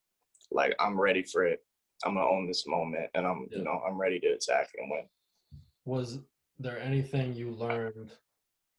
like 0.50 0.74
I'm 0.78 1.00
ready 1.00 1.22
for 1.22 1.44
it. 1.44 1.60
I'm 2.04 2.14
gonna 2.14 2.28
own 2.28 2.46
this 2.46 2.66
moment 2.66 3.10
and 3.14 3.26
I'm, 3.26 3.48
yeah. 3.50 3.58
you 3.58 3.64
know, 3.64 3.82
I'm 3.86 3.98
ready 3.98 4.20
to 4.20 4.28
attack 4.28 4.68
and 4.76 4.90
win. 4.90 5.04
Was 5.84 6.18
there 6.58 6.78
anything 6.78 7.34
you 7.34 7.50
learned 7.50 8.12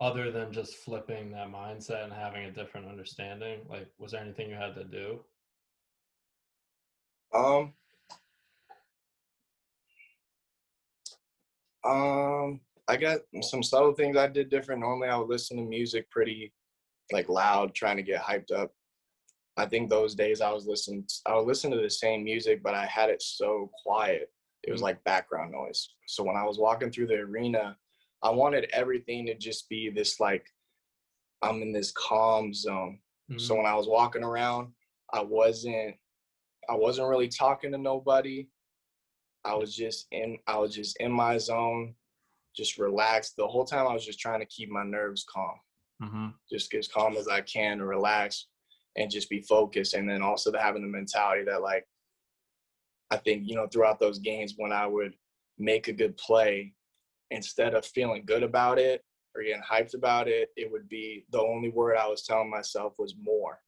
other 0.02 0.32
than 0.32 0.54
just 0.54 0.76
flipping 0.76 1.32
that 1.32 1.52
mindset 1.52 2.04
and 2.04 2.14
having 2.14 2.46
a 2.46 2.52
different 2.52 2.88
understanding? 2.88 3.60
Like, 3.70 3.88
was 3.98 4.12
there 4.12 4.22
anything 4.22 4.50
you 4.50 4.56
had 4.56 4.76
to 4.76 4.84
do? 4.84 5.20
Um, 7.34 7.74
um, 11.86 12.60
I 12.88 12.98
got 12.98 13.20
some 13.42 13.62
subtle 13.62 13.94
things 13.94 14.18
I 14.18 14.28
did 14.28 14.50
different. 14.50 14.82
Normally, 14.82 15.10
I 15.10 15.18
would 15.18 15.30
listen 15.30 15.58
to 15.58 15.64
music 15.64 16.10
pretty 16.10 16.54
like 17.12 17.30
loud, 17.30 17.74
trying 17.74 17.98
to 17.98 18.04
get 18.04 18.22
hyped 18.22 18.52
up. 18.52 18.72
I 19.58 19.66
think 19.66 19.90
those 19.90 20.16
days 20.16 20.42
I 20.42 20.52
was 20.52 20.66
listening, 20.66 21.06
I 21.26 21.36
would 21.36 21.46
listen 21.46 21.70
to 21.72 21.78
the 21.78 21.90
same 21.90 22.24
music, 22.24 22.64
but 22.64 22.74
I 22.74 22.86
had 22.86 23.10
it 23.10 23.22
so 23.22 23.70
quiet. 23.84 24.32
It 24.64 24.72
was 24.72 24.82
mm. 24.82 24.86
like 24.86 25.04
background 25.04 25.52
noise. 25.52 25.90
So 26.08 26.24
when 26.24 26.36
I 26.36 26.46
was 26.46 26.58
walking 26.58 26.92
through 26.92 27.08
the 27.08 27.16
arena, 27.16 27.76
I 28.24 28.30
wanted 28.30 28.70
everything 28.74 29.26
to 29.28 29.36
just 29.36 29.70
be 29.70 29.90
this 29.90 30.20
like 30.20 30.46
I'm 31.42 31.62
in 31.62 31.72
this 31.72 31.92
calm 31.92 32.54
zone. 32.54 33.00
Mm-hmm. 33.32 33.40
So 33.40 33.56
when 33.56 33.66
I 33.66 33.76
was 33.76 33.88
walking 33.88 34.24
around, 34.24 34.70
I 35.14 35.22
wasn't 35.22 35.96
I 36.70 36.76
wasn't 36.76 37.10
really 37.10 37.28
talking 37.28 37.72
to 37.72 37.78
nobody. 37.78 38.48
I 39.46 39.56
was 39.56 39.76
just 39.76 40.08
in 40.12 40.38
I 40.48 40.58
was 40.58 40.76
just 40.76 40.98
in 41.00 41.12
my 41.12 41.38
zone, 41.38 41.96
just 42.56 42.78
relaxed. 42.78 43.36
The 43.36 43.48
whole 43.48 43.66
time 43.66 43.88
I 43.88 43.94
was 43.94 44.06
just 44.06 44.20
trying 44.20 44.40
to 44.40 44.46
keep 44.46 44.70
my 44.70 44.84
nerves 44.84 45.26
calm. 45.30 45.60
Mm-hmm. 46.02 46.28
Just 46.52 46.74
as 46.74 46.88
calm 46.88 47.18
as 47.18 47.28
I 47.28 47.42
can 47.42 47.80
to 47.80 47.86
relax 47.86 48.48
and 48.96 49.10
just 49.10 49.30
be 49.30 49.42
focused. 49.42 49.94
And 49.94 50.10
then 50.10 50.22
also 50.22 50.52
to 50.52 50.60
having 50.60 50.82
the 50.82 50.88
mentality 50.88 51.44
that 51.46 51.62
like 51.62 51.86
I 53.12 53.18
think, 53.18 53.44
you 53.48 53.56
know, 53.56 53.68
throughout 53.68 54.00
those 54.00 54.20
games 54.20 54.54
when 54.58 54.72
I 54.72 54.86
would 54.86 55.14
make 55.58 55.88
a 55.88 55.94
good 55.94 56.16
play, 56.18 56.74
instead 57.32 57.74
of 57.74 57.86
feeling 57.86 58.24
good 58.26 58.44
about 58.44 58.78
it 58.78 59.04
or 59.36 59.44
getting 59.44 59.62
hyped 59.62 59.96
about 59.96 60.28
it, 60.28 60.50
it 60.56 60.72
would 60.72 60.88
be 60.90 61.26
the 61.32 61.42
only 61.42 61.70
word 61.70 61.98
I 61.98 62.08
was 62.08 62.24
telling 62.24 62.50
myself 62.50 62.94
was 62.98 63.16
more. 63.22 63.60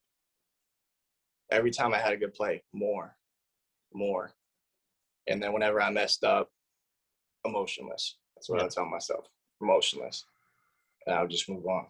Every 1.51 1.71
time 1.71 1.93
I 1.93 1.97
had 1.97 2.13
a 2.13 2.17
good 2.17 2.33
play, 2.33 2.63
more, 2.73 3.15
more. 3.93 4.33
And 5.27 5.41
then 5.41 5.53
whenever 5.53 5.81
I 5.81 5.89
messed 5.91 6.23
up, 6.23 6.49
emotionless. 7.45 8.17
That's 8.35 8.49
what 8.49 8.59
yeah. 8.59 8.65
I 8.65 8.69
tell 8.69 8.85
myself, 8.85 9.25
emotionless. 9.61 10.25
And 11.05 11.15
I 11.15 11.21
would 11.21 11.31
just 11.31 11.49
move 11.49 11.65
on. 11.65 11.85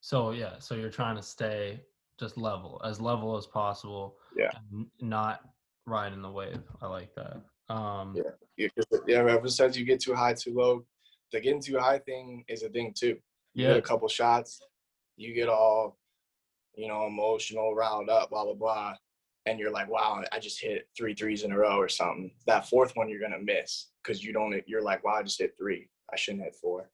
So 0.00 0.32
yeah, 0.32 0.58
so 0.58 0.74
you're 0.74 0.90
trying 0.90 1.16
to 1.16 1.22
stay 1.22 1.80
just 2.18 2.36
level, 2.36 2.80
as 2.84 3.00
level 3.00 3.36
as 3.36 3.46
possible. 3.46 4.16
Yeah. 4.36 4.50
not 5.00 5.40
riding 5.86 6.22
the 6.22 6.30
wave. 6.30 6.62
I 6.80 6.86
like 6.86 7.14
that. 7.14 7.42
Um, 7.72 8.16
yeah, 8.56 8.68
yeah. 9.06 9.18
Ever 9.18 9.48
since 9.48 9.76
you 9.76 9.84
get 9.84 10.00
too 10.00 10.14
high, 10.14 10.34
too 10.34 10.54
low, 10.54 10.84
the 11.32 11.40
getting 11.40 11.62
too 11.62 11.78
high 11.78 11.98
thing 11.98 12.44
is 12.48 12.62
a 12.62 12.68
thing 12.68 12.92
too. 12.96 13.16
You 13.54 13.64
yeah. 13.64 13.68
get 13.68 13.78
a 13.78 13.82
couple 13.82 14.08
shots, 14.08 14.60
you 15.16 15.34
get 15.34 15.48
all, 15.48 15.98
you 16.74 16.88
know, 16.88 17.06
emotional, 17.06 17.74
riled 17.74 18.08
up, 18.08 18.30
blah 18.30 18.44
blah 18.44 18.54
blah, 18.54 18.94
and 19.46 19.58
you're 19.58 19.70
like, 19.70 19.88
wow, 19.88 20.22
I 20.32 20.38
just 20.38 20.60
hit 20.60 20.88
three 20.96 21.14
threes 21.14 21.42
in 21.42 21.52
a 21.52 21.58
row 21.58 21.76
or 21.76 21.88
something. 21.88 22.30
That 22.46 22.68
fourth 22.68 22.92
one 22.94 23.08
you're 23.08 23.20
gonna 23.20 23.42
miss 23.42 23.88
because 24.02 24.24
you 24.24 24.32
don't. 24.32 24.54
You're 24.66 24.82
like, 24.82 25.04
wow, 25.04 25.14
I 25.14 25.22
just 25.22 25.40
hit 25.40 25.54
three. 25.58 25.88
I 26.12 26.16
shouldn't 26.16 26.44
hit 26.44 26.54
four. 26.54 26.90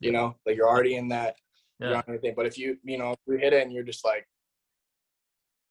You 0.00 0.10
know, 0.10 0.34
like 0.44 0.56
you're 0.56 0.68
already 0.68 0.96
in 0.96 1.08
that. 1.08 1.36
Yeah. 1.78 2.02
Anything. 2.08 2.34
But 2.36 2.46
if 2.46 2.58
you, 2.58 2.76
you 2.82 2.98
know, 2.98 3.12
if 3.12 3.18
you 3.26 3.36
hit 3.38 3.52
it 3.52 3.62
and 3.62 3.72
you're 3.72 3.84
just 3.84 4.04
like, 4.04 4.26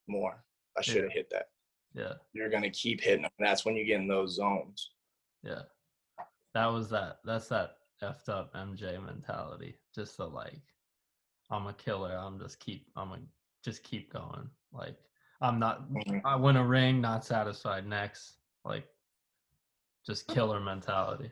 more, 0.08 0.43
I 0.78 0.82
should 0.82 1.04
have 1.04 1.12
yeah. 1.12 1.13
hit 1.13 1.30
that. 1.32 1.45
Yeah. 1.93 2.13
You're 2.34 2.50
gonna 2.50 2.69
keep 2.69 3.02
hitting 3.02 3.24
them. 3.24 3.32
That's 3.39 3.65
when 3.65 3.76
you 3.76 3.86
get 3.86 4.00
in 4.00 4.08
those 4.08 4.36
zones. 4.36 4.91
Yeah. 5.43 5.63
That 6.54 6.67
was 6.67 6.89
that. 6.89 7.17
That's 7.26 7.47
that 7.50 7.76
effed 8.02 8.30
up 8.30 8.54
MJ 8.54 9.04
mentality. 9.04 9.76
Just 9.93 10.17
the 10.17 10.28
like, 10.28 10.62
I'm 11.50 11.67
a 11.67 11.74
killer. 11.74 12.17
I'm 12.17 12.39
just 12.39 12.60
keep. 12.60 12.86
I'm 12.95 13.12
a 13.12 13.19
just 13.63 13.84
keep 13.84 14.12
going. 14.12 14.50
Like 14.74 14.95
I'm 15.41 15.60
not. 15.60 15.86
I 16.26 16.36
win 16.36 16.58
a 16.58 16.65
ring. 16.65 17.02
Not 17.02 17.26
satisfied. 17.26 17.88
Next. 17.88 18.38
Like, 18.63 18.86
just 20.06 20.28
killer 20.28 20.60
mentality. 20.60 21.32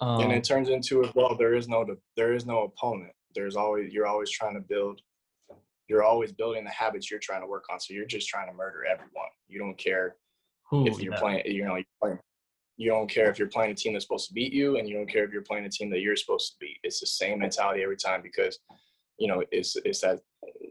Um, 0.00 0.20
and 0.20 0.32
it 0.32 0.42
turns 0.42 0.70
into 0.70 1.04
as 1.04 1.14
well. 1.14 1.36
There 1.36 1.54
is 1.54 1.68
no. 1.68 1.84
There 2.16 2.32
is 2.32 2.46
no 2.46 2.64
opponent. 2.64 3.12
There's 3.34 3.56
always. 3.56 3.92
You're 3.92 4.06
always 4.06 4.30
trying 4.30 4.54
to 4.54 4.60
build 4.60 5.02
you're 5.90 6.04
always 6.04 6.30
building 6.30 6.62
the 6.62 6.70
habits 6.70 7.10
you're 7.10 7.20
trying 7.20 7.40
to 7.40 7.48
work 7.48 7.64
on. 7.68 7.80
So 7.80 7.92
you're 7.92 8.06
just 8.06 8.28
trying 8.28 8.46
to 8.46 8.54
murder 8.54 8.84
everyone. 8.84 9.28
You 9.48 9.58
don't 9.58 9.76
care 9.76 10.14
Ooh, 10.72 10.86
if 10.86 11.02
you're 11.02 11.12
yeah. 11.14 11.18
playing, 11.18 11.42
you 11.46 11.64
know, 11.64 11.74
you're 11.74 11.84
playing, 12.00 12.18
you 12.76 12.88
don't 12.88 13.10
care 13.10 13.28
if 13.28 13.40
you're 13.40 13.48
playing 13.48 13.72
a 13.72 13.74
team 13.74 13.94
that's 13.94 14.04
supposed 14.04 14.28
to 14.28 14.32
beat 14.32 14.52
you, 14.52 14.78
and 14.78 14.88
you 14.88 14.94
don't 14.94 15.10
care 15.10 15.24
if 15.24 15.32
you're 15.32 15.42
playing 15.42 15.64
a 15.64 15.68
team 15.68 15.90
that 15.90 15.98
you're 15.98 16.14
supposed 16.14 16.52
to 16.52 16.58
beat. 16.60 16.78
It's 16.84 17.00
the 17.00 17.08
same 17.08 17.40
mentality 17.40 17.82
every 17.82 17.96
time 17.96 18.22
because, 18.22 18.60
you 19.20 19.28
know, 19.28 19.44
it's 19.52 19.76
it's 19.84 20.00
that 20.00 20.20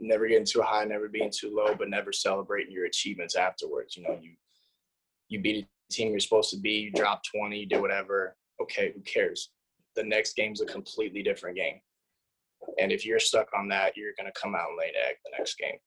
never 0.02 0.28
getting 0.28 0.46
too 0.46 0.62
high, 0.62 0.84
never 0.84 1.08
being 1.08 1.32
too 1.32 1.56
low, 1.56 1.76
but 1.76 1.90
never 1.90 2.12
celebrating 2.12 2.74
your 2.74 2.86
achievements 2.86 3.36
afterwards. 3.36 3.96
You 3.96 4.04
know, 4.04 4.18
you 4.20 4.32
you 5.30 5.40
beat 5.40 5.66
a 5.66 5.94
team 5.94 6.10
you're 6.10 6.20
supposed 6.20 6.50
to 6.50 6.58
be, 6.58 6.72
you 6.72 6.92
drop 6.92 7.22
20, 7.36 7.58
you 7.58 7.68
do 7.68 7.82
whatever. 7.82 8.36
Okay, 8.62 8.92
who 8.94 9.02
cares? 9.02 9.52
The 9.96 10.04
next 10.04 10.36
game's 10.36 10.62
a 10.62 10.66
completely 10.66 11.22
different 11.22 11.56
game. 11.56 11.80
And 12.80 12.92
if 12.92 13.06
you're 13.06 13.20
stuck 13.20 13.48
on 13.58 13.68
that, 13.70 13.96
you're 13.96 14.14
going 14.18 14.32
to 14.32 14.40
come 14.40 14.56
out 14.56 14.70
and 14.70 14.78
lay 14.78 14.88
an 14.88 15.10
egg 15.10 15.16
the 15.24 15.32
next 15.38 15.58
game. 15.58 15.78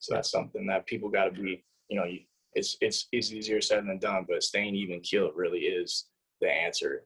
So 0.00 0.14
that's 0.14 0.30
something 0.30 0.66
that 0.66 0.86
people 0.86 1.10
got 1.10 1.24
to 1.26 1.30
be, 1.30 1.64
you 1.88 1.98
know, 1.98 2.06
it's, 2.54 2.76
it's, 2.80 3.06
it's 3.12 3.32
easier 3.32 3.60
said 3.60 3.86
than 3.86 3.98
done, 3.98 4.24
but 4.28 4.42
staying 4.42 4.74
even 4.74 5.00
keel 5.00 5.30
really 5.34 5.60
is 5.60 6.06
the 6.40 6.50
answer 6.50 7.04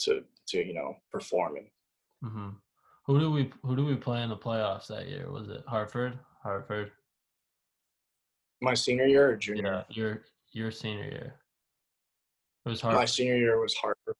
to, 0.00 0.22
to, 0.48 0.66
you 0.66 0.74
know, 0.74 0.96
performing. 1.10 1.70
Mm-hmm. 2.24 2.48
Who 3.12 3.20
do 3.20 3.30
we, 3.30 3.52
who 3.62 3.76
do 3.76 3.84
we 3.84 3.94
play 3.94 4.22
in 4.22 4.30
the 4.30 4.36
playoffs 4.38 4.86
that 4.86 5.06
year? 5.06 5.30
Was 5.30 5.50
it 5.50 5.62
Hartford? 5.66 6.18
Hartford. 6.42 6.92
My 8.62 8.72
senior 8.72 9.04
year 9.04 9.28
or 9.28 9.36
junior? 9.36 9.84
Yeah, 9.90 9.94
your, 9.94 10.22
your 10.52 10.70
senior 10.70 11.04
year. 11.04 11.34
It 12.64 12.70
was 12.70 12.80
Hartford. 12.80 13.00
My 13.00 13.04
senior 13.04 13.36
year 13.36 13.60
was 13.60 13.74
Hartford. 13.74 14.14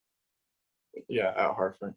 Yeah, 1.09 1.29
at 1.35 1.55
Hartford. 1.55 1.95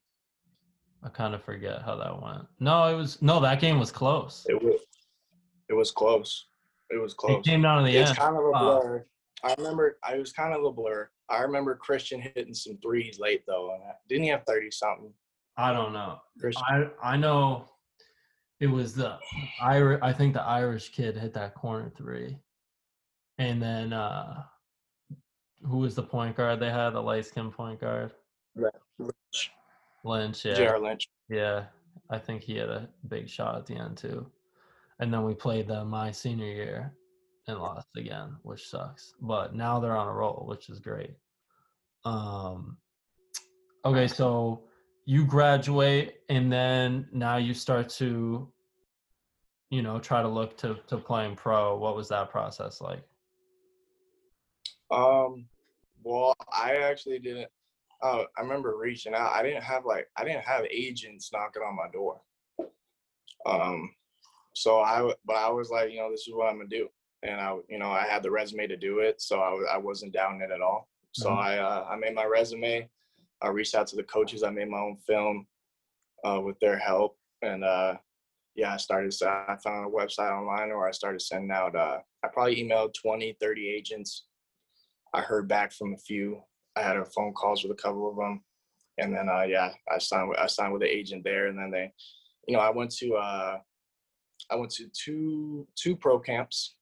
I 1.02 1.10
kind 1.10 1.34
of 1.34 1.44
forget 1.44 1.82
how 1.82 1.96
that 1.96 2.22
went. 2.22 2.46
No, 2.60 2.86
it 2.86 2.94
was 2.94 3.20
no. 3.20 3.40
That 3.40 3.60
game 3.60 3.78
was 3.78 3.92
close. 3.92 4.46
It 4.48 4.54
was. 4.62 4.80
It 5.68 5.74
was 5.74 5.90
close. 5.90 6.46
It 6.88 6.96
was 6.96 7.12
close. 7.12 7.40
It 7.40 7.44
came 7.44 7.60
down 7.60 7.84
to 7.84 7.84
the 7.84 7.94
it's 7.94 8.08
end. 8.08 8.16
It's 8.16 8.24
kind 8.26 8.38
of 8.38 8.44
a 8.44 8.52
blur. 8.52 9.06
I 9.44 9.54
remember. 9.58 9.98
I 10.02 10.16
was 10.16 10.32
kind 10.32 10.54
of 10.54 10.64
a 10.64 10.72
blur. 10.72 11.10
I 11.28 11.42
remember 11.42 11.74
Christian 11.74 12.22
hitting 12.22 12.54
some 12.54 12.78
threes 12.78 13.18
late 13.20 13.44
though. 13.46 13.74
And 13.74 13.82
didn't 14.08 14.24
he 14.24 14.30
have 14.30 14.44
thirty 14.46 14.70
something? 14.70 15.12
I 15.56 15.72
don't 15.72 15.92
know. 15.92 16.18
Christian. 16.38 16.62
I 16.68 17.12
I 17.12 17.16
know. 17.16 17.68
It 18.60 18.68
was 18.68 18.94
the 18.94 19.18
Irish. 19.60 20.00
I 20.02 20.12
think 20.12 20.32
the 20.34 20.42
Irish 20.42 20.90
kid 20.90 21.16
hit 21.16 21.34
that 21.34 21.54
corner 21.54 21.90
three, 21.96 22.38
and 23.38 23.62
then 23.62 23.92
uh 23.92 24.42
who 25.62 25.78
was 25.78 25.94
the 25.94 26.02
point 26.02 26.36
guard 26.36 26.60
they 26.60 26.70
had? 26.70 26.90
The 26.90 27.00
light 27.02 27.26
skin 27.26 27.50
point 27.50 27.80
guard. 27.80 28.12
Rich. 28.54 29.50
Lynch, 30.04 30.44
yeah. 30.44 30.54
J.R. 30.54 30.78
Lynch. 30.78 31.08
Yeah, 31.28 31.64
I 32.10 32.18
think 32.18 32.42
he 32.42 32.56
had 32.56 32.68
a 32.68 32.88
big 33.08 33.28
shot 33.28 33.56
at 33.56 33.66
the 33.66 33.74
end 33.74 33.96
too. 33.96 34.30
And 35.00 35.12
then 35.12 35.24
we 35.24 35.34
played 35.34 35.66
them 35.68 35.88
my 35.90 36.10
senior 36.10 36.46
year 36.46 36.94
and 37.48 37.58
lost 37.58 37.88
again, 37.96 38.36
which 38.42 38.68
sucks. 38.68 39.12
But 39.20 39.54
now 39.54 39.80
they're 39.80 39.96
on 39.96 40.08
a 40.08 40.12
roll, 40.12 40.46
which 40.48 40.68
is 40.68 40.78
great. 40.78 41.16
Um, 42.04 42.78
okay, 43.84 44.06
so 44.06 44.65
you 45.06 45.24
graduate 45.24 46.20
and 46.28 46.52
then 46.52 47.08
now 47.12 47.36
you 47.36 47.54
start 47.54 47.88
to 47.88 48.52
you 49.70 49.82
know, 49.82 49.98
try 49.98 50.22
to 50.22 50.28
look 50.28 50.56
to 50.58 50.78
to 50.86 50.96
playing 50.96 51.36
pro? 51.36 51.76
What 51.76 51.96
was 51.96 52.08
that 52.08 52.30
process 52.30 52.80
like? 52.80 53.02
Um, 54.90 55.46
well, 56.02 56.34
I 56.52 56.76
actually 56.76 57.18
didn't. 57.18 57.48
Uh, 58.02 58.24
I 58.36 58.40
remember 58.42 58.76
reaching 58.76 59.14
out. 59.14 59.32
I 59.32 59.42
didn't 59.42 59.64
have 59.64 59.84
like 59.84 60.08
I 60.16 60.24
didn't 60.24 60.44
have 60.44 60.64
agents 60.66 61.30
knocking 61.32 61.62
on 61.62 61.74
my 61.74 61.88
door. 61.92 62.20
Um, 63.44 63.92
so 64.54 64.80
I 64.80 65.12
but 65.24 65.36
I 65.36 65.50
was 65.50 65.70
like, 65.70 65.90
you 65.90 65.98
know, 65.98 66.10
this 66.10 66.28
is 66.28 66.34
what 66.34 66.48
I'm 66.48 66.58
gonna 66.58 66.68
do, 66.68 66.88
and 67.22 67.40
I 67.40 67.56
you 67.68 67.78
know 67.78 67.90
I 67.90 68.04
had 68.04 68.22
the 68.22 68.30
resume 68.30 68.68
to 68.68 68.76
do 68.76 69.00
it, 69.00 69.20
so 69.20 69.40
I 69.40 69.74
I 69.74 69.78
wasn't 69.78 70.12
down 70.12 70.40
it 70.42 70.50
at 70.52 70.60
all. 70.60 70.88
So 71.12 71.30
mm-hmm. 71.30 71.38
I 71.38 71.58
uh, 71.58 71.86
I 71.90 71.96
made 71.96 72.14
my 72.14 72.24
resume. 72.24 72.88
I 73.46 73.50
reached 73.50 73.74
out 73.74 73.86
to 73.88 73.96
the 73.96 74.02
coaches. 74.02 74.42
I 74.42 74.50
made 74.50 74.68
my 74.68 74.78
own 74.78 74.96
film 75.06 75.46
uh, 76.24 76.40
with 76.40 76.58
their 76.60 76.78
help, 76.78 77.16
and 77.42 77.64
uh, 77.64 77.94
yeah, 78.54 78.74
I 78.74 78.76
started. 78.76 79.14
I 79.22 79.56
found 79.62 79.86
a 79.86 79.90
website 79.90 80.32
online, 80.32 80.70
or 80.70 80.88
I 80.88 80.90
started 80.90 81.22
sending 81.22 81.50
out. 81.50 81.76
Uh, 81.76 81.98
I 82.24 82.28
probably 82.32 82.56
emailed 82.56 82.94
20, 83.00 83.36
30 83.40 83.68
agents. 83.68 84.26
I 85.14 85.20
heard 85.20 85.48
back 85.48 85.72
from 85.72 85.94
a 85.94 85.98
few. 85.98 86.42
I 86.76 86.82
had 86.82 86.96
a 86.96 87.04
phone 87.04 87.32
calls 87.32 87.62
with 87.62 87.72
a 87.72 87.82
couple 87.82 88.10
of 88.10 88.16
them, 88.16 88.42
and 88.98 89.14
then 89.14 89.28
uh, 89.28 89.42
yeah, 89.42 89.72
I 89.90 89.98
signed. 89.98 90.28
With, 90.28 90.38
I 90.38 90.46
signed 90.46 90.72
with 90.72 90.82
the 90.82 90.94
agent 90.94 91.24
there, 91.24 91.46
and 91.46 91.58
then 91.58 91.70
they, 91.70 91.92
you 92.48 92.56
know, 92.56 92.62
I 92.62 92.70
went 92.70 92.90
to. 92.96 93.14
Uh, 93.14 93.58
I 94.50 94.56
went 94.56 94.70
to 94.72 94.88
two 94.92 95.66
two 95.76 95.96
pro 95.96 96.18
camps 96.18 96.75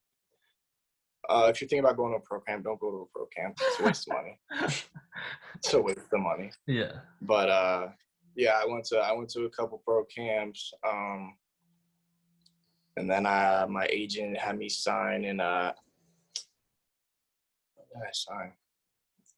uh, 1.28 1.46
if 1.48 1.60
you're 1.60 1.68
thinking 1.68 1.84
about 1.84 1.96
going 1.96 2.12
to 2.12 2.18
a 2.18 2.20
pro 2.20 2.40
camp, 2.40 2.64
don't 2.64 2.80
go 2.80 2.90
to 2.90 2.96
a 2.98 3.06
pro 3.06 3.26
camp. 3.26 3.56
It's 3.60 3.80
a 3.80 3.84
waste 3.84 4.08
of 4.08 4.16
money. 4.16 4.38
it's 5.56 5.74
a 5.74 5.80
waste 5.80 6.12
of 6.12 6.20
money. 6.20 6.50
Yeah. 6.66 6.92
But 7.22 7.48
uh, 7.48 7.88
yeah, 8.36 8.60
I 8.62 8.66
went 8.66 8.84
to 8.86 8.98
I 8.98 9.12
went 9.12 9.30
to 9.30 9.44
a 9.44 9.50
couple 9.50 9.82
pro 9.84 10.04
camps, 10.04 10.72
um, 10.86 11.34
and 12.96 13.10
then 13.10 13.26
I, 13.26 13.66
my 13.66 13.86
agent 13.90 14.38
had 14.38 14.58
me 14.58 14.68
sign 14.68 15.24
in. 15.24 15.40
Uh, 15.40 15.72
did 17.76 18.02
I 18.02 18.10
sign? 18.12 18.52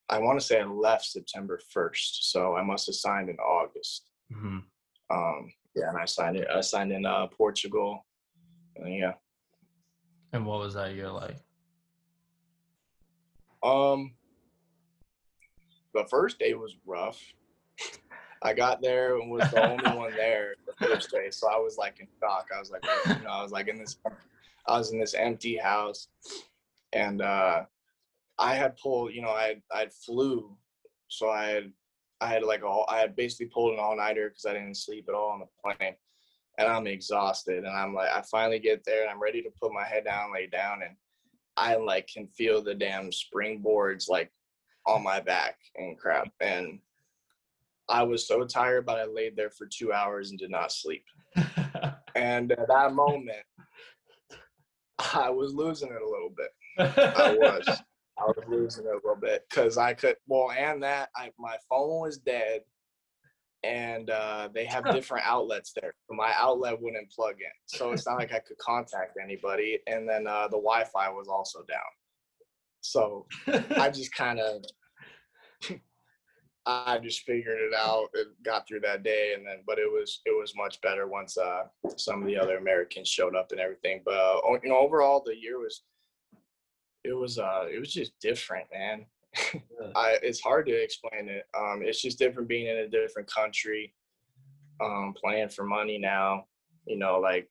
I 0.08 0.18
want 0.18 0.38
to 0.38 0.46
say 0.46 0.60
I 0.60 0.64
left 0.64 1.04
September 1.04 1.60
first, 1.70 2.30
so 2.30 2.56
I 2.56 2.62
must 2.62 2.86
have 2.86 2.94
signed 2.94 3.28
in 3.28 3.36
August. 3.36 4.10
Mm-hmm. 4.32 4.58
Um, 5.10 5.52
yeah, 5.74 5.88
and 5.88 5.98
I 5.98 6.04
signed 6.04 6.36
it. 6.36 6.48
I 6.52 6.60
signed 6.60 6.92
in 6.92 7.04
uh, 7.04 7.26
Portugal. 7.26 8.06
And 8.76 8.94
yeah. 8.94 9.12
And 10.32 10.46
what 10.46 10.60
was 10.60 10.74
that 10.74 10.94
year 10.94 11.10
like? 11.10 11.36
Um, 13.66 14.12
the 15.92 16.04
first 16.08 16.38
day 16.38 16.54
was 16.54 16.76
rough. 16.86 17.20
I 18.42 18.52
got 18.54 18.80
there 18.80 19.16
and 19.16 19.28
was 19.28 19.50
the 19.50 19.68
only 19.68 19.98
one 19.98 20.12
there 20.16 20.54
the 20.66 20.86
first 20.86 21.10
day, 21.10 21.30
so 21.30 21.48
I 21.48 21.58
was 21.58 21.76
like 21.76 21.98
in 21.98 22.06
shock. 22.20 22.46
I 22.54 22.60
was 22.60 22.70
like, 22.70 22.84
you 23.06 23.24
know, 23.24 23.30
I 23.30 23.42
was 23.42 23.50
like 23.50 23.66
in 23.66 23.78
this, 23.78 23.96
I 24.68 24.78
was 24.78 24.92
in 24.92 25.00
this 25.00 25.14
empty 25.14 25.56
house, 25.56 26.06
and 26.92 27.22
uh, 27.22 27.64
I 28.38 28.54
had 28.54 28.76
pulled, 28.76 29.12
you 29.12 29.22
know, 29.22 29.30
I 29.30 29.48
had, 29.48 29.62
I 29.72 29.86
flew, 29.88 30.56
so 31.08 31.30
I 31.30 31.46
had, 31.46 31.72
I 32.20 32.28
had 32.28 32.44
like 32.44 32.62
all, 32.62 32.86
I 32.88 32.98
had 32.98 33.16
basically 33.16 33.46
pulled 33.46 33.72
an 33.72 33.80
all 33.80 33.96
nighter 33.96 34.28
because 34.28 34.46
I 34.46 34.52
didn't 34.52 34.76
sleep 34.76 35.06
at 35.08 35.14
all 35.16 35.30
on 35.30 35.40
the 35.40 35.46
plane, 35.60 35.94
and 36.58 36.68
I'm 36.68 36.86
exhausted, 36.86 37.64
and 37.64 37.76
I'm 37.76 37.94
like, 37.94 38.10
I 38.10 38.22
finally 38.30 38.60
get 38.60 38.84
there 38.84 39.02
and 39.02 39.10
I'm 39.10 39.20
ready 39.20 39.42
to 39.42 39.50
put 39.60 39.72
my 39.72 39.84
head 39.84 40.04
down, 40.04 40.32
lay 40.32 40.46
down, 40.46 40.82
and 40.82 40.94
I 41.56 41.76
like 41.76 42.08
can 42.08 42.26
feel 42.26 42.62
the 42.62 42.74
damn 42.74 43.10
springboards 43.10 44.08
like 44.08 44.30
on 44.86 45.02
my 45.02 45.20
back 45.20 45.56
and 45.76 45.98
crap. 45.98 46.28
And 46.40 46.78
I 47.88 48.02
was 48.02 48.26
so 48.26 48.44
tired, 48.44 48.86
but 48.86 48.98
I 48.98 49.04
laid 49.04 49.36
there 49.36 49.50
for 49.50 49.66
two 49.66 49.92
hours 49.92 50.30
and 50.30 50.38
did 50.38 50.50
not 50.50 50.72
sleep. 50.72 51.04
and 52.14 52.52
at 52.52 52.68
that 52.68 52.94
moment, 52.94 53.44
I 55.14 55.30
was 55.30 55.54
losing 55.54 55.90
it 55.90 56.02
a 56.02 56.08
little 56.08 56.34
bit. 56.36 56.50
I 56.78 57.36
was. 57.38 57.66
I 58.18 58.24
was 58.24 58.44
losing 58.48 58.86
it 58.86 58.92
a 58.92 58.94
little 58.94 59.20
bit 59.20 59.44
because 59.50 59.76
I 59.76 59.92
could. 59.92 60.16
Well, 60.26 60.50
and 60.50 60.82
that 60.82 61.10
I 61.14 61.32
my 61.38 61.56
phone 61.68 62.00
was 62.00 62.16
dead 62.16 62.62
and 63.62 64.10
uh, 64.10 64.48
they 64.54 64.64
have 64.64 64.84
different 64.92 65.26
outlets 65.26 65.72
there. 65.80 65.94
My 66.10 66.32
outlet 66.36 66.80
wouldn't 66.80 67.10
plug 67.10 67.36
in, 67.40 67.46
so 67.66 67.92
it's 67.92 68.06
not 68.06 68.18
like 68.18 68.32
I 68.32 68.38
could 68.38 68.58
contact 68.58 69.16
anybody. 69.22 69.78
And 69.86 70.08
then 70.08 70.26
uh, 70.26 70.48
the 70.48 70.58
Wi-Fi 70.58 71.10
was 71.10 71.28
also 71.28 71.64
down, 71.64 71.78
so 72.80 73.26
I 73.76 73.90
just 73.90 74.14
kind 74.14 74.40
of, 74.40 74.64
I 76.66 76.98
just 76.98 77.22
figured 77.22 77.58
it 77.60 77.74
out. 77.74 78.08
It 78.14 78.28
got 78.44 78.66
through 78.66 78.80
that 78.80 79.02
day, 79.02 79.34
and 79.36 79.46
then, 79.46 79.58
but 79.66 79.78
it 79.78 79.90
was 79.90 80.20
it 80.26 80.38
was 80.38 80.54
much 80.56 80.80
better 80.80 81.06
once 81.06 81.36
uh, 81.36 81.64
some 81.96 82.22
of 82.22 82.28
the 82.28 82.38
other 82.38 82.58
Americans 82.58 83.08
showed 83.08 83.34
up 83.34 83.52
and 83.52 83.60
everything. 83.60 84.02
But 84.04 84.14
uh, 84.14 84.40
you 84.62 84.70
know, 84.70 84.78
overall, 84.78 85.22
the 85.24 85.36
year 85.36 85.58
was, 85.58 85.82
it 87.04 87.12
was 87.12 87.38
uh, 87.38 87.66
it 87.72 87.78
was 87.78 87.92
just 87.92 88.18
different, 88.20 88.66
man. 88.72 89.06
I, 89.94 90.18
it's 90.22 90.40
hard 90.40 90.66
to 90.66 90.72
explain 90.72 91.28
it. 91.28 91.44
Um, 91.56 91.80
it's 91.82 92.02
just 92.02 92.18
different 92.18 92.48
being 92.48 92.66
in 92.66 92.78
a 92.78 92.88
different 92.88 93.30
country, 93.30 93.94
um, 94.82 95.14
playing 95.16 95.50
for 95.50 95.64
money 95.64 95.98
now. 95.98 96.44
You 96.86 96.98
know, 96.98 97.18
like 97.18 97.48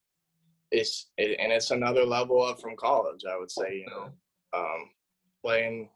it's 0.72 1.12
it, 1.18 1.38
and 1.40 1.52
it's 1.52 1.72
another 1.72 2.06
level 2.06 2.42
up 2.42 2.62
from 2.62 2.76
college. 2.78 3.24
I 3.30 3.38
would 3.38 3.52
say, 3.52 3.78
you 3.80 3.88
know, 3.88 4.10
um, 4.54 4.90
playing. 5.44 5.90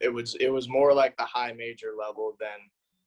It 0.00 0.12
was 0.12 0.34
it 0.36 0.50
was 0.50 0.68
more 0.68 0.92
like 0.92 1.16
the 1.16 1.24
high 1.24 1.52
major 1.52 1.92
level 1.98 2.36
than 2.38 2.58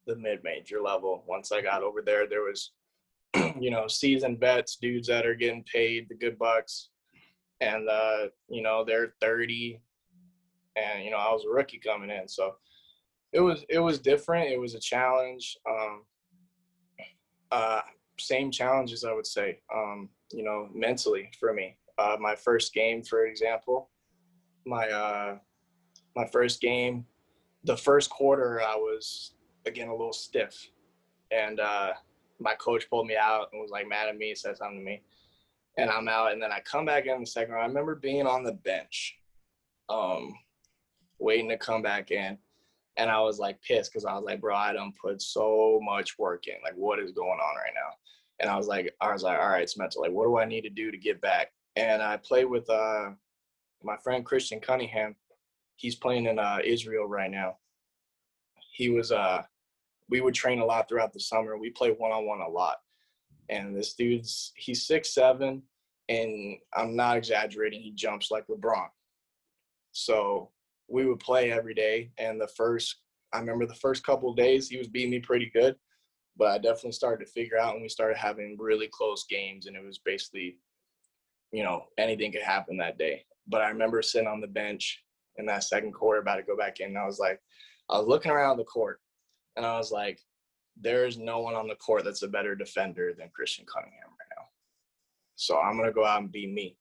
the 0.07 0.15
mid 0.15 0.43
major 0.43 0.81
level. 0.81 1.23
Once 1.27 1.51
I 1.51 1.61
got 1.61 1.83
over 1.83 2.01
there, 2.01 2.27
there 2.27 2.41
was, 2.41 2.71
you 3.59 3.69
know, 3.69 3.87
seasoned 3.87 4.39
vets, 4.39 4.77
dudes 4.77 5.07
that 5.07 5.25
are 5.25 5.35
getting 5.35 5.63
paid 5.71 6.07
the 6.09 6.15
good 6.15 6.37
bucks, 6.39 6.89
and 7.61 7.87
uh, 7.87 8.27
you 8.49 8.61
know 8.61 8.83
they're 8.83 9.13
30, 9.21 9.79
and 10.79 11.03
you 11.03 11.11
know 11.11 11.17
I 11.17 11.31
was 11.31 11.45
a 11.45 11.49
rookie 11.49 11.79
coming 11.79 12.09
in, 12.09 12.27
so 12.27 12.55
it 13.31 13.39
was 13.39 13.65
it 13.69 13.79
was 13.79 13.99
different. 13.99 14.51
It 14.51 14.59
was 14.59 14.75
a 14.75 14.79
challenge. 14.79 15.57
Um, 15.69 16.03
uh, 17.51 17.81
same 18.19 18.51
challenges, 18.51 19.03
I 19.03 19.13
would 19.13 19.27
say. 19.27 19.59
Um, 19.73 20.09
you 20.31 20.43
know, 20.43 20.69
mentally 20.73 21.31
for 21.39 21.53
me. 21.53 21.77
Uh, 21.97 22.15
my 22.19 22.35
first 22.35 22.73
game, 22.73 23.03
for 23.03 23.25
example, 23.25 23.89
my 24.65 24.87
uh, 24.89 25.37
my 26.15 26.25
first 26.27 26.61
game, 26.61 27.05
the 27.63 27.77
first 27.77 28.09
quarter, 28.09 28.61
I 28.61 28.75
was 28.75 29.33
again 29.65 29.89
a 29.89 29.95
little 29.95 30.13
stiff, 30.13 30.69
and 31.31 31.59
uh, 31.59 31.93
my 32.39 32.53
coach 32.55 32.89
pulled 32.89 33.07
me 33.07 33.15
out 33.15 33.49
and 33.51 33.61
was 33.61 33.71
like 33.71 33.87
mad 33.87 34.09
at 34.09 34.17
me, 34.17 34.33
said 34.33 34.57
something 34.57 34.79
to 34.79 34.85
me, 34.85 35.01
and 35.77 35.89
I'm 35.89 36.07
out. 36.07 36.31
And 36.31 36.41
then 36.41 36.51
I 36.51 36.59
come 36.61 36.85
back 36.85 37.05
in 37.05 37.19
the 37.19 37.25
second. 37.25 37.55
I 37.55 37.65
remember 37.65 37.95
being 37.95 38.27
on 38.27 38.43
the 38.43 38.53
bench. 38.53 39.17
Um, 39.89 40.33
waiting 41.19 41.49
to 41.49 41.57
come 41.57 41.81
back 41.81 42.11
in. 42.11 42.37
And 42.97 43.09
I 43.09 43.19
was 43.21 43.39
like 43.39 43.61
pissed 43.61 43.91
because 43.91 44.05
I 44.05 44.13
was 44.13 44.23
like, 44.25 44.41
bro, 44.41 44.55
I 44.55 44.73
don't 44.73 44.95
put 44.97 45.21
so 45.21 45.79
much 45.83 46.17
work 46.19 46.47
in. 46.47 46.55
Like, 46.63 46.73
what 46.75 46.99
is 46.99 47.11
going 47.11 47.29
on 47.29 47.55
right 47.55 47.73
now? 47.73 47.93
And 48.39 48.49
I 48.49 48.57
was 48.57 48.67
like, 48.67 48.93
I 49.01 49.13
was 49.13 49.23
like, 49.23 49.39
all 49.39 49.49
right, 49.49 49.61
it's 49.61 49.77
mental. 49.77 50.01
Like, 50.01 50.11
what 50.11 50.25
do 50.25 50.37
I 50.37 50.45
need 50.45 50.61
to 50.61 50.69
do 50.69 50.91
to 50.91 50.97
get 50.97 51.21
back? 51.21 51.51
And 51.75 52.01
I 52.01 52.17
played 52.17 52.45
with 52.45 52.69
uh, 52.69 53.11
my 53.83 53.97
friend 53.97 54.25
Christian 54.25 54.59
Cunningham. 54.59 55.15
He's 55.75 55.95
playing 55.95 56.25
in 56.25 56.39
uh, 56.39 56.59
Israel 56.63 57.05
right 57.05 57.31
now. 57.31 57.57
He 58.73 58.89
was 58.89 59.11
uh, 59.11 59.43
we 60.09 60.21
would 60.21 60.33
train 60.33 60.59
a 60.59 60.65
lot 60.65 60.89
throughout 60.89 61.13
the 61.13 61.19
summer. 61.19 61.57
We 61.57 61.69
play 61.69 61.91
one 61.91 62.11
on 62.11 62.25
one 62.25 62.41
a 62.41 62.49
lot. 62.49 62.77
And 63.49 63.75
this 63.75 63.93
dude's 63.93 64.51
he's 64.55 64.85
six 64.85 65.13
seven, 65.13 65.63
and 66.07 66.57
I'm 66.73 66.95
not 66.95 67.17
exaggerating. 67.17 67.81
He 67.81 67.91
jumps 67.91 68.31
like 68.31 68.47
LeBron. 68.47 68.87
So 69.91 70.49
we 70.89 71.05
would 71.05 71.19
play 71.19 71.51
every 71.51 71.73
day. 71.73 72.11
And 72.17 72.39
the 72.39 72.47
first, 72.47 72.97
I 73.33 73.39
remember 73.39 73.65
the 73.65 73.75
first 73.75 74.05
couple 74.05 74.33
days, 74.33 74.67
he 74.67 74.77
was 74.77 74.87
beating 74.87 75.11
me 75.11 75.19
pretty 75.19 75.51
good. 75.53 75.75
But 76.37 76.51
I 76.51 76.57
definitely 76.57 76.93
started 76.93 77.25
to 77.25 77.31
figure 77.31 77.59
out, 77.59 77.73
and 77.73 77.81
we 77.81 77.89
started 77.89 78.17
having 78.17 78.55
really 78.57 78.87
close 78.91 79.25
games, 79.29 79.65
and 79.65 79.75
it 79.75 79.83
was 79.83 79.97
basically, 79.97 80.57
you 81.51 81.63
know, 81.63 81.85
anything 81.97 82.31
could 82.31 82.43
happen 82.43 82.77
that 82.77 82.97
day. 82.97 83.25
But 83.47 83.61
I 83.61 83.69
remember 83.69 84.01
sitting 84.01 84.27
on 84.27 84.39
the 84.39 84.47
bench 84.47 85.03
in 85.37 85.45
that 85.47 85.65
second 85.65 85.91
quarter, 85.91 86.21
about 86.21 86.37
to 86.37 86.43
go 86.43 86.55
back 86.55 86.79
in, 86.79 86.87
and 86.87 86.97
I 86.97 87.05
was 87.05 87.19
like, 87.19 87.41
I 87.89 87.97
was 87.97 88.07
looking 88.07 88.31
around 88.31 88.57
the 88.57 88.63
court, 88.63 89.01
and 89.57 89.65
I 89.65 89.77
was 89.77 89.91
like, 89.91 90.19
there 90.79 91.05
is 91.05 91.17
no 91.17 91.39
one 91.39 91.55
on 91.55 91.67
the 91.67 91.75
court 91.75 92.05
that's 92.05 92.23
a 92.23 92.27
better 92.27 92.55
defender 92.55 93.13
than 93.17 93.31
Christian 93.33 93.65
Cunningham 93.65 93.99
right 94.07 94.37
now. 94.37 94.45
So 95.35 95.59
I'm 95.59 95.75
gonna 95.75 95.91
go 95.91 96.05
out 96.05 96.21
and 96.21 96.31
be 96.31 96.47
me. 96.47 96.77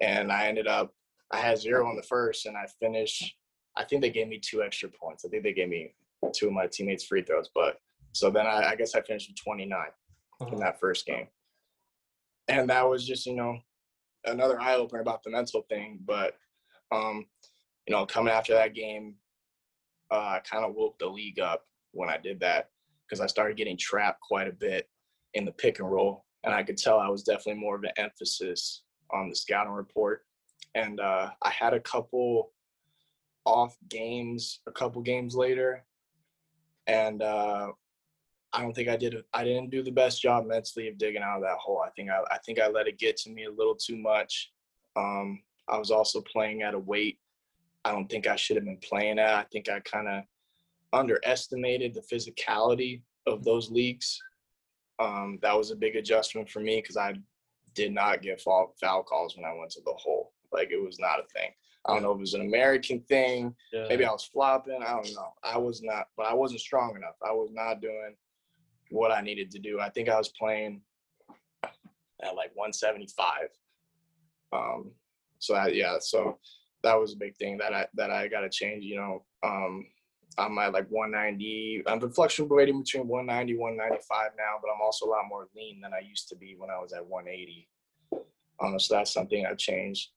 And 0.00 0.30
I 0.30 0.46
ended 0.46 0.68
up 0.68 0.94
I 1.32 1.38
had 1.38 1.58
zero 1.58 1.88
on 1.88 1.96
the 1.96 2.02
first, 2.02 2.46
and 2.46 2.56
I 2.56 2.66
finished. 2.80 3.36
I 3.76 3.84
think 3.84 4.02
they 4.02 4.10
gave 4.10 4.28
me 4.28 4.38
two 4.38 4.62
extra 4.62 4.88
points. 4.88 5.24
I 5.24 5.28
think 5.28 5.42
they 5.42 5.52
gave 5.52 5.68
me 5.68 5.94
two 6.34 6.48
of 6.48 6.52
my 6.52 6.66
teammates 6.66 7.04
free 7.04 7.22
throws, 7.22 7.50
but 7.54 7.78
so 8.12 8.30
then 8.30 8.46
I, 8.46 8.70
I 8.70 8.76
guess 8.76 8.94
I 8.94 9.00
finished 9.00 9.30
with 9.30 9.42
29 9.42 9.78
uh-huh. 9.78 10.50
in 10.52 10.58
that 10.60 10.80
first 10.80 11.06
game, 11.06 11.28
and 12.48 12.68
that 12.70 12.88
was 12.88 13.06
just 13.06 13.26
you 13.26 13.34
know 13.34 13.58
another 14.24 14.60
eye 14.60 14.74
opener 14.74 15.00
about 15.00 15.22
the 15.22 15.30
mental 15.30 15.62
thing. 15.68 16.00
But 16.04 16.36
um, 16.92 17.26
you 17.86 17.94
know, 17.94 18.06
coming 18.06 18.32
after 18.32 18.54
that 18.54 18.74
game, 18.74 19.14
uh, 20.10 20.38
I 20.38 20.40
kind 20.44 20.64
of 20.64 20.74
woke 20.74 20.98
the 20.98 21.06
league 21.06 21.40
up 21.40 21.64
when 21.92 22.08
I 22.08 22.18
did 22.18 22.40
that 22.40 22.70
because 23.06 23.20
I 23.20 23.26
started 23.26 23.56
getting 23.56 23.76
trapped 23.76 24.20
quite 24.20 24.48
a 24.48 24.52
bit 24.52 24.88
in 25.34 25.44
the 25.44 25.52
pick 25.52 25.78
and 25.78 25.90
roll 25.90 26.24
and 26.44 26.54
I 26.54 26.62
could 26.62 26.76
tell 26.76 26.98
I 26.98 27.08
was 27.08 27.22
definitely 27.22 27.60
more 27.60 27.76
of 27.76 27.84
an 27.84 27.90
emphasis 27.96 28.82
on 29.12 29.28
the 29.28 29.36
scouting 29.36 29.72
report. 29.72 30.22
And 30.74 31.00
uh, 31.00 31.30
I 31.42 31.50
had 31.50 31.74
a 31.74 31.80
couple 31.80 32.52
off 33.44 33.76
games, 33.88 34.60
a 34.66 34.72
couple 34.72 35.02
games 35.02 35.34
later, 35.34 35.84
and 36.86 37.22
uh, 37.22 37.68
I 38.52 38.62
don't 38.62 38.74
think 38.74 38.88
I 38.88 38.96
did. 38.96 39.16
I 39.32 39.44
didn't 39.44 39.70
do 39.70 39.82
the 39.82 39.90
best 39.90 40.22
job 40.22 40.46
mentally 40.46 40.88
of 40.88 40.98
digging 40.98 41.22
out 41.22 41.36
of 41.36 41.42
that 41.42 41.58
hole. 41.58 41.82
I 41.84 41.90
think 41.90 42.10
I, 42.10 42.20
I 42.30 42.38
think 42.44 42.60
I 42.60 42.68
let 42.68 42.86
it 42.86 42.98
get 42.98 43.16
to 43.18 43.30
me 43.30 43.44
a 43.44 43.50
little 43.50 43.74
too 43.74 43.96
much. 43.96 44.52
Um, 44.96 45.42
I 45.68 45.78
was 45.78 45.90
also 45.90 46.20
playing 46.20 46.62
at 46.62 46.74
a 46.74 46.78
weight 46.78 47.18
I 47.84 47.92
don't 47.92 48.08
think 48.08 48.26
I 48.26 48.36
should 48.36 48.56
have 48.56 48.64
been 48.64 48.78
playing 48.78 49.18
at. 49.18 49.34
I 49.34 49.44
think 49.50 49.68
I 49.68 49.80
kind 49.80 50.08
of 50.08 50.24
underestimated 50.92 51.94
the 51.94 52.02
physicality 52.02 53.02
of 53.26 53.44
those 53.44 53.70
leagues. 53.70 54.20
Um, 54.98 55.38
that 55.42 55.56
was 55.56 55.70
a 55.70 55.76
big 55.76 55.96
adjustment 55.96 56.50
for 56.50 56.60
me 56.60 56.76
because 56.76 56.96
I 56.96 57.14
did 57.74 57.92
not 57.92 58.22
get 58.22 58.40
foul, 58.40 58.74
foul 58.80 59.02
calls 59.02 59.36
when 59.36 59.46
I 59.46 59.54
went 59.54 59.70
to 59.72 59.80
the 59.84 59.92
hole. 59.92 60.29
Like 60.52 60.70
it 60.70 60.82
was 60.82 60.98
not 60.98 61.20
a 61.20 61.24
thing. 61.38 61.50
I 61.86 61.94
don't 61.94 62.02
know 62.02 62.12
if 62.12 62.18
it 62.18 62.20
was 62.20 62.34
an 62.34 62.42
American 62.42 63.00
thing. 63.08 63.54
Yeah. 63.72 63.86
Maybe 63.88 64.04
I 64.04 64.10
was 64.10 64.24
flopping. 64.24 64.82
I 64.82 64.92
don't 64.92 65.14
know. 65.14 65.32
I 65.42 65.56
was 65.56 65.82
not, 65.82 66.08
but 66.16 66.26
I 66.26 66.34
wasn't 66.34 66.60
strong 66.60 66.94
enough. 66.94 67.16
I 67.26 67.32
was 67.32 67.50
not 67.52 67.80
doing 67.80 68.14
what 68.90 69.12
I 69.12 69.22
needed 69.22 69.50
to 69.52 69.58
do. 69.58 69.80
I 69.80 69.88
think 69.88 70.08
I 70.08 70.18
was 70.18 70.28
playing 70.38 70.82
at 71.64 72.36
like 72.36 72.50
175. 72.54 73.48
Um, 74.52 74.90
so 75.38 75.54
I, 75.54 75.68
yeah, 75.68 75.96
so 76.00 76.38
that 76.82 76.94
was 76.94 77.14
a 77.14 77.16
big 77.16 77.36
thing 77.36 77.56
that 77.58 77.72
I 77.72 77.86
that 77.94 78.10
I 78.10 78.28
got 78.28 78.40
to 78.40 78.50
change. 78.50 78.84
You 78.84 78.96
know, 78.96 79.24
um, 79.42 79.86
I'm 80.38 80.58
at 80.58 80.72
like 80.72 80.86
190. 80.90 81.84
I've 81.86 82.00
been 82.00 82.10
fluctuating 82.10 82.82
between 82.82 83.08
190, 83.08 83.56
195 83.56 84.30
now, 84.36 84.56
but 84.60 84.70
I'm 84.70 84.80
also 84.82 85.06
a 85.06 85.10
lot 85.10 85.24
more 85.28 85.48
lean 85.56 85.80
than 85.80 85.92
I 85.94 86.00
used 86.00 86.28
to 86.28 86.36
be 86.36 86.56
when 86.58 86.70
I 86.70 86.78
was 86.78 86.92
at 86.92 87.06
180. 87.06 87.68
Um, 88.62 88.78
so 88.78 88.94
that's 88.94 89.12
something 89.12 89.46
I 89.46 89.54
changed. 89.54 90.10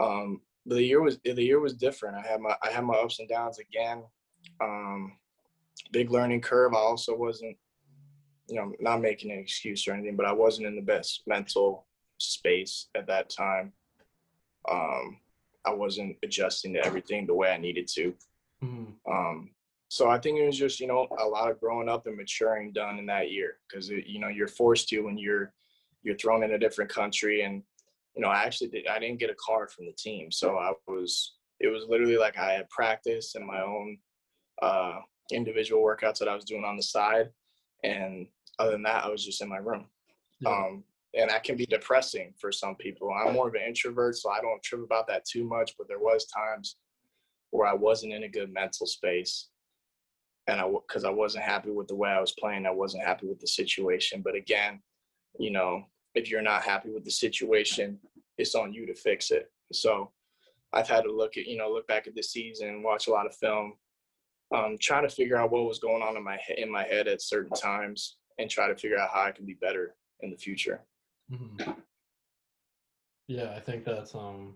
Um, 0.00 0.40
the 0.66 0.82
year 0.82 1.02
was 1.02 1.18
the 1.24 1.42
year 1.42 1.60
was 1.60 1.74
different. 1.74 2.16
I 2.16 2.26
had 2.26 2.40
my 2.40 2.54
I 2.62 2.70
had 2.70 2.84
my 2.84 2.94
ups 2.94 3.20
and 3.20 3.28
downs 3.28 3.58
again. 3.58 4.02
Um, 4.60 5.16
big 5.92 6.10
learning 6.10 6.40
curve. 6.40 6.74
I 6.74 6.78
also 6.78 7.16
wasn't, 7.16 7.56
you 8.48 8.56
know, 8.56 8.72
not 8.80 9.00
making 9.00 9.30
an 9.30 9.38
excuse 9.38 9.86
or 9.86 9.92
anything, 9.92 10.16
but 10.16 10.26
I 10.26 10.32
wasn't 10.32 10.66
in 10.66 10.76
the 10.76 10.82
best 10.82 11.22
mental 11.26 11.86
space 12.18 12.88
at 12.94 13.06
that 13.06 13.30
time. 13.30 13.72
Um, 14.70 15.18
I 15.64 15.72
wasn't 15.72 16.16
adjusting 16.22 16.74
to 16.74 16.84
everything 16.84 17.26
the 17.26 17.34
way 17.34 17.50
I 17.50 17.56
needed 17.56 17.88
to. 17.94 18.14
Mm-hmm. 18.62 19.12
Um, 19.12 19.50
so 19.88 20.10
I 20.10 20.18
think 20.18 20.38
it 20.38 20.46
was 20.46 20.58
just 20.58 20.80
you 20.80 20.86
know 20.86 21.08
a 21.18 21.26
lot 21.26 21.50
of 21.50 21.60
growing 21.60 21.88
up 21.88 22.06
and 22.06 22.16
maturing 22.16 22.72
done 22.72 22.98
in 22.98 23.06
that 23.06 23.30
year 23.30 23.56
because 23.68 23.88
you 23.88 24.20
know 24.20 24.28
you're 24.28 24.48
forced 24.48 24.88
to 24.88 25.00
when 25.00 25.16
you're 25.16 25.52
you're 26.02 26.16
thrown 26.16 26.42
in 26.42 26.52
a 26.52 26.58
different 26.58 26.90
country 26.90 27.42
and 27.42 27.62
you 28.14 28.22
know 28.22 28.28
I 28.28 28.44
actually 28.44 28.68
did 28.68 28.86
I 28.86 28.98
didn't 28.98 29.20
get 29.20 29.30
a 29.30 29.36
card 29.44 29.70
from 29.70 29.86
the 29.86 29.92
team 29.92 30.30
so 30.30 30.56
I 30.56 30.72
was 30.86 31.34
it 31.60 31.68
was 31.68 31.86
literally 31.88 32.16
like 32.16 32.38
I 32.38 32.52
had 32.52 32.68
practice 32.70 33.34
and 33.34 33.46
my 33.46 33.60
own 33.60 33.98
uh, 34.62 35.00
individual 35.32 35.82
workouts 35.82 36.18
that 36.18 36.28
I 36.28 36.34
was 36.34 36.44
doing 36.44 36.64
on 36.64 36.76
the 36.76 36.82
side 36.82 37.30
and 37.84 38.26
other 38.58 38.72
than 38.72 38.82
that 38.82 39.04
I 39.04 39.08
was 39.08 39.24
just 39.24 39.42
in 39.42 39.48
my 39.48 39.58
room. 39.58 39.86
Yeah. 40.40 40.50
Um, 40.50 40.84
and 41.14 41.30
that 41.30 41.44
can 41.44 41.56
be 41.56 41.66
depressing 41.66 42.34
for 42.38 42.52
some 42.52 42.74
people. 42.74 43.10
I'm 43.12 43.32
more 43.32 43.48
of 43.48 43.54
an 43.54 43.62
introvert, 43.66 44.16
so 44.16 44.30
I 44.30 44.40
don't 44.40 44.62
trip 44.62 44.82
about 44.82 45.06
that 45.08 45.24
too 45.24 45.44
much. 45.44 45.74
But 45.78 45.88
there 45.88 45.98
was 45.98 46.26
times 46.26 46.76
where 47.50 47.66
I 47.66 47.72
wasn't 47.72 48.12
in 48.12 48.24
a 48.24 48.28
good 48.28 48.52
mental 48.52 48.86
space, 48.86 49.48
and 50.46 50.60
I 50.60 50.70
because 50.70 51.04
I 51.04 51.10
wasn't 51.10 51.44
happy 51.44 51.70
with 51.70 51.88
the 51.88 51.96
way 51.96 52.10
I 52.10 52.20
was 52.20 52.34
playing, 52.38 52.66
I 52.66 52.72
wasn't 52.72 53.04
happy 53.04 53.26
with 53.26 53.40
the 53.40 53.46
situation. 53.46 54.20
But 54.22 54.34
again, 54.34 54.80
you 55.38 55.50
know, 55.50 55.84
if 56.14 56.30
you're 56.30 56.42
not 56.42 56.62
happy 56.62 56.90
with 56.90 57.04
the 57.04 57.10
situation, 57.10 57.98
it's 58.36 58.54
on 58.54 58.72
you 58.72 58.86
to 58.86 58.94
fix 58.94 59.30
it. 59.30 59.50
So 59.72 60.10
I've 60.72 60.88
had 60.88 61.02
to 61.02 61.12
look 61.12 61.36
at 61.36 61.46
you 61.46 61.56
know 61.56 61.70
look 61.70 61.86
back 61.86 62.06
at 62.06 62.14
the 62.14 62.22
season, 62.22 62.82
watch 62.82 63.06
a 63.06 63.10
lot 63.10 63.26
of 63.26 63.34
film, 63.36 63.74
um, 64.54 64.76
trying 64.80 65.08
to 65.08 65.14
figure 65.14 65.36
out 65.36 65.50
what 65.50 65.64
was 65.64 65.78
going 65.78 66.02
on 66.02 66.16
in 66.16 66.24
my 66.24 66.38
in 66.56 66.70
my 66.70 66.84
head 66.84 67.08
at 67.08 67.22
certain 67.22 67.52
times, 67.52 68.16
and 68.38 68.50
try 68.50 68.68
to 68.68 68.76
figure 68.76 68.98
out 68.98 69.10
how 69.12 69.22
I 69.22 69.32
can 69.32 69.46
be 69.46 69.54
better 69.54 69.94
in 70.20 70.30
the 70.30 70.36
future. 70.36 70.80
Mm-hmm. 71.30 71.72
Yeah, 73.26 73.52
I 73.54 73.60
think 73.60 73.84
that's 73.84 74.14
um 74.14 74.54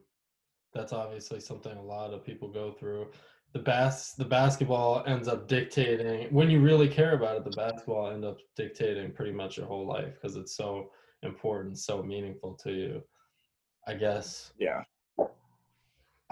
that's 0.72 0.92
obviously 0.92 1.40
something 1.40 1.76
a 1.76 1.82
lot 1.82 2.14
of 2.14 2.24
people 2.24 2.48
go 2.48 2.72
through. 2.72 3.08
The 3.52 3.58
bas 3.58 4.14
the 4.14 4.24
basketball 4.24 5.04
ends 5.06 5.28
up 5.28 5.46
dictating 5.46 6.32
when 6.32 6.50
you 6.50 6.60
really 6.60 6.88
care 6.88 7.14
about 7.14 7.36
it. 7.36 7.44
The 7.44 7.56
basketball 7.56 8.10
end 8.10 8.24
up 8.24 8.38
dictating 8.56 9.12
pretty 9.12 9.32
much 9.32 9.58
your 9.58 9.66
whole 9.66 9.86
life 9.86 10.14
because 10.14 10.36
it's 10.36 10.56
so 10.56 10.90
important, 11.22 11.78
so 11.78 12.02
meaningful 12.02 12.54
to 12.64 12.72
you. 12.72 13.02
I 13.86 13.94
guess. 13.94 14.52
Yeah. 14.58 14.82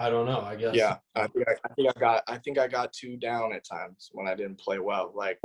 I 0.01 0.09
don't 0.09 0.25
know. 0.25 0.41
I 0.41 0.55
guess. 0.55 0.73
Yeah, 0.73 0.97
I 1.15 1.27
think 1.27 1.47
I, 1.47 1.53
I 1.63 1.73
think 1.75 1.89
I 1.95 1.99
got 1.99 2.23
I 2.27 2.37
think 2.37 2.57
I 2.57 2.67
got 2.67 2.91
too 2.91 3.17
down 3.17 3.53
at 3.53 3.63
times 3.63 4.09
when 4.13 4.27
I 4.27 4.33
didn't 4.33 4.59
play 4.59 4.79
well. 4.79 5.11
Like 5.13 5.39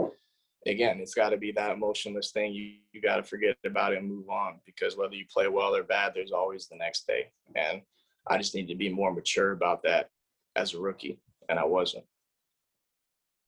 again, 0.66 0.98
it's 0.98 1.12
got 1.12 1.30
to 1.30 1.36
be 1.36 1.52
that 1.52 1.72
emotionless 1.72 2.30
thing. 2.30 2.54
You 2.54 2.72
you 2.92 3.02
got 3.02 3.16
to 3.16 3.22
forget 3.22 3.56
about 3.66 3.92
it 3.92 3.98
and 3.98 4.08
move 4.08 4.30
on 4.30 4.60
because 4.64 4.96
whether 4.96 5.14
you 5.14 5.26
play 5.30 5.48
well 5.48 5.76
or 5.76 5.82
bad, 5.82 6.12
there's 6.14 6.32
always 6.32 6.68
the 6.68 6.76
next 6.76 7.06
day. 7.06 7.26
And 7.54 7.82
I 8.26 8.38
just 8.38 8.54
need 8.54 8.68
to 8.68 8.74
be 8.74 8.88
more 8.88 9.12
mature 9.12 9.52
about 9.52 9.82
that 9.82 10.08
as 10.56 10.72
a 10.72 10.80
rookie, 10.80 11.20
and 11.50 11.58
I 11.58 11.64
wasn't. 11.64 12.04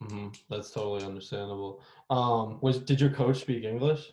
Mm-hmm. 0.02 0.28
That's 0.50 0.70
totally 0.70 1.04
understandable. 1.04 1.80
Um, 2.10 2.58
was 2.60 2.80
did 2.80 3.00
your 3.00 3.10
coach 3.10 3.40
speak 3.40 3.64
English? 3.64 4.12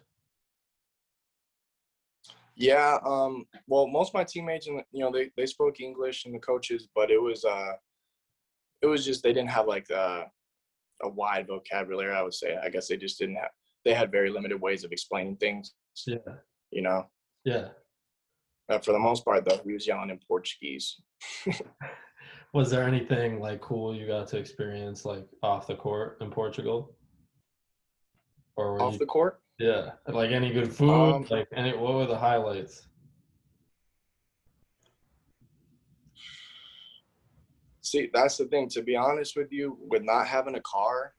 Yeah. 2.56 2.98
Um, 3.06 3.46
well, 3.68 3.88
most 3.88 4.10
of 4.10 4.14
my 4.14 4.24
teammates, 4.24 4.66
you 4.68 4.84
know, 4.94 5.12
they 5.12 5.32
they 5.36 5.46
spoke 5.46 5.80
English 5.80 6.26
and 6.26 6.34
the 6.34 6.40
coaches, 6.40 6.88
but 6.96 7.12
it 7.12 7.22
was 7.22 7.44
uh, 7.44 7.74
it 8.82 8.88
was 8.88 9.06
just 9.06 9.24
they 9.24 9.34
didn't 9.34 9.50
have 9.50 9.68
like 9.68 9.88
the 9.88 10.26
a 11.04 11.10
wide 11.10 11.48
vocabulary. 11.48 12.14
I 12.14 12.22
would 12.22 12.34
say. 12.34 12.58
I 12.62 12.70
guess 12.70 12.88
they 12.88 12.98
just 12.98 13.20
didn't 13.20 13.36
have. 13.36 13.52
They 13.84 13.94
had 13.94 14.12
very 14.12 14.30
limited 14.30 14.60
ways 14.60 14.84
of 14.84 14.92
explaining 14.92 15.38
things. 15.38 15.74
Yeah. 16.08 16.18
You 16.72 16.82
know. 16.82 17.10
Yeah. 17.44 17.70
But 18.68 18.84
for 18.84 18.94
the 18.94 19.00
most 19.00 19.24
part, 19.24 19.46
though, 19.46 19.62
he 19.64 19.74
was 19.74 19.86
yelling 19.86 20.10
in 20.10 20.20
Portuguese. 20.28 21.00
was 22.54 22.72
there 22.72 22.88
anything 22.88 23.40
like 23.40 23.62
cool 23.62 23.94
you 23.96 24.08
got 24.08 24.28
to 24.30 24.38
experience 24.38 25.06
like 25.06 25.28
off 25.44 25.68
the 25.68 25.76
court 25.76 26.18
in 26.22 26.32
Portugal? 26.32 26.96
Or 28.56 28.82
off 28.82 28.94
you, 28.94 29.00
the 29.00 29.06
court? 29.06 29.42
Yeah, 29.58 29.92
like 30.08 30.32
any 30.32 30.52
good 30.52 30.74
food. 30.74 30.92
Um, 30.92 31.28
like 31.30 31.48
any, 31.56 31.72
what 31.72 31.94
were 31.94 32.06
the 32.06 32.18
highlights? 32.18 32.88
See, 37.82 38.10
that's 38.14 38.38
the 38.38 38.46
thing. 38.46 38.68
To 38.70 38.82
be 38.82 38.96
honest 38.96 39.38
with 39.38 39.52
you, 39.52 39.78
with 39.80 40.04
not 40.04 40.28
having 40.28 40.56
a 40.56 40.62
car, 40.62 41.14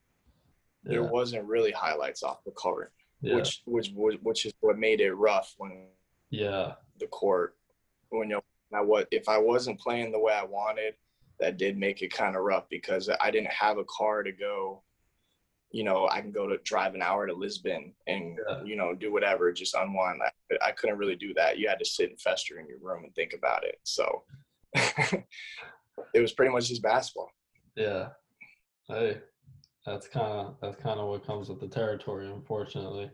yeah. 0.85 0.93
there 0.93 1.05
wasn't 1.05 1.45
really 1.45 1.71
highlights 1.71 2.23
off 2.23 2.45
the 2.45 2.51
court, 2.51 2.93
yeah. 3.23 3.37
which 3.37 3.63
which 3.67 3.93
which 3.95 4.45
is 4.45 4.53
what 4.61 4.79
made 4.79 5.01
it 5.01 5.15
rough 5.15 5.55
when 5.59 5.87
yeah 6.31 6.73
the 6.99 7.07
court 7.07 7.57
when 8.11 8.29
you 8.29 8.41
know 8.71 8.83
what 8.83 9.09
if 9.11 9.29
I 9.29 9.39
wasn't 9.39 9.81
playing 9.81 10.13
the 10.13 10.19
way 10.19 10.35
I 10.35 10.45
wanted, 10.45 10.95
that 11.41 11.57
did 11.57 11.79
make 11.79 12.03
it 12.03 12.13
kind 12.13 12.37
of 12.37 12.43
rough 12.43 12.69
because 12.69 13.09
I 13.21 13.31
didn't 13.31 13.53
have 13.53 13.79
a 13.79 13.85
car 13.85 14.23
to 14.23 14.33
go. 14.33 14.83
You 15.73 15.85
know, 15.85 16.09
I 16.11 16.21
can 16.21 16.31
go 16.31 16.47
to 16.47 16.59
drive 16.59 16.95
an 16.95 17.03
hour 17.03 17.27
to 17.27 17.35
Lisbon 17.35 17.93
and 18.07 18.39
yeah. 18.49 18.63
you 18.65 18.77
know 18.77 18.95
do 18.95 19.13
whatever, 19.13 19.53
just 19.53 19.75
unwind. 19.75 20.21
I, 20.23 20.69
I 20.69 20.73
couldn't 20.73 20.99
really 20.99 21.17
do 21.17 21.35
that. 21.35 21.59
You 21.59 21.69
had 21.69 21.79
to 21.81 21.85
sit 21.85 22.11
and 22.11 22.21
fester 22.21 22.59
in 22.59 22.67
your 22.67 22.79
room 22.81 23.05
and 23.05 23.15
think 23.15 23.35
about 23.37 23.65
it. 23.65 23.79
So 23.83 24.23
it 24.75 26.21
was 26.21 26.33
pretty 26.33 26.53
much 26.53 26.69
just 26.69 26.83
basketball. 26.83 27.31
Yeah. 27.75 28.09
Hey, 28.89 29.19
that's 29.85 30.09
kind 30.09 30.27
of 30.27 30.57
that's 30.61 30.81
kind 30.83 31.01
of 31.01 31.09
what 31.09 31.27
comes 31.27 31.49
with 31.49 31.61
the 31.61 31.69
territory, 31.69 32.27
unfortunately. 32.27 33.11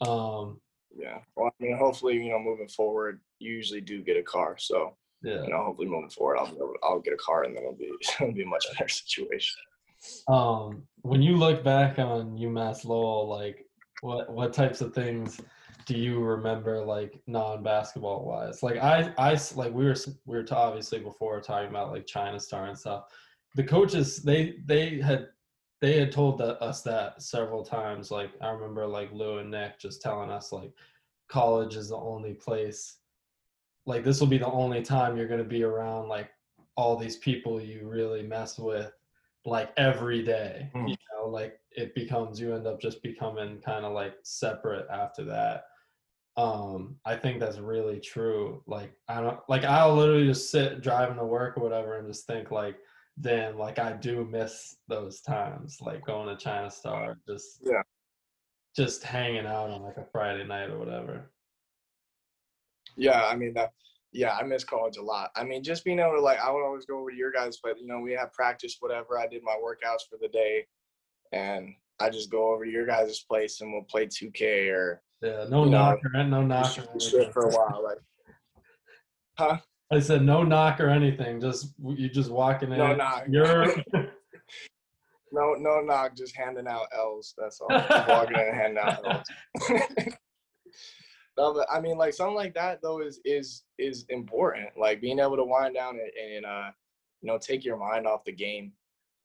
Um, 0.00 0.60
yeah. 0.94 1.18
Well, 1.36 1.48
I 1.48 1.62
mean, 1.62 1.76
hopefully, 1.76 2.14
you 2.14 2.30
know, 2.30 2.38
moving 2.38 2.68
forward, 2.68 3.20
you 3.38 3.52
usually 3.52 3.80
do 3.80 4.02
get 4.02 4.16
a 4.16 4.22
car. 4.22 4.56
So, 4.58 4.96
yeah. 5.22 5.42
you 5.42 5.50
know, 5.50 5.64
hopefully 5.64 5.88
moving 5.88 6.10
forward, 6.10 6.38
I'll 6.38 6.74
I'll 6.82 7.00
get 7.00 7.14
a 7.14 7.18
car, 7.18 7.44
and 7.44 7.56
then 7.56 7.62
it'll 7.62 7.76
be 7.76 7.90
it'll 8.20 8.32
be 8.32 8.42
a 8.42 8.46
much 8.46 8.66
better 8.72 8.88
situation. 8.88 9.60
Um, 10.28 10.82
when 11.02 11.22
you 11.22 11.36
look 11.36 11.62
back 11.64 11.98
on 11.98 12.36
UMass 12.38 12.84
Lowell, 12.84 13.28
like 13.28 13.66
what 14.02 14.32
what 14.32 14.52
types 14.52 14.80
of 14.80 14.94
things 14.94 15.40
do 15.86 15.96
you 15.96 16.20
remember 16.20 16.84
like 16.84 17.20
non-basketball 17.26 18.24
wise? 18.24 18.62
Like 18.62 18.76
i 18.78 19.12
i 19.18 19.38
like 19.54 19.72
we 19.72 19.84
were 19.84 19.96
we 20.26 20.36
were 20.36 20.44
obviously 20.50 20.98
before 20.98 21.40
talking 21.40 21.70
about 21.70 21.92
like 21.92 22.06
china 22.06 22.38
star 22.38 22.66
and 22.66 22.78
stuff 22.78 23.04
the 23.54 23.64
coaches 23.64 24.22
they 24.22 24.56
they 24.66 25.00
had 25.00 25.28
they 25.80 25.98
had 25.98 26.12
told 26.12 26.40
us 26.40 26.82
that 26.82 27.20
several 27.20 27.64
times. 27.64 28.10
Like 28.10 28.30
i 28.40 28.50
remember 28.50 28.86
like 28.86 29.12
lou 29.12 29.38
and 29.38 29.50
nick 29.50 29.78
just 29.78 30.02
telling 30.02 30.30
us 30.30 30.52
like 30.52 30.72
college 31.28 31.76
is 31.76 31.88
the 31.88 31.96
only 31.96 32.34
place 32.34 32.98
like 33.86 34.04
this 34.04 34.20
will 34.20 34.28
be 34.28 34.38
the 34.38 34.46
only 34.46 34.82
time 34.82 35.16
you're 35.16 35.28
going 35.28 35.42
to 35.42 35.44
be 35.44 35.64
around 35.64 36.08
like 36.08 36.30
all 36.76 36.96
these 36.96 37.16
people 37.16 37.60
you 37.60 37.86
really 37.86 38.22
mess 38.22 38.58
with 38.58 38.92
like 39.44 39.72
every 39.76 40.22
day 40.22 40.70
mm. 40.74 40.88
you 40.88 40.96
know 41.14 41.28
like 41.28 41.58
it 41.72 41.94
becomes 41.94 42.40
you 42.40 42.54
end 42.54 42.66
up 42.66 42.80
just 42.80 43.02
becoming 43.02 43.60
kind 43.60 43.84
of 43.84 43.92
like 43.92 44.14
separate 44.22 44.86
after 44.90 45.24
that 45.24 45.64
um 46.36 46.96
i 47.04 47.14
think 47.16 47.38
that's 47.40 47.58
really 47.58 48.00
true 48.00 48.62
like 48.66 48.92
i 49.08 49.20
don't 49.20 49.38
like 49.48 49.64
i'll 49.64 49.94
literally 49.94 50.26
just 50.26 50.50
sit 50.50 50.80
driving 50.80 51.16
to 51.16 51.24
work 51.24 51.56
or 51.56 51.62
whatever 51.62 51.98
and 51.98 52.06
just 52.08 52.26
think 52.26 52.50
like 52.50 52.76
then 53.16 53.58
like 53.58 53.78
i 53.78 53.92
do 53.92 54.24
miss 54.30 54.76
those 54.88 55.20
times 55.20 55.78
like 55.80 56.04
going 56.06 56.28
to 56.28 56.42
china 56.42 56.70
star 56.70 57.18
just 57.28 57.60
Yeah. 57.62 57.82
just 58.74 59.02
hanging 59.02 59.46
out 59.46 59.68
on 59.70 59.82
like 59.82 59.98
a 59.98 60.06
friday 60.12 60.44
night 60.46 60.70
or 60.70 60.78
whatever 60.78 61.30
Yeah, 62.96 63.24
I 63.24 63.36
mean 63.36 63.54
that. 63.54 63.72
Yeah, 64.12 64.36
I 64.36 64.42
miss 64.42 64.62
college 64.64 64.98
a 64.98 65.02
lot. 65.02 65.30
I 65.36 65.42
mean, 65.44 65.62
just 65.64 65.84
being 65.84 65.98
able 65.98 66.12
to 66.16 66.20
like, 66.20 66.38
I 66.38 66.50
would 66.50 66.64
always 66.64 66.84
go 66.84 66.98
over 66.98 67.10
to 67.10 67.16
your 67.16 67.32
guys' 67.32 67.58
but 67.62 67.80
you 67.80 67.86
know, 67.86 67.98
we 68.00 68.12
have 68.12 68.32
practice, 68.32 68.76
whatever. 68.80 69.18
I 69.18 69.26
did 69.26 69.42
my 69.42 69.56
workouts 69.56 70.08
for 70.10 70.18
the 70.20 70.28
day, 70.28 70.66
and 71.32 71.74
I 72.00 72.10
just 72.10 72.30
go 72.30 72.52
over 72.52 72.64
to 72.64 72.70
your 72.70 72.86
guys' 72.86 73.20
place 73.28 73.60
and 73.60 73.72
we'll 73.72 73.84
play 73.84 74.06
2K 74.06 74.70
or 74.72 75.02
yeah 75.22 75.44
no 75.48 75.64
You 75.64 75.70
know, 75.70 75.78
knock 75.78 75.98
or 76.04 76.24
no 76.24 76.42
knock 76.42 76.74
just 76.74 77.14
anything. 77.14 77.32
for 77.32 77.44
a 77.46 77.50
while. 77.50 77.82
Like, 77.84 77.98
huh? 79.38 79.58
i 79.92 80.00
said 80.00 80.22
no 80.22 80.42
knock 80.42 80.80
or 80.80 80.88
anything 80.88 81.38
just 81.40 81.74
you 81.84 82.08
just 82.08 82.30
walking 82.30 82.72
in 82.72 82.78
No 82.78 82.94
knock. 82.94 83.24
you're 83.28 83.72
No, 85.34 85.54
no 85.54 85.80
knock. 85.80 86.14
Just 86.14 86.36
handing 86.36 86.66
out 86.66 86.88
L's. 86.94 87.32
That's 87.38 87.58
all. 87.60 87.68
Walking 88.08 88.36
in 88.36 88.48
and 88.48 88.54
handing 88.54 88.78
out 88.78 88.98
L's. 89.06 89.26
No, 91.38 91.54
but 91.54 91.66
I 91.70 91.80
mean, 91.80 91.96
like 91.96 92.14
something 92.14 92.36
like 92.36 92.54
that 92.54 92.80
though 92.82 93.00
is 93.00 93.20
is 93.24 93.62
is 93.78 94.04
important. 94.08 94.68
Like 94.78 95.00
being 95.00 95.18
able 95.18 95.36
to 95.36 95.44
wind 95.44 95.74
down 95.74 95.98
and, 95.98 96.34
and 96.34 96.46
uh, 96.46 96.70
you 97.20 97.28
know, 97.28 97.38
take 97.38 97.64
your 97.64 97.76
mind 97.76 98.06
off 98.06 98.24
the 98.24 98.32
game 98.32 98.72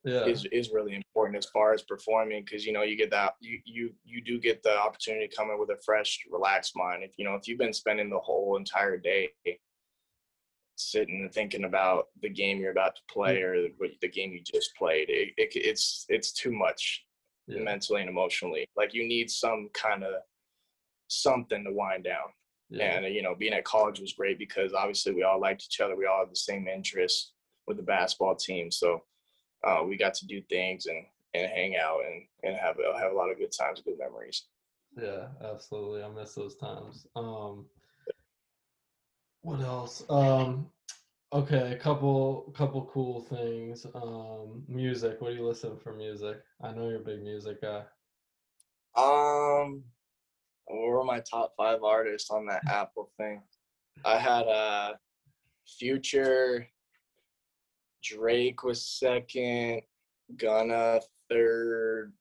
yeah 0.08 0.26
is 0.26 0.45
is 0.51 0.72
really 0.72 0.95
important 0.95 1.38
as 1.38 1.45
far 1.47 1.74
as 1.74 1.82
performing 1.82 2.43
because 2.43 2.66
you 2.66 2.72
know 2.72 2.84
you 2.84 2.95
get 2.95 3.12
that 3.12 3.34
you 3.39 3.60
you 3.66 3.91
you 4.05 4.22
do 4.24 4.39
get 4.39 4.64
the 4.64 4.78
opportunity 4.78 5.28
to 5.28 5.36
come 5.36 5.49
in 5.49 5.60
with 5.60 5.70
a 5.70 5.82
fresh 5.84 6.26
relaxed 6.32 6.76
mind 6.76 7.03
if 7.03 7.12
you 7.18 7.26
know 7.26 7.36
if 7.36 7.47
you've 7.47 7.60
been 7.60 7.74
spending 7.74 8.10
the 8.10 8.20
whole 8.20 8.58
entire 8.58 8.97
day 8.97 9.30
sitting 10.76 11.22
and 11.22 11.34
thinking 11.34 11.64
about 11.64 12.05
the 12.22 12.30
game 12.30 12.60
you're 12.60 12.72
about 12.72 12.95
to 12.95 13.01
play 13.12 13.41
or 13.41 13.68
the 14.01 14.08
game 14.08 14.32
you 14.32 14.41
just 14.41 14.76
played 14.76 15.10
it, 15.10 15.34
it 15.38 15.49
it's 15.55 16.05
it's 16.10 16.32
too 16.32 16.51
much 16.51 17.03
yeah. 17.47 17.62
mentally 17.62 18.01
and 18.01 18.10
emotionally 18.10 18.68
like 18.78 18.93
you 18.93 19.08
need 19.08 19.30
some 19.30 19.70
kind 19.74 20.03
of 20.03 20.14
something 21.08 21.64
to 21.64 21.72
wind 21.72 22.03
down 22.03 22.28
yeah. 22.70 22.97
and 22.97 23.14
you 23.14 23.22
know 23.22 23.36
being 23.36 23.53
at 23.53 23.64
college 23.64 23.99
was 23.99 24.14
great 24.14 24.38
because 24.38 24.74
obviously 24.74 25.14
we 25.14 25.24
all 25.24 25.39
liked 25.39 25.64
each 25.64 25.80
other 25.80 25.95
we 25.95 26.05
all 26.05 26.20
had 26.20 26.32
the 26.32 26.36
same 26.36 26.68
interests 26.68 27.34
with 27.66 27.78
the 27.78 27.84
basketball 27.84 28.36
team 28.36 28.72
so 28.72 29.03
uh, 29.66 29.84
we 29.84 29.97
got 29.97 30.14
to 30.14 30.28
do 30.28 30.41
things 30.49 30.86
and 30.86 31.05
and 31.34 31.49
hang 31.51 31.76
out 31.78 31.99
and 32.05 32.24
and 32.43 32.55
have 32.55 32.78
a, 32.80 32.97
have 32.99 33.12
a 33.12 33.16
lot 33.16 33.30
of 33.30 33.38
good 33.38 33.51
times 33.51 33.82
good 33.82 33.97
memories 33.99 34.47
Yeah, 34.97 35.28
absolutely. 35.43 36.03
I 36.03 36.10
miss 36.10 36.34
those 36.34 36.55
times. 36.55 37.05
Um 37.16 37.66
what 39.41 39.62
else? 39.62 40.03
Um 40.10 40.70
okay, 41.32 41.74
a 41.74 41.78
couple 41.78 42.53
couple 42.58 42.89
cool 42.91 43.22
things. 43.22 43.86
Um 43.93 44.64
music. 44.68 45.22
What 45.22 45.30
do 45.30 45.36
you 45.36 45.47
listen 45.47 45.78
for 45.78 45.93
music? 45.93 46.38
I 46.62 46.72
know 46.72 46.88
you're 46.89 47.01
a 47.01 47.03
big 47.03 47.22
music 47.24 47.62
guy. 47.62 47.84
um 48.95 49.84
what 50.68 50.88
were 50.88 51.03
my 51.03 51.20
top 51.20 51.53
five 51.57 51.84
artists 51.84 52.30
on 52.30 52.45
that 52.45 52.61
apple 52.68 53.09
thing 53.18 53.41
i 54.05 54.18
had 54.18 54.43
uh 54.47 54.93
future 55.80 56.68
drake 58.03 58.63
was 58.63 58.86
second 58.86 59.82
gunna 60.38 60.99
third 61.30 62.13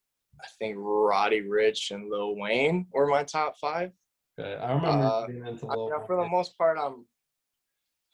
i 0.42 0.46
think 0.58 0.76
roddy 0.78 1.42
ricch 1.42 1.90
and 1.90 2.08
lil 2.10 2.36
wayne 2.36 2.86
were 2.92 3.06
my 3.06 3.22
top 3.22 3.56
five 3.58 3.90
Okay. 4.38 4.54
I 4.54 4.70
remember 4.74 5.02
Uh, 5.02 5.26
being 5.28 5.46
into 5.46 5.66
I 5.66 5.74
Lil 5.74 5.88
mean, 5.88 6.06
for 6.06 6.16
the 6.22 6.28
most 6.28 6.58
part 6.58 6.76
i'm 6.78 7.06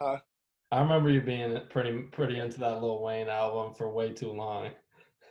Huh? 0.00 0.18
I 0.70 0.80
remember 0.80 1.10
you 1.10 1.20
being 1.20 1.58
pretty 1.68 2.02
pretty 2.12 2.38
into 2.38 2.60
that 2.60 2.80
Lil 2.80 3.02
Wayne 3.02 3.28
album 3.28 3.74
for 3.74 3.90
way 3.90 4.12
too 4.12 4.30
long. 4.32 4.70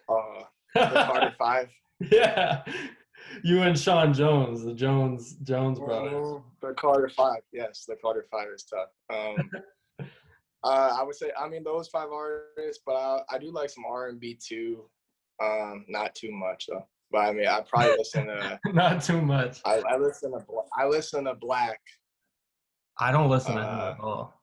uh 0.10 0.43
the 0.76 1.04
carter 1.06 1.34
five 1.39 1.70
yeah. 2.12 2.64
You 3.43 3.61
and 3.63 3.78
Sean 3.78 4.13
Jones, 4.13 4.63
the 4.63 4.74
Jones 4.74 5.36
Jones 5.43 5.80
brothers. 5.80 6.13
Mhm, 6.13 6.43
The 6.61 6.74
Carter 6.74 7.09
Five, 7.09 7.41
yes, 7.51 7.86
the 7.88 7.95
Carter 7.95 8.26
Five 8.32 8.47
is 8.53 8.63
tough. 8.63 8.89
Um, 9.13 9.49
uh, 10.63 10.95
I 10.99 11.03
would 11.03 11.15
say, 11.15 11.32
I 11.39 11.47
mean, 11.47 11.63
those 11.63 11.88
five 11.88 12.09
artists, 12.11 12.84
but 12.86 12.93
I, 12.95 13.22
I 13.32 13.38
do 13.38 13.51
like 13.51 13.69
some 13.69 13.86
R 13.86 14.09
and 14.09 14.19
B 14.19 14.38
too. 14.41 14.89
Um, 15.41 15.86
not 15.88 16.13
too 16.13 16.32
much 16.32 16.67
though. 16.67 16.86
But 17.11 17.19
I 17.19 17.34
mean, 17.34 17.47
I 17.47 17.61
probably 17.61 17.97
listen 17.97 18.28
to. 18.28 18.57
Not 18.74 19.03
too 19.03 19.22
much. 19.22 19.59
I, 19.65 19.82
I 19.89 19.97
listen 19.97 20.32
to. 20.32 20.39
I 20.78 20.86
listen 20.88 21.26
to 21.26 21.34
Black. 21.36 21.80
I 22.99 23.11
don't 23.11 23.30
listen 23.30 23.55
to 23.55 23.61
him 23.61 23.67
Uh, 23.67 23.91
at 23.91 23.99
all. 23.99 24.41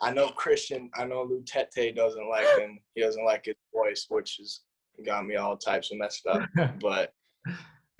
I 0.00 0.12
know 0.12 0.28
Christian. 0.28 0.88
I 0.94 1.04
know 1.04 1.26
Lutete 1.26 1.96
doesn't 1.96 2.28
like 2.28 2.46
him. 2.58 2.78
He 2.94 3.00
doesn't 3.02 3.24
like 3.24 3.46
his 3.46 3.56
voice, 3.74 4.06
which 4.08 4.36
has 4.38 4.60
got 5.04 5.26
me 5.26 5.34
all 5.34 5.56
types 5.56 5.90
of 5.90 5.98
messed 5.98 6.26
up. 6.26 6.42
But 6.80 7.12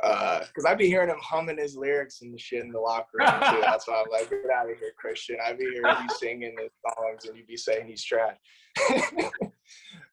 because 0.03 0.65
I'd 0.67 0.79
be 0.79 0.87
hearing 0.89 1.09
him 1.09 1.19
humming 1.23 1.59
his 1.59 1.77
lyrics 1.77 2.23
and 2.23 2.39
shit 2.39 2.63
in 2.65 2.71
the 2.73 2.81
locker 2.81 3.19
room 3.19 3.27
too. 3.29 3.61
That's 3.65 3.87
why 3.89 4.03
I'm 4.05 4.11
like, 4.11 4.31
get 4.31 4.51
out 4.55 4.71
of 4.71 4.79
here, 4.79 4.93
Christian. 4.99 5.37
I'd 5.45 5.59
be 5.59 5.65
hearing 5.65 5.97
you 6.03 6.15
singing 6.19 6.57
his 6.61 6.71
songs 6.97 7.25
and 7.27 7.37
you'd 7.37 7.47
be 7.47 7.57
saying 7.57 7.87
he's 7.87 8.05
trash. 8.05 8.37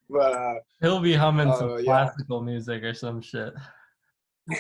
but 0.10 0.34
uh, 0.34 0.56
He'll 0.82 1.00
be 1.00 1.14
humming 1.14 1.50
Oh, 1.50 1.58
some 1.60 1.70
yeah. 1.80 1.84
classical 1.84 2.42
music 2.42 2.84
or 2.84 2.94
some 2.94 3.22
shit. 3.22 3.54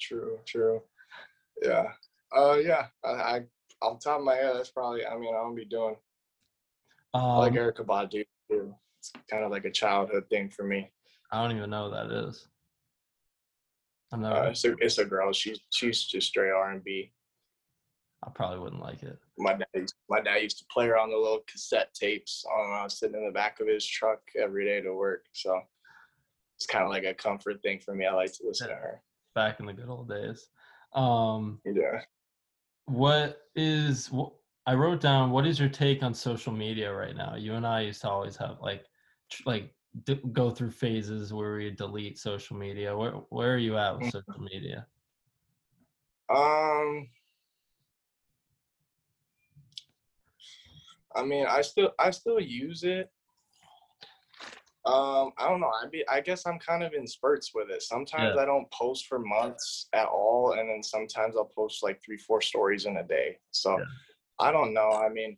true, 0.00 0.38
true. 0.46 0.82
Yeah. 1.62 1.88
Uh, 2.36 2.56
yeah. 2.62 2.86
I, 3.04 3.08
I 3.08 3.40
off 3.82 4.00
the 4.00 4.10
top 4.10 4.18
of 4.20 4.24
my 4.24 4.34
head, 4.34 4.54
that's 4.54 4.70
probably. 4.70 5.06
I 5.06 5.16
mean, 5.18 5.34
I'm 5.34 5.42
gonna 5.44 5.54
be 5.54 5.64
doing. 5.64 5.96
Um, 7.14 7.22
I 7.22 7.36
like 7.38 7.52
Erykah 7.54 7.84
Badu 7.86 8.24
too. 8.50 8.74
It's 8.98 9.12
kind 9.30 9.42
of 9.44 9.50
like 9.50 9.64
a 9.64 9.70
childhood 9.70 10.24
thing 10.28 10.50
for 10.50 10.64
me. 10.64 10.90
I 11.32 11.42
don't 11.42 11.56
even 11.56 11.70
know 11.70 11.88
what 11.88 12.08
that 12.08 12.14
is. 12.28 12.46
I'm 14.12 14.22
never, 14.22 14.34
Uh, 14.34 14.50
it's 14.50 14.64
a 14.64 14.72
it's 14.78 14.98
a 14.98 15.04
girl. 15.04 15.32
She's 15.32 15.60
she's 15.70 16.04
just 16.04 16.28
straight 16.28 16.50
R 16.50 16.70
and 16.72 16.82
B. 16.82 17.12
I 18.26 18.30
probably 18.34 18.58
wouldn't 18.58 18.82
like 18.82 19.02
it. 19.02 19.18
my 19.38 19.54
dad 19.54 19.66
used, 19.74 19.94
my 20.10 20.20
dad 20.20 20.42
used 20.42 20.58
to 20.58 20.64
play 20.70 20.86
her 20.88 20.98
on 20.98 21.10
the 21.10 21.16
little 21.16 21.40
cassette 21.50 21.94
tapes 21.94 22.44
on 22.44 22.78
I 22.78 22.84
was 22.84 22.98
sitting 22.98 23.16
in 23.16 23.24
the 23.24 23.32
back 23.32 23.60
of 23.60 23.66
his 23.68 23.86
truck 23.86 24.20
every 24.38 24.66
day 24.66 24.80
to 24.82 24.92
work. 24.92 25.24
So 25.32 25.58
it's 26.56 26.66
kind 26.66 26.84
of 26.84 26.90
like 26.90 27.04
a 27.04 27.14
comfort 27.14 27.62
thing 27.62 27.80
for 27.80 27.94
me. 27.94 28.04
I 28.04 28.12
like 28.14 28.32
to 28.34 28.46
listen 28.46 28.68
to 28.68 28.74
her. 28.74 29.02
Back 29.34 29.58
in 29.60 29.66
the 29.66 29.72
good 29.72 29.88
old 29.88 30.08
days. 30.10 30.48
Um, 30.92 31.60
Yeah. 31.64 32.02
what 32.86 33.40
is 33.54 34.08
wh- 34.08 34.34
I 34.66 34.74
wrote 34.74 35.00
down? 35.00 35.30
What 35.30 35.46
is 35.46 35.58
your 35.58 35.70
take 35.70 36.02
on 36.02 36.12
social 36.12 36.52
media 36.52 36.92
right 36.92 37.16
now? 37.16 37.36
You 37.36 37.54
and 37.54 37.66
I 37.66 37.80
used 37.82 38.02
to 38.02 38.10
always 38.10 38.36
have 38.36 38.58
like, 38.60 38.84
tr- 39.30 39.42
like 39.46 39.74
d- 40.04 40.20
go 40.32 40.50
through 40.50 40.70
phases 40.70 41.32
where 41.32 41.56
we 41.56 41.70
delete 41.70 42.18
social 42.18 42.56
media. 42.56 42.96
Where 42.96 43.12
where 43.30 43.54
are 43.54 43.58
you 43.58 43.76
at 43.76 43.98
with 43.98 44.10
social 44.10 44.40
media? 44.40 44.86
Um 46.28 47.08
I 51.14 51.24
mean, 51.24 51.46
I 51.48 51.62
still 51.62 51.92
I 51.98 52.10
still 52.10 52.40
use 52.40 52.84
it. 52.84 53.10
Um, 54.86 55.32
I 55.36 55.46
don't 55.48 55.60
know. 55.60 55.68
I 55.70 55.86
be 55.90 56.06
I 56.08 56.20
guess 56.20 56.46
I'm 56.46 56.58
kind 56.58 56.82
of 56.82 56.94
in 56.94 57.06
spurts 57.06 57.52
with 57.54 57.68
it. 57.70 57.82
Sometimes 57.82 58.34
Yeah. 58.36 58.42
I 58.42 58.46
don't 58.46 58.70
post 58.70 59.08
for 59.08 59.18
months 59.18 59.88
at 59.92 60.06
all, 60.06 60.52
and 60.52 60.68
then 60.68 60.82
sometimes 60.82 61.36
I'll 61.36 61.44
post 61.44 61.82
like 61.82 62.00
three, 62.02 62.16
four 62.16 62.40
stories 62.40 62.86
in 62.86 62.96
a 62.96 63.02
day. 63.02 63.38
So 63.50 63.78
Yeah. 63.78 63.84
I 64.38 64.52
don't 64.52 64.72
know. 64.72 64.90
I 64.92 65.10
mean, 65.10 65.36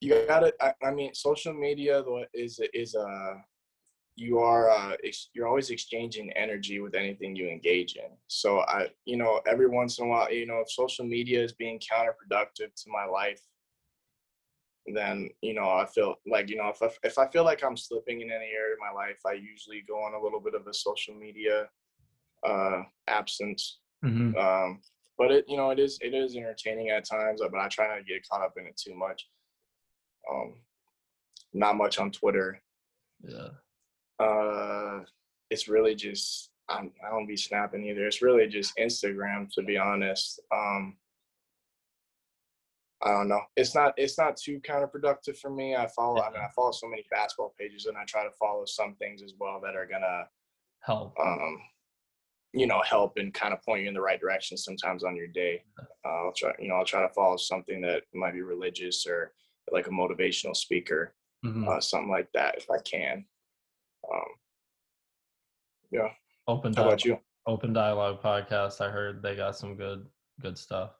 you 0.00 0.24
gotta. 0.26 0.52
I, 0.60 0.72
I 0.82 0.90
mean, 0.92 1.14
social 1.14 1.52
media 1.52 2.02
is 2.34 2.60
is 2.72 2.94
uh 2.94 3.34
you 4.16 4.38
are 4.38 4.70
uh 4.70 4.96
ex- 5.04 5.30
you're 5.34 5.46
always 5.46 5.70
exchanging 5.70 6.32
energy 6.32 6.80
with 6.80 6.94
anything 6.94 7.36
you 7.36 7.48
engage 7.48 7.96
in. 7.96 8.10
So 8.26 8.60
I, 8.60 8.88
you 9.04 9.16
know, 9.16 9.40
every 9.46 9.68
once 9.68 9.98
in 9.98 10.06
a 10.06 10.08
while, 10.08 10.32
you 10.32 10.46
know, 10.46 10.60
if 10.60 10.70
social 10.70 11.04
media 11.04 11.42
is 11.42 11.52
being 11.52 11.78
counterproductive 11.78 12.74
to 12.74 12.90
my 12.90 13.04
life, 13.04 13.40
then 14.94 15.28
you 15.42 15.54
know 15.54 15.68
I 15.68 15.86
feel 15.86 16.16
like 16.26 16.48
you 16.48 16.56
know 16.56 16.68
if 16.68 16.82
I, 16.82 16.88
if 17.02 17.18
I 17.18 17.28
feel 17.28 17.44
like 17.44 17.62
I'm 17.62 17.76
slipping 17.76 18.22
in 18.22 18.30
any 18.30 18.50
area 18.56 18.74
of 18.74 18.78
my 18.80 18.90
life, 18.90 19.20
I 19.26 19.32
usually 19.32 19.84
go 19.86 19.96
on 19.96 20.14
a 20.14 20.22
little 20.22 20.40
bit 20.40 20.54
of 20.54 20.66
a 20.66 20.74
social 20.74 21.14
media 21.14 21.68
uh 22.46 22.82
absence. 23.06 23.80
Mm-hmm. 24.04 24.36
Um, 24.38 24.80
but 25.18 25.30
it 25.30 25.44
you 25.46 25.58
know 25.58 25.70
it 25.70 25.78
is 25.78 25.98
it 26.00 26.14
is 26.14 26.36
entertaining 26.36 26.88
at 26.88 27.06
times, 27.06 27.40
but 27.40 27.60
I 27.60 27.68
try 27.68 27.88
not 27.88 27.96
to 27.96 28.02
get 28.02 28.26
caught 28.28 28.42
up 28.42 28.54
in 28.56 28.66
it 28.66 28.80
too 28.82 28.94
much. 28.94 29.26
Um, 30.30 30.54
not 31.52 31.76
much 31.76 31.98
on 31.98 32.10
Twitter. 32.10 32.60
Yeah. 33.22 33.48
Uh, 34.24 35.04
it's 35.50 35.68
really 35.68 35.94
just 35.94 36.50
I'm, 36.68 36.92
I 37.04 37.10
don't 37.10 37.26
be 37.26 37.36
snapping 37.36 37.84
either. 37.84 38.06
It's 38.06 38.22
really 38.22 38.46
just 38.46 38.76
Instagram 38.76 39.50
to 39.54 39.62
be 39.62 39.76
honest. 39.76 40.40
Um, 40.52 40.96
I 43.02 43.12
don't 43.12 43.28
know. 43.28 43.40
It's 43.56 43.74
not 43.74 43.94
it's 43.96 44.18
not 44.18 44.36
too 44.36 44.60
counterproductive 44.60 45.38
for 45.38 45.50
me. 45.50 45.74
I 45.74 45.88
follow 45.88 46.20
I 46.20 46.30
mean 46.30 46.42
I 46.42 46.48
follow 46.54 46.72
so 46.72 46.88
many 46.88 47.04
basketball 47.10 47.54
pages 47.58 47.86
and 47.86 47.96
I 47.96 48.04
try 48.06 48.24
to 48.24 48.30
follow 48.38 48.64
some 48.66 48.94
things 48.96 49.22
as 49.22 49.32
well 49.38 49.60
that 49.64 49.74
are 49.74 49.86
gonna 49.86 50.24
Help. 50.82 51.14
um 51.18 51.58
you 52.52 52.66
know, 52.66 52.82
help 52.84 53.16
and 53.16 53.32
kind 53.32 53.54
of 53.54 53.62
point 53.62 53.82
you 53.82 53.88
in 53.88 53.94
the 53.94 54.00
right 54.00 54.20
direction 54.20 54.56
sometimes 54.56 55.04
on 55.04 55.14
your 55.14 55.28
day. 55.28 55.62
Uh, 56.04 56.08
I'll 56.08 56.32
try, 56.36 56.52
you 56.58 56.68
know, 56.68 56.74
I'll 56.74 56.84
try 56.84 57.02
to 57.02 57.14
follow 57.14 57.36
something 57.36 57.80
that 57.82 58.02
might 58.12 58.34
be 58.34 58.42
religious 58.42 59.06
or 59.06 59.32
like 59.72 59.86
a 59.86 59.90
motivational 59.90 60.56
speaker, 60.56 61.14
Mhm. 61.44 61.68
uh, 61.68 61.80
something 61.80 62.10
like 62.10 62.30
that 62.32 62.56
if 62.56 62.70
I 62.70 62.78
can. 62.82 63.24
Um, 64.12 64.22
yeah. 65.90 66.12
Open 66.48 66.72
How 66.72 66.82
dialogue, 66.82 66.92
about 66.92 67.04
you? 67.04 67.20
Open 67.46 67.72
Dialogue 67.72 68.22
podcast. 68.22 68.80
I 68.80 68.90
heard 68.90 69.22
they 69.22 69.36
got 69.36 69.56
some 69.56 69.76
good 69.76 70.06
good 70.40 70.56
stuff. 70.58 70.92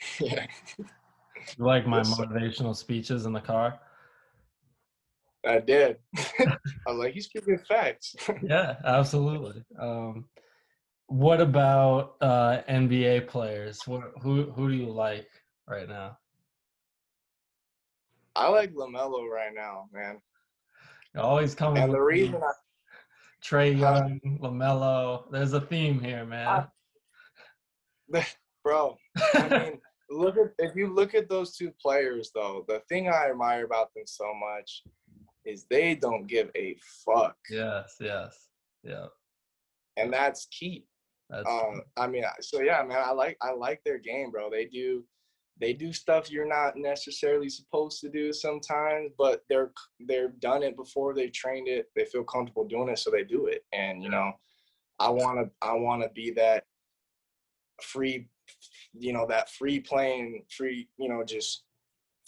yeah. 0.20 0.46
You 0.78 1.64
like 1.64 1.86
my 1.86 2.00
motivational 2.02 2.76
speeches 2.76 3.24
in 3.26 3.32
the 3.32 3.40
car? 3.40 3.80
I 5.46 5.58
did. 5.58 5.96
I 6.18 6.56
was 6.86 6.98
like, 6.98 7.14
he's 7.14 7.28
giving 7.28 7.58
facts. 7.58 8.14
Yeah, 8.42 8.76
absolutely. 8.84 9.64
Um, 9.78 10.28
what 11.06 11.40
about 11.40 12.16
uh, 12.20 12.60
NBA 12.68 13.26
players? 13.26 13.86
What, 13.86 14.12
who 14.22 14.50
who 14.52 14.68
do 14.70 14.76
you 14.76 14.90
like 14.90 15.28
right 15.66 15.88
now? 15.88 16.18
I 18.36 18.48
like 18.48 18.72
Lamelo 18.74 19.28
right 19.28 19.52
now, 19.54 19.88
man. 19.92 20.18
You're 21.14 21.24
always 21.24 21.54
coming. 21.54 21.82
And 21.82 21.92
the 21.92 22.00
reason. 22.00 22.36
I 22.36 22.52
Trey? 23.42 23.72
Young, 23.72 24.20
Lamelo. 24.40 25.30
There's 25.30 25.52
a 25.52 25.60
theme 25.60 26.00
here, 26.00 26.24
man. 26.24 26.66
bro, 28.64 28.96
I 29.34 29.48
mean, 29.48 29.80
look 30.10 30.36
at 30.36 30.52
if 30.58 30.76
you 30.76 30.92
look 30.92 31.14
at 31.14 31.28
those 31.28 31.56
two 31.56 31.72
players 31.80 32.30
though, 32.34 32.64
the 32.68 32.80
thing 32.88 33.08
I 33.08 33.30
admire 33.30 33.64
about 33.64 33.94
them 33.94 34.04
so 34.06 34.32
much 34.34 34.82
is 35.44 35.66
they 35.70 35.94
don't 35.94 36.26
give 36.26 36.50
a 36.56 36.76
fuck. 37.04 37.36
yes, 37.50 37.96
yes, 38.00 38.48
yeah. 38.82 39.06
And 39.96 40.12
that's 40.12 40.46
key. 40.46 40.86
That's 41.28 41.48
Um, 41.48 41.82
I 41.96 42.06
mean, 42.06 42.24
so 42.40 42.60
yeah, 42.60 42.82
man, 42.82 43.02
I 43.04 43.12
like 43.12 43.36
I 43.40 43.52
like 43.52 43.80
their 43.84 43.98
game, 43.98 44.30
bro. 44.30 44.50
They 44.50 44.66
do 44.66 45.04
they 45.60 45.72
do 45.74 45.92
stuff 45.92 46.30
you're 46.30 46.48
not 46.48 46.76
necessarily 46.76 47.50
supposed 47.50 48.00
to 48.00 48.08
do 48.08 48.32
sometimes, 48.32 49.10
but 49.18 49.42
they're 49.48 49.72
they've 50.08 50.38
done 50.40 50.62
it 50.62 50.76
before, 50.76 51.14
they've 51.14 51.32
trained 51.32 51.68
it, 51.68 51.90
they 51.94 52.04
feel 52.06 52.24
comfortable 52.24 52.66
doing 52.66 52.88
it, 52.88 52.98
so 52.98 53.10
they 53.10 53.24
do 53.24 53.46
it. 53.46 53.64
And 53.72 54.02
you 54.02 54.08
know, 54.08 54.32
I 54.98 55.10
wanna 55.10 55.50
I 55.60 55.74
wanna 55.74 56.08
be 56.14 56.30
that 56.32 56.64
free, 57.82 58.28
you 58.92 59.12
know, 59.12 59.26
that 59.28 59.50
free 59.50 59.80
playing, 59.80 60.44
free, 60.56 60.88
you 60.98 61.08
know, 61.08 61.22
just 61.24 61.64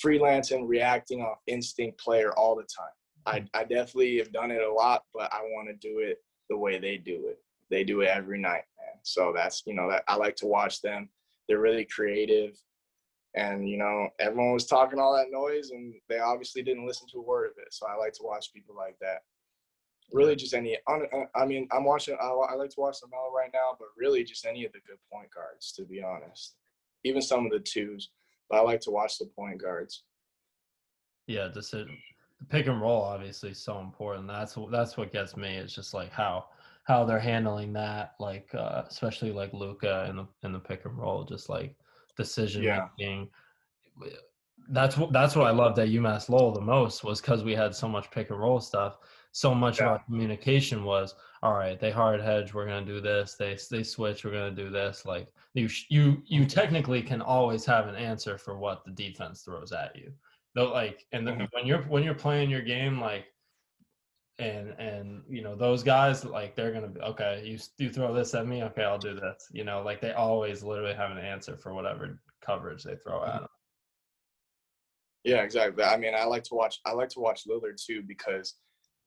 freelancing, 0.05 0.68
reacting 0.68 1.22
off 1.22 1.39
instinct 1.47 1.99
player 1.99 2.33
all 2.33 2.57
the 2.57 2.62
time. 2.62 2.91
I, 3.24 3.41
mm. 3.41 3.49
I 3.55 3.62
definitely 3.64 4.18
have 4.18 4.33
done 4.33 4.51
it 4.51 4.62
a 4.62 4.72
lot, 4.72 5.03
but 5.14 5.33
I 5.33 5.43
want 5.43 5.68
to 5.68 5.74
do 5.74 6.01
it 6.01 6.18
the 6.51 6.57
way 6.57 6.78
they 6.78 6.97
do 6.97 7.28
it. 7.28 7.39
They 7.70 7.85
do 7.85 8.01
it 8.03 8.09
every 8.09 8.39
night, 8.39 8.64
man. 8.78 9.01
So 9.03 9.33
that's 9.35 9.62
you 9.66 9.74
know 9.74 9.89
that 9.91 10.05
I 10.09 10.16
like 10.16 10.37
to 10.37 10.47
watch 10.47 10.83
them. 10.83 11.09
They're 11.49 11.61
really 11.61 11.87
creative, 11.87 12.59
and 13.35 13.68
you 13.68 13.78
know 13.78 14.09
everyone 14.18 14.53
was 14.53 14.66
talking 14.66 14.99
all 14.99 15.14
that 15.16 15.30
noise, 15.30 15.70
and 15.70 15.95
they 16.09 16.18
obviously 16.18 16.62
didn't 16.62 16.87
listen 16.87 17.07
to 17.09 17.18
a 17.18 17.22
word 17.22 17.47
of 17.47 17.53
it. 17.59 17.72
So 17.72 17.87
I 17.87 17.97
like 17.97 18.12
to 18.14 18.22
watch 18.22 18.53
people 18.53 18.74
like 18.76 18.97
that. 19.01 19.22
Really, 20.12 20.37
just 20.37 20.55
any. 20.55 20.76
uh, 20.87 20.99
I 21.35 21.47
mean, 21.47 21.68
I'm 21.72 21.85
watching. 21.85 22.16
I, 22.20 22.55
like 22.55 22.70
to 22.70 22.80
watch 22.80 23.01
the 23.01 23.09
Melo 23.09 23.33
right 23.35 23.51
now, 23.53 23.76
but 23.78 23.89
really, 23.97 24.24
just 24.24 24.45
any 24.45 24.64
of 24.64 24.72
the 24.72 24.80
good 24.87 24.99
point 25.11 25.30
guards, 25.35 25.72
to 25.72 25.85
be 25.85 26.03
honest. 26.03 26.57
Even 27.05 27.22
some 27.22 27.47
of 27.47 27.53
the 27.53 27.61
twos, 27.61 28.11
but 28.49 28.59
I 28.59 28.61
like 28.61 28.80
to 28.83 28.91
watch 28.91 29.18
the 29.18 29.26
point 29.26 29.61
guards. 29.61 30.05
yeah. 31.26 31.49
Just 31.53 31.74
it, 31.74 31.89
pick 32.49 32.66
and 32.66 32.80
roll 32.80 33.03
obviously 33.03 33.51
is 33.51 33.62
so 33.62 33.80
important. 33.80 34.28
That's 34.28 34.57
that's 34.70 34.97
what 34.97 35.12
gets 35.12 35.37
me. 35.37 35.57
It's 35.57 35.74
just 35.74 35.95
like 35.95 36.12
how 36.12 36.47
how 36.85 37.05
they're 37.05 37.18
handling 37.18 37.72
that, 37.74 38.14
like 38.18 38.55
uh, 38.55 38.83
especially 38.89 39.33
like 39.33 39.53
Luka 39.53 40.07
in 40.11 40.16
the 40.16 40.26
in 40.43 40.53
the 40.53 40.59
pick 40.59 40.85
and 40.85 40.99
roll, 40.99 41.24
just 41.24 41.49
like 41.49 41.74
decision 42.16 42.62
Yeah. 42.62 42.88
making. 42.98 43.30
That's 44.68 44.96
what 44.96 45.12
that's 45.12 45.34
what 45.34 45.46
I 45.46 45.50
loved 45.50 45.78
at 45.78 45.88
UMass 45.88 46.28
Lowell 46.28 46.52
the 46.52 46.60
most 46.60 47.02
was 47.04 47.20
because 47.20 47.42
we 47.42 47.54
had 47.54 47.74
so 47.74 47.88
much 47.88 48.10
pick 48.10 48.30
and 48.30 48.38
roll 48.38 48.60
stuff. 48.60 48.98
So 49.32 49.54
much 49.54 49.80
of 49.80 49.86
Yeah. 49.86 49.90
our 49.92 49.98
communication 50.04 50.84
was 50.84 51.14
all 51.42 51.54
right. 51.54 51.78
They 51.80 51.90
hard 51.90 52.20
hedge. 52.20 52.54
We're 52.54 52.66
gonna 52.66 52.86
do 52.86 53.00
this. 53.00 53.34
They 53.34 53.56
they 53.70 53.82
switch. 53.82 54.24
We're 54.24 54.30
gonna 54.32 54.52
do 54.52 54.70
this. 54.70 55.04
Like 55.04 55.32
you 55.54 55.68
you 55.88 56.22
you 56.24 56.46
technically 56.46 57.02
can 57.02 57.20
always 57.20 57.64
have 57.66 57.88
an 57.88 57.96
answer 57.96 58.38
for 58.38 58.56
what 58.56 58.84
the 58.84 58.92
defense 58.92 59.42
throws 59.42 59.72
at 59.72 59.96
you. 59.96 60.12
Though 60.54 60.72
like 60.72 61.06
and 61.12 61.26
the, 61.26 61.32
Mhm. 61.32 61.48
when 61.52 61.66
you're 61.66 61.82
when 61.84 62.02
you're 62.04 62.14
playing 62.14 62.48
your 62.50 62.62
game 62.62 63.00
like 63.00 63.26
and 64.43 64.74
and 64.78 65.22
you 65.28 65.43
know 65.43 65.55
those 65.55 65.82
guys 65.82 66.24
like 66.24 66.55
they're 66.55 66.72
gonna 66.72 66.88
be 66.88 67.01
okay 67.01 67.43
you 67.45 67.59
you 67.78 67.88
throw 67.90 68.12
this 68.12 68.34
at 68.34 68.47
me 68.47 68.62
okay 68.62 68.84
i'll 68.84 68.99
do 68.99 69.14
this 69.14 69.49
you 69.53 69.64
know 69.64 69.82
like 69.82 70.01
they 70.01 70.12
always 70.12 70.62
literally 70.62 70.95
have 70.95 71.11
an 71.11 71.18
answer 71.18 71.57
for 71.57 71.72
whatever 71.74 72.18
coverage 72.45 72.82
they 72.82 72.97
throw 72.97 73.24
at 73.24 73.40
them 73.40 73.49
Yeah, 75.24 75.43
exactly. 75.43 75.84
I 75.84 75.97
mean, 75.97 76.14
I 76.16 76.24
like 76.24 76.43
to 76.45 76.55
watch. 76.55 76.80
I 76.84 76.93
like 76.93 77.09
to 77.11 77.20
watch 77.20 77.47
Lillard 77.47 77.76
too 77.76 78.03
because 78.03 78.57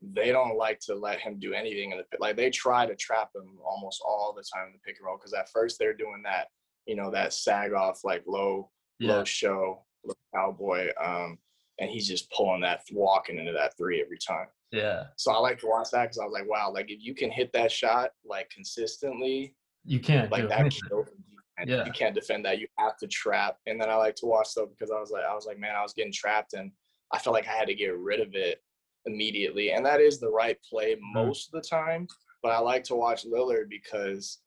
they 0.02 0.32
don't 0.32 0.58
like 0.58 0.80
to 0.88 0.96
let 0.96 1.20
him 1.20 1.40
do 1.40 1.54
anything 1.54 1.92
in 1.92 1.98
the 1.98 2.06
pit. 2.06 2.22
Like 2.22 2.38
they 2.38 2.50
try 2.50 2.86
to 2.86 2.96
trap 2.96 3.30
him 3.36 3.58
almost 3.66 4.02
all 4.06 4.34
the 4.34 4.44
time 4.54 4.68
in 4.68 4.74
the 4.74 4.80
pick 4.86 4.98
and 4.98 5.06
roll 5.06 5.18
because 5.18 5.34
at 5.34 5.50
first 5.50 5.78
they're 5.78 5.94
doing 5.94 6.22
that, 6.24 6.48
you 6.86 6.96
know, 6.96 7.12
that 7.12 7.34
sag 7.34 7.74
off 7.74 8.00
like 8.04 8.24
low 8.28 8.70
yeah 9.00 9.18
low 9.18 9.24
show 9.26 9.84
low 10.06 10.16
cowboy, 10.34 10.88
um, 11.04 11.38
and 11.80 11.90
he's 11.90 12.08
just 12.08 12.32
pulling 12.32 12.62
that 12.62 12.82
walking 12.92 13.38
into 13.38 13.52
that 13.52 13.76
three 13.78 14.02
every 14.02 14.18
time. 14.18 14.48
yeah 14.72 15.04
So 15.18 15.32
I 15.32 15.40
like 15.40 15.60
to 15.60 15.68
watch 15.68 15.90
that 15.92 16.04
because 16.04 16.20
I 16.20 16.26
was 16.26 16.34
like, 16.34 16.50
wow, 16.50 16.72
like 16.74 16.90
if 16.90 17.02
you 17.02 17.14
can 17.14 17.32
hit 17.32 17.52
that 17.54 17.72
shot 17.72 18.12
like 18.26 18.50
consistently, 18.50 19.56
you 19.84 20.00
can't 20.00 20.32
like 20.32 20.50
that 20.50 20.60
anything. 20.60 20.82
kills 20.90 21.08
the 21.08 21.12
defense. 21.12 21.22
Yeah. 21.66 21.86
You 21.86 21.94
can't 21.94 22.14
defend 22.14 22.44
that. 22.44 22.60
You 22.60 22.68
have 22.78 22.98
to 22.98 23.08
trap. 23.08 23.60
And 23.66 23.80
then 23.80 23.90
I 23.90 23.96
like 23.96 24.16
to 24.16 24.26
watch 24.26 24.48
stuff 24.48 24.68
because 24.78 24.92
I 24.92 25.00
was 25.00 25.10
like, 25.10 25.24
I 25.24 25.34
was 25.34 25.46
like, 25.46 25.58
man, 25.58 25.74
I 25.74 25.84
was 25.84 25.94
getting 25.94 26.12
trapped 26.12 26.52
and 26.52 26.70
I 27.14 27.20
felt 27.20 27.34
like 27.34 27.48
I 27.48 27.54
had 27.54 27.70
to 27.70 27.74
get 27.74 27.98
rid 27.98 28.20
of 28.20 28.36
it 28.36 28.62
immediately. 29.06 29.72
And 29.72 29.86
that 29.86 30.02
is 30.02 30.20
the 30.20 30.30
right 30.30 30.58
play 30.70 30.96
mm. 30.96 31.00
most 31.14 31.48
of 31.48 31.54
the 31.54 31.66
time. 31.66 32.08
But 32.44 32.52
I 32.52 32.60
like 32.60 32.84
to 32.86 32.96
watch 32.96 33.26
Lillard 33.26 33.70
because 33.70 34.40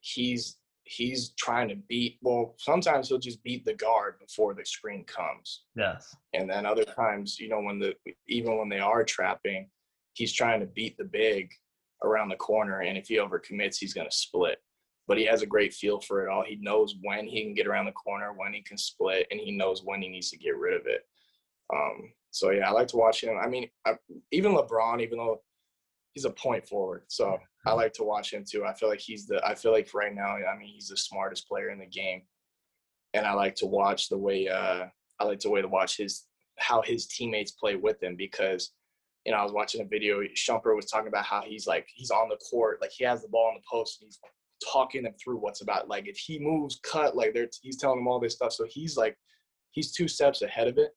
he's 0.00 0.56
he's 0.86 1.30
trying 1.30 1.68
to 1.68 1.74
beat 1.88 2.18
well, 2.22 2.54
sometimes 2.58 3.08
he'll 3.08 3.18
just 3.18 3.42
beat 3.42 3.64
the 3.64 3.74
guard 3.74 4.14
before 4.20 4.54
the 4.54 4.64
screen 4.64 5.04
comes. 5.04 5.64
yes 5.74 6.14
And 6.32 6.48
then 6.48 6.64
other 6.64 6.84
times, 6.84 7.38
you 7.38 7.48
know, 7.48 7.60
when 7.60 7.78
the 7.78 7.94
even 8.28 8.56
when 8.56 8.68
they 8.68 8.78
are 8.78 9.04
trapping, 9.04 9.68
he's 10.14 10.32
trying 10.32 10.60
to 10.60 10.66
beat 10.66 10.96
the 10.96 11.04
big 11.04 11.50
around 12.04 12.28
the 12.28 12.36
corner. 12.36 12.80
And 12.80 12.96
if 12.96 13.08
he 13.08 13.16
overcommits, 13.16 13.78
he's 13.78 13.94
gonna 13.94 14.10
split. 14.10 14.58
But 15.08 15.18
he 15.18 15.24
has 15.26 15.42
a 15.42 15.46
great 15.46 15.74
feel 15.74 16.00
for 16.00 16.24
it 16.24 16.30
all. 16.30 16.44
He 16.44 16.56
knows 16.56 16.94
when 17.02 17.26
he 17.26 17.42
can 17.42 17.54
get 17.54 17.66
around 17.66 17.86
the 17.86 17.92
corner, 17.92 18.32
when 18.36 18.52
he 18.52 18.62
can 18.62 18.78
split, 18.78 19.26
and 19.30 19.40
he 19.40 19.52
knows 19.52 19.82
when 19.84 20.02
he 20.02 20.08
needs 20.08 20.30
to 20.30 20.38
get 20.38 20.56
rid 20.56 20.74
of 20.80 20.86
it. 20.86 21.02
Um, 21.74 22.12
so 22.30 22.50
yeah, 22.50 22.68
I 22.68 22.72
like 22.72 22.88
to 22.88 22.96
watch 22.96 23.22
him. 23.24 23.36
I 23.42 23.48
mean, 23.48 23.68
I, 23.84 23.94
even 24.30 24.52
LeBron, 24.52 25.00
even 25.02 25.18
though 25.18 25.40
he's 26.12 26.24
a 26.24 26.30
point 26.30 26.68
forward, 26.68 27.04
so 27.08 27.38
I 27.66 27.72
like 27.72 27.92
to 27.94 28.04
watch 28.04 28.32
him 28.32 28.44
too. 28.48 28.64
I 28.64 28.72
feel 28.72 28.88
like 28.88 29.00
he's 29.00 29.26
the. 29.26 29.44
I 29.44 29.54
feel 29.54 29.72
like 29.72 29.92
right 29.92 30.14
now, 30.14 30.36
I 30.36 30.56
mean, 30.56 30.68
he's 30.72 30.88
the 30.88 30.96
smartest 30.96 31.48
player 31.48 31.70
in 31.70 31.80
the 31.80 31.86
game, 31.86 32.22
and 33.12 33.26
I 33.26 33.32
like 33.32 33.56
to 33.56 33.66
watch 33.66 34.08
the 34.08 34.16
way. 34.16 34.48
Uh, 34.48 34.86
I 35.18 35.24
like 35.24 35.40
to 35.40 35.50
way 35.50 35.62
to 35.62 35.68
watch 35.68 35.96
his 35.96 36.24
how 36.58 36.80
his 36.82 37.06
teammates 37.06 37.52
play 37.52 37.74
with 37.74 38.02
him 38.02 38.14
because 38.16 38.72
you 39.24 39.32
know 39.32 39.38
I 39.38 39.42
was 39.42 39.52
watching 39.52 39.80
a 39.80 39.84
video. 39.84 40.20
Shumpert 40.36 40.76
was 40.76 40.86
talking 40.86 41.08
about 41.08 41.24
how 41.24 41.42
he's 41.42 41.66
like 41.66 41.88
he's 41.92 42.12
on 42.12 42.28
the 42.28 42.36
court, 42.36 42.78
like 42.80 42.92
he 42.92 43.04
has 43.04 43.22
the 43.22 43.28
ball 43.28 43.50
in 43.50 43.56
the 43.56 43.66
post, 43.68 44.00
and 44.00 44.06
he's 44.06 44.20
talking 44.72 45.02
them 45.02 45.14
through 45.22 45.38
what's 45.38 45.60
about. 45.60 45.88
Like 45.88 46.06
if 46.06 46.16
he 46.16 46.38
moves, 46.38 46.78
cut. 46.84 47.16
Like 47.16 47.34
they're 47.34 47.48
he's 47.62 47.78
telling 47.78 47.98
them 47.98 48.06
all 48.06 48.20
this 48.20 48.34
stuff. 48.34 48.52
So 48.52 48.64
he's 48.68 48.96
like 48.96 49.18
he's 49.72 49.92
two 49.92 50.06
steps 50.06 50.42
ahead 50.42 50.68
of 50.68 50.78
it, 50.78 50.92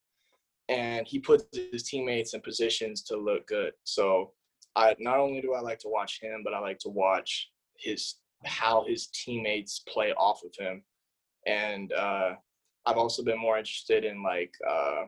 and 0.68 1.08
he 1.08 1.18
puts 1.18 1.46
his 1.72 1.82
teammates 1.82 2.36
in 2.36 2.42
positions 2.42 3.02
to 3.06 3.18
look 3.18 3.48
good. 3.48 3.72
So 3.86 4.34
I 4.80 4.96
not 4.98 5.18
only 5.18 5.42
do 5.42 5.54
I 5.54 5.60
like 5.60 5.80
to 5.80 5.90
watch 5.90 6.20
him, 6.22 6.42
but 6.44 6.54
I 6.54 6.60
like 6.60 6.80
to 6.80 6.90
watch 6.90 7.50
his 7.78 8.16
how 8.46 8.86
his 8.88 9.08
teammates 9.08 9.84
play 9.88 10.14
off 10.14 10.42
of 10.46 10.54
him, 10.58 10.84
and 11.46 11.92
uh, 11.92 12.36
I've 12.86 12.98
also 12.98 13.24
been 13.24 13.40
more 13.40 13.58
interested 13.58 14.06
in 14.06 14.24
like 14.24 14.54
uh, 14.68 15.04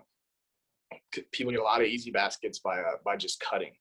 people 1.32 1.52
get 1.54 1.62
a 1.62 1.64
lot 1.64 1.82
of 1.82 1.88
easy 1.88 2.12
baskets 2.12 2.60
by 2.60 2.80
uh, 2.80 2.98
by 3.06 3.16
just 3.16 3.40
cutting. 3.40 3.74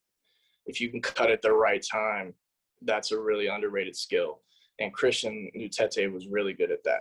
If 0.67 0.81
you 0.81 0.91
can 0.91 1.03
cut 1.03 1.31
at 1.31 1.43
the 1.43 1.53
right 1.53 1.85
time, 1.91 2.35
that's 2.83 3.11
a 3.11 3.21
really 3.21 3.49
underrated 3.49 3.97
skill. 3.97 4.43
And 4.79 4.95
Christian 4.95 5.51
Lutete 5.59 6.13
was 6.13 6.29
really 6.29 6.53
good 6.53 6.71
at 6.71 6.85
that. 6.85 7.01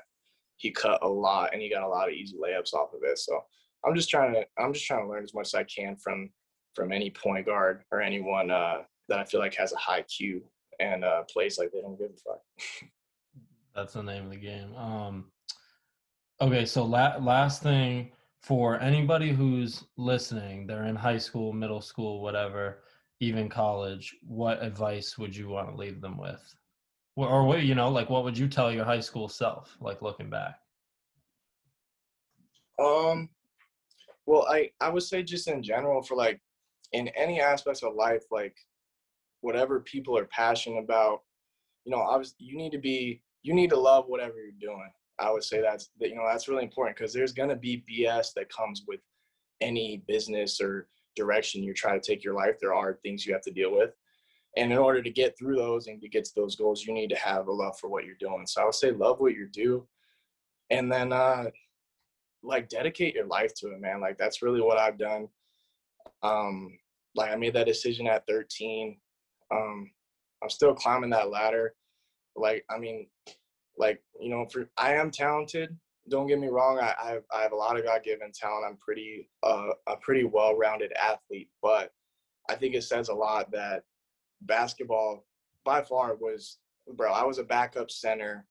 He 0.58 0.72
cut 0.72 1.00
a 1.04 1.08
lot, 1.08 1.54
and 1.54 1.62
he 1.62 1.70
got 1.70 1.84
a 1.84 1.88
lot 1.88 2.10
of 2.10 2.16
easy 2.16 2.36
layups 2.38 2.74
off 2.74 2.94
of 2.94 3.02
it. 3.04 3.20
So 3.20 3.40
I'm 3.86 3.96
just 3.96 4.10
trying 4.10 4.34
to 4.34 4.44
I'm 4.58 4.74
just 4.74 4.88
trying 4.88 5.06
to 5.06 5.10
learn 5.10 5.24
as 5.24 5.36
much 5.36 5.48
as 5.48 5.54
I 5.54 5.64
can 5.64 5.96
from 5.96 6.32
from 6.76 6.92
any 6.92 7.10
point 7.10 7.46
guard 7.46 7.84
or 7.92 8.02
anyone 8.02 8.52
uh, 8.52 8.80
that 9.08 9.20
I 9.20 9.26
feel 9.26 9.40
like 9.40 9.56
has 9.56 9.74
a 9.74 9.78
high 9.78 10.04
Q 10.04 10.42
and 10.80 11.04
uh, 11.04 11.24
plays 11.32 11.58
like 11.58 11.72
they 11.72 11.82
don't 11.82 11.98
give 11.98 12.12
a 12.12 12.18
fuck. 12.18 12.42
that's 13.76 13.94
the 13.94 14.04
name 14.04 14.26
of 14.26 14.32
the 14.32 14.36
game 14.36 14.76
um 14.76 15.26
okay 16.42 16.66
so 16.66 16.84
la- 16.84 17.18
last 17.18 17.62
thing 17.62 18.12
for 18.42 18.80
anybody 18.82 19.32
who's 19.32 19.84
listening 19.96 20.66
they're 20.66 20.86
in 20.86 20.96
high 20.96 21.18
school 21.18 21.54
middle 21.54 21.80
school 21.80 22.22
whatever 22.22 22.80
even 23.20 23.48
college 23.48 24.16
what 24.28 24.62
advice 24.62 25.18
would 25.18 25.36
you 25.36 25.48
want 25.48 25.70
to 25.70 25.76
leave 25.76 26.02
them 26.02 26.18
with 26.18 26.56
or 27.28 27.44
what 27.46 27.64
you 27.64 27.76
know, 27.76 27.90
like 27.90 28.10
what 28.10 28.24
would 28.24 28.38
you 28.38 28.48
tell 28.48 28.72
your 28.72 28.86
high 28.86 29.00
school 29.00 29.28
self, 29.28 29.76
like 29.82 30.02
looking 30.02 30.30
back? 30.30 30.60
Um, 32.80 33.30
well, 34.26 34.46
I 34.50 34.70
I 34.80 34.90
would 34.90 35.04
say 35.04 35.24
just 35.24 35.48
in 35.48 35.62
general 35.62 36.02
for 36.02 36.16
like 36.16 36.40
in 36.94 37.08
any 37.10 37.42
aspects 37.42 37.84
of 37.84 37.96
life, 37.96 38.24
like 38.32 38.56
whatever 39.42 39.80
people 39.80 40.18
are 40.18 40.26
passionate 40.26 40.80
about, 40.84 41.22
you 41.86 41.92
know, 41.92 42.02
obviously 42.02 42.46
you 42.46 42.58
need 42.58 42.72
to 42.72 42.78
be 42.78 43.22
you 43.42 43.54
need 43.54 43.70
to 43.70 43.80
love 43.80 44.06
whatever 44.08 44.36
you're 44.36 44.52
doing. 44.60 44.92
I 45.20 45.32
would 45.32 45.44
say 45.44 45.62
that's 45.62 45.90
that 46.00 46.10
you 46.10 46.16
know 46.16 46.28
that's 46.28 46.48
really 46.48 46.64
important 46.64 46.98
because 46.98 47.14
there's 47.14 47.34
gonna 47.34 47.56
be 47.56 47.84
BS 47.90 48.34
that 48.36 48.54
comes 48.54 48.84
with 48.88 49.00
any 49.62 50.04
business 50.08 50.62
or 50.62 50.88
direction 51.16 51.64
you 51.64 51.74
try 51.74 51.98
to 51.98 52.00
take 52.00 52.24
your 52.24 52.34
life. 52.34 52.56
There 52.60 52.74
are 52.74 53.00
things 53.04 53.26
you 53.26 53.34
have 53.34 53.42
to 53.44 53.52
deal 53.52 53.76
with. 53.76 53.92
And 54.58 54.72
in 54.72 54.78
order 54.78 55.02
to 55.02 55.10
get 55.12 55.38
through 55.38 55.58
those 55.58 55.88
and 55.88 56.02
to 56.02 56.10
get 56.10 56.26
to 56.26 56.32
those 56.36 56.56
goals, 56.56 56.86
you 56.86 56.94
need 56.94 57.10
to 57.10 57.16
have 57.18 57.48
a 57.48 57.52
love 57.52 57.78
for 57.78 57.90
what 57.90 58.06
you're 58.06 58.16
doing. 58.20 58.46
So 58.48 58.62
I 58.62 58.66
would 58.66 58.74
say 58.74 58.92
love 58.92 59.20
what 59.20 59.34
you 59.36 59.48
do. 59.52 59.88
And 60.70 60.92
then 60.92 61.14
uh 61.14 61.46
like 62.42 62.70
dedicate 62.70 63.16
your 63.16 63.28
life 63.28 63.54
to 63.56 63.68
it, 63.68 63.82
man. 63.82 64.00
Like 64.00 64.18
that's 64.18 64.42
really 64.42 64.62
what 64.62 64.78
I've 64.78 64.98
done. 64.98 65.28
Um, 66.24 66.78
like 67.16 67.32
I 67.32 67.36
made 67.36 67.54
that 67.54 67.68
decision 67.68 68.08
at 68.08 68.26
13. 68.28 68.98
Um, 69.52 69.90
I'm 70.44 70.50
still 70.50 70.74
climbing 70.74 71.10
that 71.12 71.32
ladder. 71.32 71.74
Like, 72.36 72.64
I 72.70 72.78
mean, 72.78 73.08
like, 73.78 74.02
you 74.20 74.30
know, 74.30 74.46
for 74.52 74.70
I 74.78 74.94
am 74.94 75.12
talented. 75.12 75.76
Don't 76.10 76.28
get 76.28 76.40
me 76.40 76.48
wrong. 76.48 76.80
I, 76.80 76.94
I 77.02 77.10
have, 77.12 77.24
I 77.34 77.42
have 77.42 77.52
a 77.52 77.58
lot 77.58 77.78
of 77.78 77.86
God-given 77.86 78.32
talent. 78.34 78.66
I'm 78.68 78.78
pretty 78.78 79.30
uh, 79.44 79.70
a 79.88 79.96
pretty 79.98 80.24
well-rounded 80.24 80.92
athlete, 80.94 81.50
but 81.62 81.92
I 82.50 82.56
think 82.56 82.74
it 82.74 82.84
says 82.84 83.10
a 83.10 83.14
lot 83.14 83.52
that 83.52 83.84
basketball 84.42 85.26
by 85.66 85.84
far 85.84 86.16
was 86.16 86.58
bro. 86.96 87.12
I 87.12 87.24
was 87.24 87.38
a 87.38 87.44
backup 87.44 87.92
center 87.92 88.46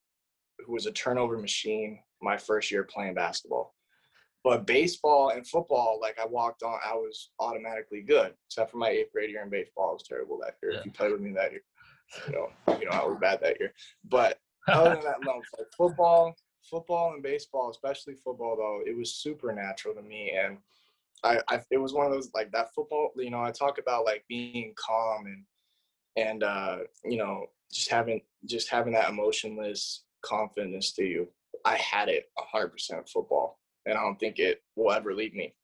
who 0.64 0.72
was 0.72 0.86
a 0.86 0.92
turnover 0.92 1.38
machine 1.38 1.98
my 2.22 2.36
first 2.36 2.70
year 2.70 2.84
playing 2.84 3.14
basketball. 3.14 3.74
But 4.45 4.66
baseball 4.66 5.30
and 5.30 5.47
football, 5.47 5.99
like 6.01 6.18
I 6.18 6.26
walked 6.26 6.62
on, 6.62 6.78
I 6.84 6.95
was 6.95 7.30
automatically 7.41 8.03
good. 8.03 8.34
Except 8.47 8.70
for 8.70 8.76
my 8.76 8.89
eighth 8.89 9.12
grade 9.12 9.30
year 9.30 9.43
in 9.43 9.51
baseball, 9.51 9.91
I 9.91 9.93
was 9.93 10.05
terrible 10.09 10.39
that 10.43 10.57
year. 10.62 10.72
Yeah. 10.72 10.78
If 10.78 10.86
you 10.86 10.93
played 10.93 11.12
with 11.12 11.20
me 11.20 11.32
that 11.32 11.51
year, 11.51 11.62
you 12.26 12.32
know, 12.32 12.78
you 12.78 12.84
know, 12.84 12.93
I 12.93 13.05
was 13.05 13.18
bad 13.20 13.41
that 13.43 13.59
year. 13.59 13.72
But 14.05 14.39
other 14.68 14.95
than 14.95 15.05
that, 15.05 15.16
no, 15.22 15.43
like 15.59 15.66
football, 15.76 16.34
football 16.70 17.14
and 17.14 17.22
baseball, 17.22 17.70
especially 17.70 18.14
football 18.14 18.57
though, 18.57 18.82
it 18.89 18.97
was 18.97 19.16
supernatural 19.16 19.95
to 19.95 20.03
me. 20.03 20.30
And 20.30 20.59
I, 21.24 21.41
I, 21.49 21.61
it 21.70 21.78
was 21.78 21.93
one 21.93 22.07
of 22.07 22.12
those 22.12 22.30
like 22.34 22.53
that 22.53 22.68
football. 22.74 23.11
You 23.16 23.30
know, 23.30 23.43
I 23.43 23.51
talk 23.51 23.78
about 23.78 24.05
like 24.05 24.24
being 24.28 24.72
calm 24.76 25.26
and 25.26 25.45
and 26.16 26.43
uh, 26.43 26.78
you 27.05 27.16
know 27.16 27.47
just 27.72 27.91
having 27.91 28.20
just 28.47 28.70
having 28.70 28.93
that 28.93 29.11
emotionless 29.11 30.05
confidence 30.22 30.93
to 30.93 31.05
you. 31.05 31.28
I 31.64 31.76
had 31.76 32.09
it 32.09 32.30
100% 32.55 32.70
football 33.11 33.59
and 33.87 33.97
I 33.97 34.03
don't 34.03 34.18
think 34.18 34.39
it 34.39 34.62
will 34.76 34.93
ever 34.93 35.14
leave 35.14 35.35
me. 35.35 35.55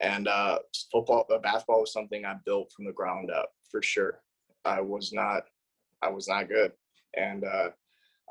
And 0.00 0.28
uh, 0.28 0.60
football, 0.90 1.26
uh, 1.32 1.38
basketball 1.38 1.80
was 1.80 1.92
something 1.92 2.24
I 2.24 2.36
built 2.46 2.72
from 2.74 2.86
the 2.86 2.92
ground 2.92 3.30
up 3.30 3.50
for 3.70 3.82
sure. 3.82 4.20
I 4.64 4.80
was 4.80 5.12
not, 5.12 5.42
I 6.02 6.08
was 6.08 6.28
not 6.28 6.48
good, 6.48 6.72
and 7.16 7.44
uh, 7.44 7.70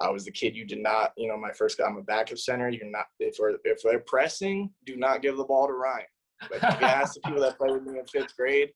I 0.01 0.09
was 0.09 0.25
the 0.25 0.31
kid 0.31 0.55
you 0.55 0.65
did 0.65 0.81
not, 0.81 1.11
you 1.17 1.27
know, 1.27 1.37
my 1.37 1.51
first. 1.51 1.79
I'm 1.85 1.97
a 1.97 2.01
backup 2.01 2.37
center. 2.37 2.69
You're 2.69 2.89
not 2.89 3.05
if 3.19 3.37
we're 3.39 3.57
if 3.63 3.81
they're 3.83 3.99
pressing, 3.99 4.71
do 4.85 4.95
not 4.95 5.21
give 5.21 5.37
the 5.37 5.43
ball 5.43 5.67
to 5.67 5.73
Ryan. 5.73 6.05
Like 6.49 6.61
you 6.61 6.77
can 6.77 6.83
ask 6.83 7.15
the 7.15 7.21
people 7.21 7.41
that 7.41 7.57
play 7.57 7.71
with 7.71 7.83
me 7.83 7.99
in 7.99 8.05
fifth 8.05 8.35
grade. 8.37 8.69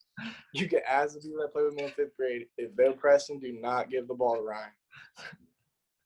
You 0.53 0.67
can 0.67 0.81
ask 0.87 1.13
the 1.15 1.21
people 1.21 1.39
that 1.41 1.53
play 1.53 1.63
with 1.63 1.75
me 1.75 1.83
in 1.83 1.91
fifth 1.91 2.15
grade 2.17 2.45
if 2.57 2.75
they're 2.75 2.93
pressing, 2.93 3.39
do 3.39 3.57
not 3.61 3.89
give 3.89 4.07
the 4.07 4.13
ball 4.13 4.35
to 4.35 4.41
Ryan 4.41 4.71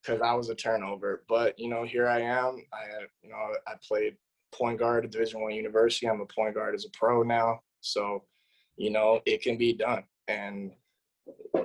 because 0.07 0.21
I 0.21 0.33
was 0.33 0.49
a 0.49 0.55
turnover. 0.55 1.23
But 1.27 1.57
you 1.59 1.69
know, 1.69 1.83
here 1.83 2.07
I 2.07 2.21
am. 2.21 2.63
I 2.73 3.05
you 3.21 3.29
know 3.29 3.53
I 3.67 3.73
played 3.87 4.15
point 4.51 4.79
guard 4.79 5.05
at 5.05 5.11
Division 5.11 5.41
One 5.41 5.53
university. 5.53 6.07
I'm 6.07 6.21
a 6.21 6.25
point 6.25 6.55
guard 6.55 6.75
as 6.75 6.85
a 6.85 6.89
pro 6.97 7.23
now, 7.23 7.61
so 7.81 8.23
you 8.75 8.91
know 8.91 9.21
it 9.25 9.41
can 9.41 9.57
be 9.57 9.73
done. 9.73 10.03
And 10.27 10.71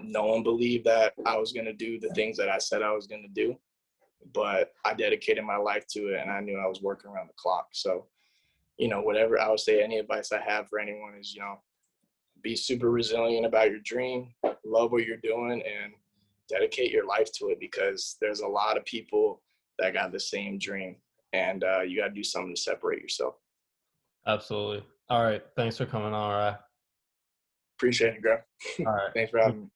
no 0.03 0.26
one 0.26 0.43
believed 0.43 0.84
that 0.86 1.14
I 1.26 1.36
was 1.36 1.53
going 1.53 1.66
to 1.66 1.72
do 1.72 1.99
the 2.01 2.11
things 2.11 2.36
that 2.36 2.49
I 2.49 2.59
said 2.59 2.82
I 2.82 2.93
was 2.93 3.07
going 3.07 3.22
to 3.22 3.28
do, 3.28 3.57
but 4.32 4.72
I 4.84 4.95
dedicated 4.95 5.45
my 5.45 5.57
life 5.57 5.86
to 5.88 6.09
it, 6.09 6.20
and 6.20 6.30
I 6.30 6.40
knew 6.40 6.59
I 6.59 6.66
was 6.66 6.82
working 6.82 7.11
around 7.11 7.28
the 7.28 7.34
clock. 7.36 7.68
So, 7.72 8.07
you 8.76 8.88
know, 8.88 9.03
whatever 9.03 9.40
I 9.40 9.49
would 9.49 9.61
say, 9.61 9.82
any 9.82 9.99
advice 9.99 10.32
I 10.32 10.40
have 10.40 10.68
for 10.68 10.80
anyone 10.80 11.14
is, 11.18 11.34
you 11.34 11.40
know, 11.40 11.61
be 12.43 12.57
super 12.57 12.90
resilient 12.90 13.47
about 13.47 13.70
your 13.70 13.80
dream, 13.84 14.34
love 14.64 14.90
what 14.90 15.05
you're 15.05 15.16
doing, 15.18 15.62
and 15.62 15.93
dedicate 16.49 16.90
your 16.90 17.07
life 17.07 17.30
to 17.32 17.49
it 17.49 17.59
because 17.61 18.16
there's 18.20 18.40
a 18.40 18.47
lot 18.47 18.76
of 18.76 18.84
people 18.84 19.43
that 19.78 19.95
got 19.95 20.12
the 20.12 20.20
same 20.20 20.59
dream 20.59 20.97
and 21.32 21.64
uh, 21.64 21.80
you 21.80 22.01
got 22.01 22.09
to 22.09 22.14
do 22.14 22.22
something 22.24 22.55
to 22.55 22.61
separate 22.61 23.01
yourself. 23.01 23.34
Absolutely. 24.26 24.84
All 25.09 25.22
right. 25.22 25.43
Thanks 25.57 25.76
for 25.76 25.86
coming 25.86 26.09
on. 26.09 26.14
All 26.14 26.30
right. 26.30 26.57
Appreciate 27.78 28.14
it, 28.14 28.22
bro. 28.22 28.36
All 28.80 28.93
right. 28.93 29.11
Thanks 29.14 29.30
for 29.30 29.38
having 29.38 29.62
me. 29.62 29.68